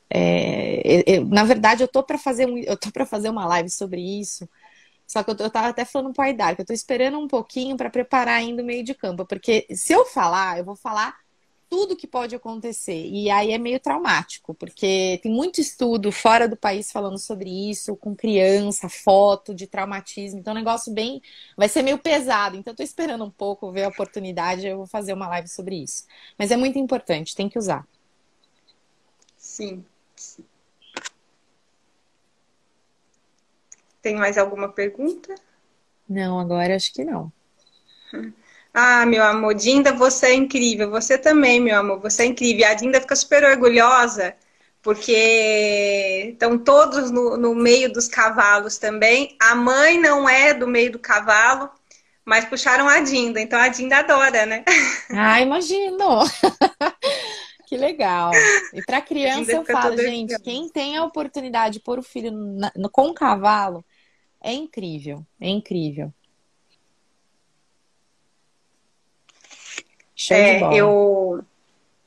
[0.09, 3.71] é, eu, na verdade, eu tô para fazer um, eu tô para fazer uma live
[3.71, 4.49] sobre isso
[5.07, 7.77] só que eu, eu tava até falando pro Aidar, que eu tô esperando um pouquinho
[7.77, 9.27] para preparar ainda o meio de campo.
[9.27, 11.17] Porque se eu falar, eu vou falar
[11.75, 13.05] tudo que pode acontecer.
[13.05, 17.97] E aí é meio traumático, porque tem muito estudo fora do país falando sobre isso,
[17.97, 20.39] com criança, foto de traumatismo.
[20.39, 21.21] Então, é um negócio bem.
[21.57, 22.57] Vai ser meio pesado.
[22.57, 24.65] Então, tô esperando um pouco ver a oportunidade.
[24.65, 26.07] Eu vou fazer uma live sobre isso.
[26.39, 27.85] Mas é muito importante, tem que usar.
[29.37, 29.85] Sim.
[34.01, 35.35] Tem mais alguma pergunta?
[36.09, 37.33] Não, agora acho que não.
[38.75, 40.91] Ah, meu amor, Dinda, você é incrível.
[40.91, 42.67] Você também, meu amor, você é incrível.
[42.67, 44.35] A Dinda fica super orgulhosa,
[44.83, 49.37] porque estão todos no, no meio dos cavalos também.
[49.41, 51.71] A mãe não é do meio do cavalo,
[52.25, 54.65] mas puxaram a Dinda, então a Dinda adora, né?
[55.11, 56.25] Ah, imagino!
[57.67, 58.51] que legal.
[58.73, 62.73] E para criança eu falo, gente, quem tem a oportunidade de pôr o filho na,
[62.77, 63.85] no, com o cavalo,
[64.43, 66.13] é incrível, é incrível.
[70.15, 70.77] Show é, de bola.
[70.77, 71.45] Eu,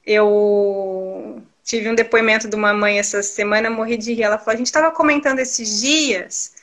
[0.05, 4.23] eu tive um depoimento de uma mãe essa semana, morri de rir.
[4.23, 6.53] Ela falou: a gente estava comentando esses dias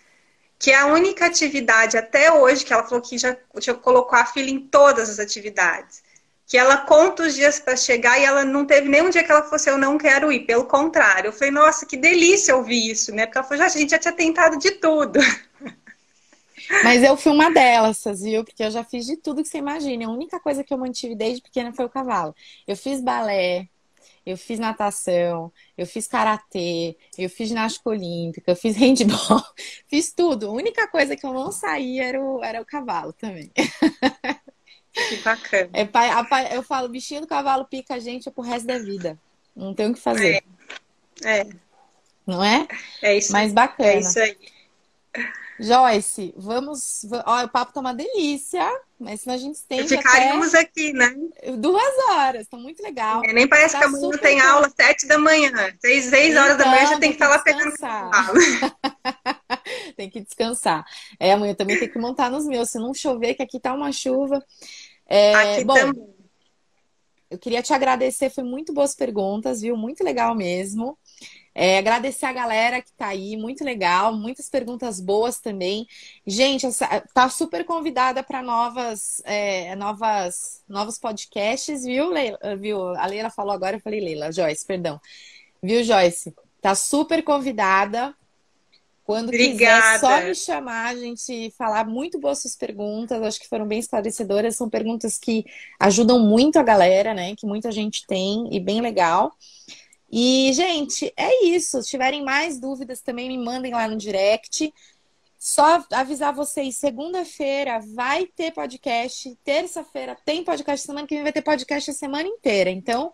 [0.59, 4.51] que a única atividade até hoje que ela falou que já, já colocou a filha
[4.51, 6.03] em todas as atividades.
[6.47, 9.43] Que ela conta os dias para chegar e ela não teve nenhum dia que ela
[9.43, 11.29] fosse eu não quero ir, pelo contrário.
[11.29, 13.27] Eu falei, nossa, que delícia ouvir isso, né?
[13.27, 15.21] Porque ela falou, já, a gente já tinha tentado de tudo.
[16.83, 18.45] Mas eu fui uma delas, viu?
[18.45, 20.07] Porque eu já fiz de tudo que você imagina.
[20.07, 22.35] A única coisa que eu mantive desde pequena foi o cavalo.
[22.67, 23.69] Eu fiz balé,
[24.25, 29.43] eu fiz natação, eu fiz karatê, eu fiz ginástica olímpica, eu fiz handball,
[29.87, 30.49] fiz tudo.
[30.49, 33.51] A única coisa que eu não saía era o, era o cavalo também.
[34.95, 35.71] Que bacana.
[35.73, 39.19] É, eu falo, bichinho do cavalo pica a gente é pro resto da vida.
[39.55, 40.45] Não tem o que fazer.
[41.25, 41.41] É.
[41.41, 41.47] é.
[42.27, 42.67] Não é?
[43.03, 43.33] É isso.
[43.33, 43.91] Mas bacana.
[43.91, 44.39] É isso aí.
[45.59, 47.07] Joyce, vamos.
[47.25, 48.69] Ó, o papo tá uma delícia,
[48.99, 49.87] mas senão a gente tem.
[49.87, 50.65] Ficaríamos até...
[50.65, 51.15] aqui, né?
[51.59, 53.23] Duas horas, tá muito legal.
[53.25, 54.47] É, nem parece tá que amanhã tem bom.
[54.47, 55.53] aula sete da manhã.
[55.81, 57.73] Seis, seis então, horas da manhã já tem que estar lá pegando
[59.97, 60.85] Tem que descansar.
[61.21, 62.71] É, amanhã também tem que montar nos meus.
[62.71, 64.45] Se não chover, que aqui tá uma chuva.
[65.07, 66.15] É, aqui bom, também.
[67.31, 69.77] Eu queria te agradecer, foi muito boas perguntas, viu?
[69.77, 70.99] Muito legal mesmo.
[71.55, 75.87] É, agradecer a galera que tá aí, muito legal, muitas perguntas boas também.
[76.27, 82.39] Gente, essa, tá super convidada para novas, é, novas, novos podcasts, viu, Leila?
[82.59, 82.89] Viu?
[82.97, 85.01] A Leila falou agora, eu falei Leila, Joyce, perdão.
[85.63, 86.35] Viu, Joyce?
[86.61, 88.15] Tá super convidada.
[89.05, 89.83] Quando Obrigada.
[89.83, 93.79] quiser, só me chamar, a gente falar muito boas suas perguntas, acho que foram bem
[93.79, 95.45] esclarecedoras, são perguntas que
[95.79, 97.37] ajudam muito a galera, né?
[97.37, 99.37] Que muita gente tem e bem legal.
[100.17, 101.83] E, gente, é isso.
[101.83, 104.73] Se tiverem mais dúvidas, também me mandem lá no direct.
[105.37, 111.43] Só avisar vocês, segunda-feira vai ter podcast, terça-feira tem podcast, semana que vem vai ter
[111.43, 112.71] podcast a semana inteira.
[112.71, 113.13] Então,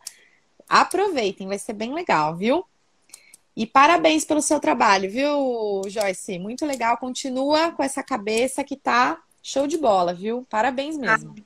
[0.68, 2.66] aproveitem, vai ser bem legal, viu?
[3.56, 6.38] E parabéns pelo seu trabalho, viu, Joyce?
[6.38, 6.98] Muito legal.
[6.98, 10.46] Continua com essa cabeça que tá show de bola, viu?
[10.50, 11.34] Parabéns mesmo.
[11.34, 11.42] Ah,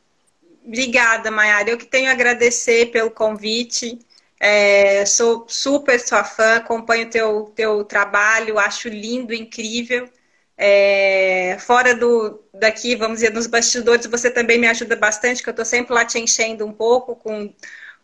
[0.66, 1.70] obrigada, Mayara.
[1.70, 4.00] Eu que tenho a agradecer pelo convite.
[4.46, 10.06] É, sou super sua fã, acompanho teu teu trabalho, acho lindo, incrível.
[10.54, 15.52] É, fora do daqui, vamos dizer, nos bastidores, você também me ajuda bastante, que eu
[15.52, 17.54] estou sempre lá te enchendo um pouco com,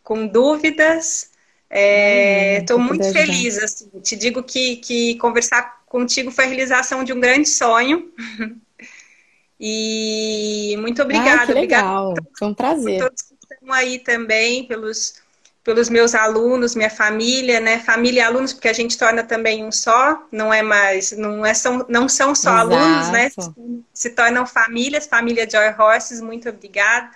[0.02, 1.30] com dúvidas.
[1.70, 7.04] Estou é, hum, muito feliz, assim, te digo que, que conversar contigo foi a realização
[7.04, 8.10] de um grande sonho.
[9.60, 11.42] e muito obrigada.
[11.42, 12.98] Ah, que legal, obrigada foi um prazer.
[12.98, 15.19] Por todos que estão aí também, pelos
[15.62, 17.78] pelos meus alunos, minha família, né?
[17.80, 21.52] Família e alunos, porque a gente torna também um só, não é mais, não, é,
[21.52, 22.74] são, não são só Exato.
[22.74, 23.30] alunos, né?
[23.30, 23.52] Se,
[23.92, 27.10] se, tornam famílias, família Joy Horses, muito obrigada.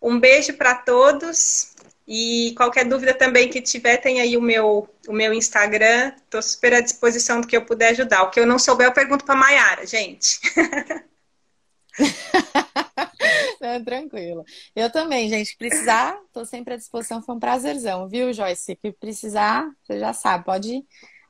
[0.00, 1.70] Um beijo para todos.
[2.06, 6.12] E qualquer dúvida também que tiver, tem aí o meu, o meu Instagram.
[6.16, 8.24] Estou super à disposição do que eu puder ajudar.
[8.24, 10.40] O que eu não souber, eu pergunto para Maiara, gente.
[13.84, 14.44] tranquilo.
[14.74, 15.56] Eu também, gente.
[15.56, 17.22] Precisar, tô sempre à disposição.
[17.22, 18.78] Foi um prazerzão, viu, Joyce?
[18.80, 20.84] Se precisar, você já sabe, pode,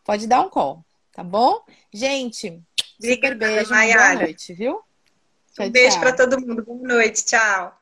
[0.04, 1.62] pode dar um call, tá bom?
[1.92, 2.60] Gente,
[3.00, 4.80] super beijo, boa noite, viu?
[5.54, 6.64] Tchau, um beijo para todo mundo.
[6.64, 7.81] Boa noite, tchau.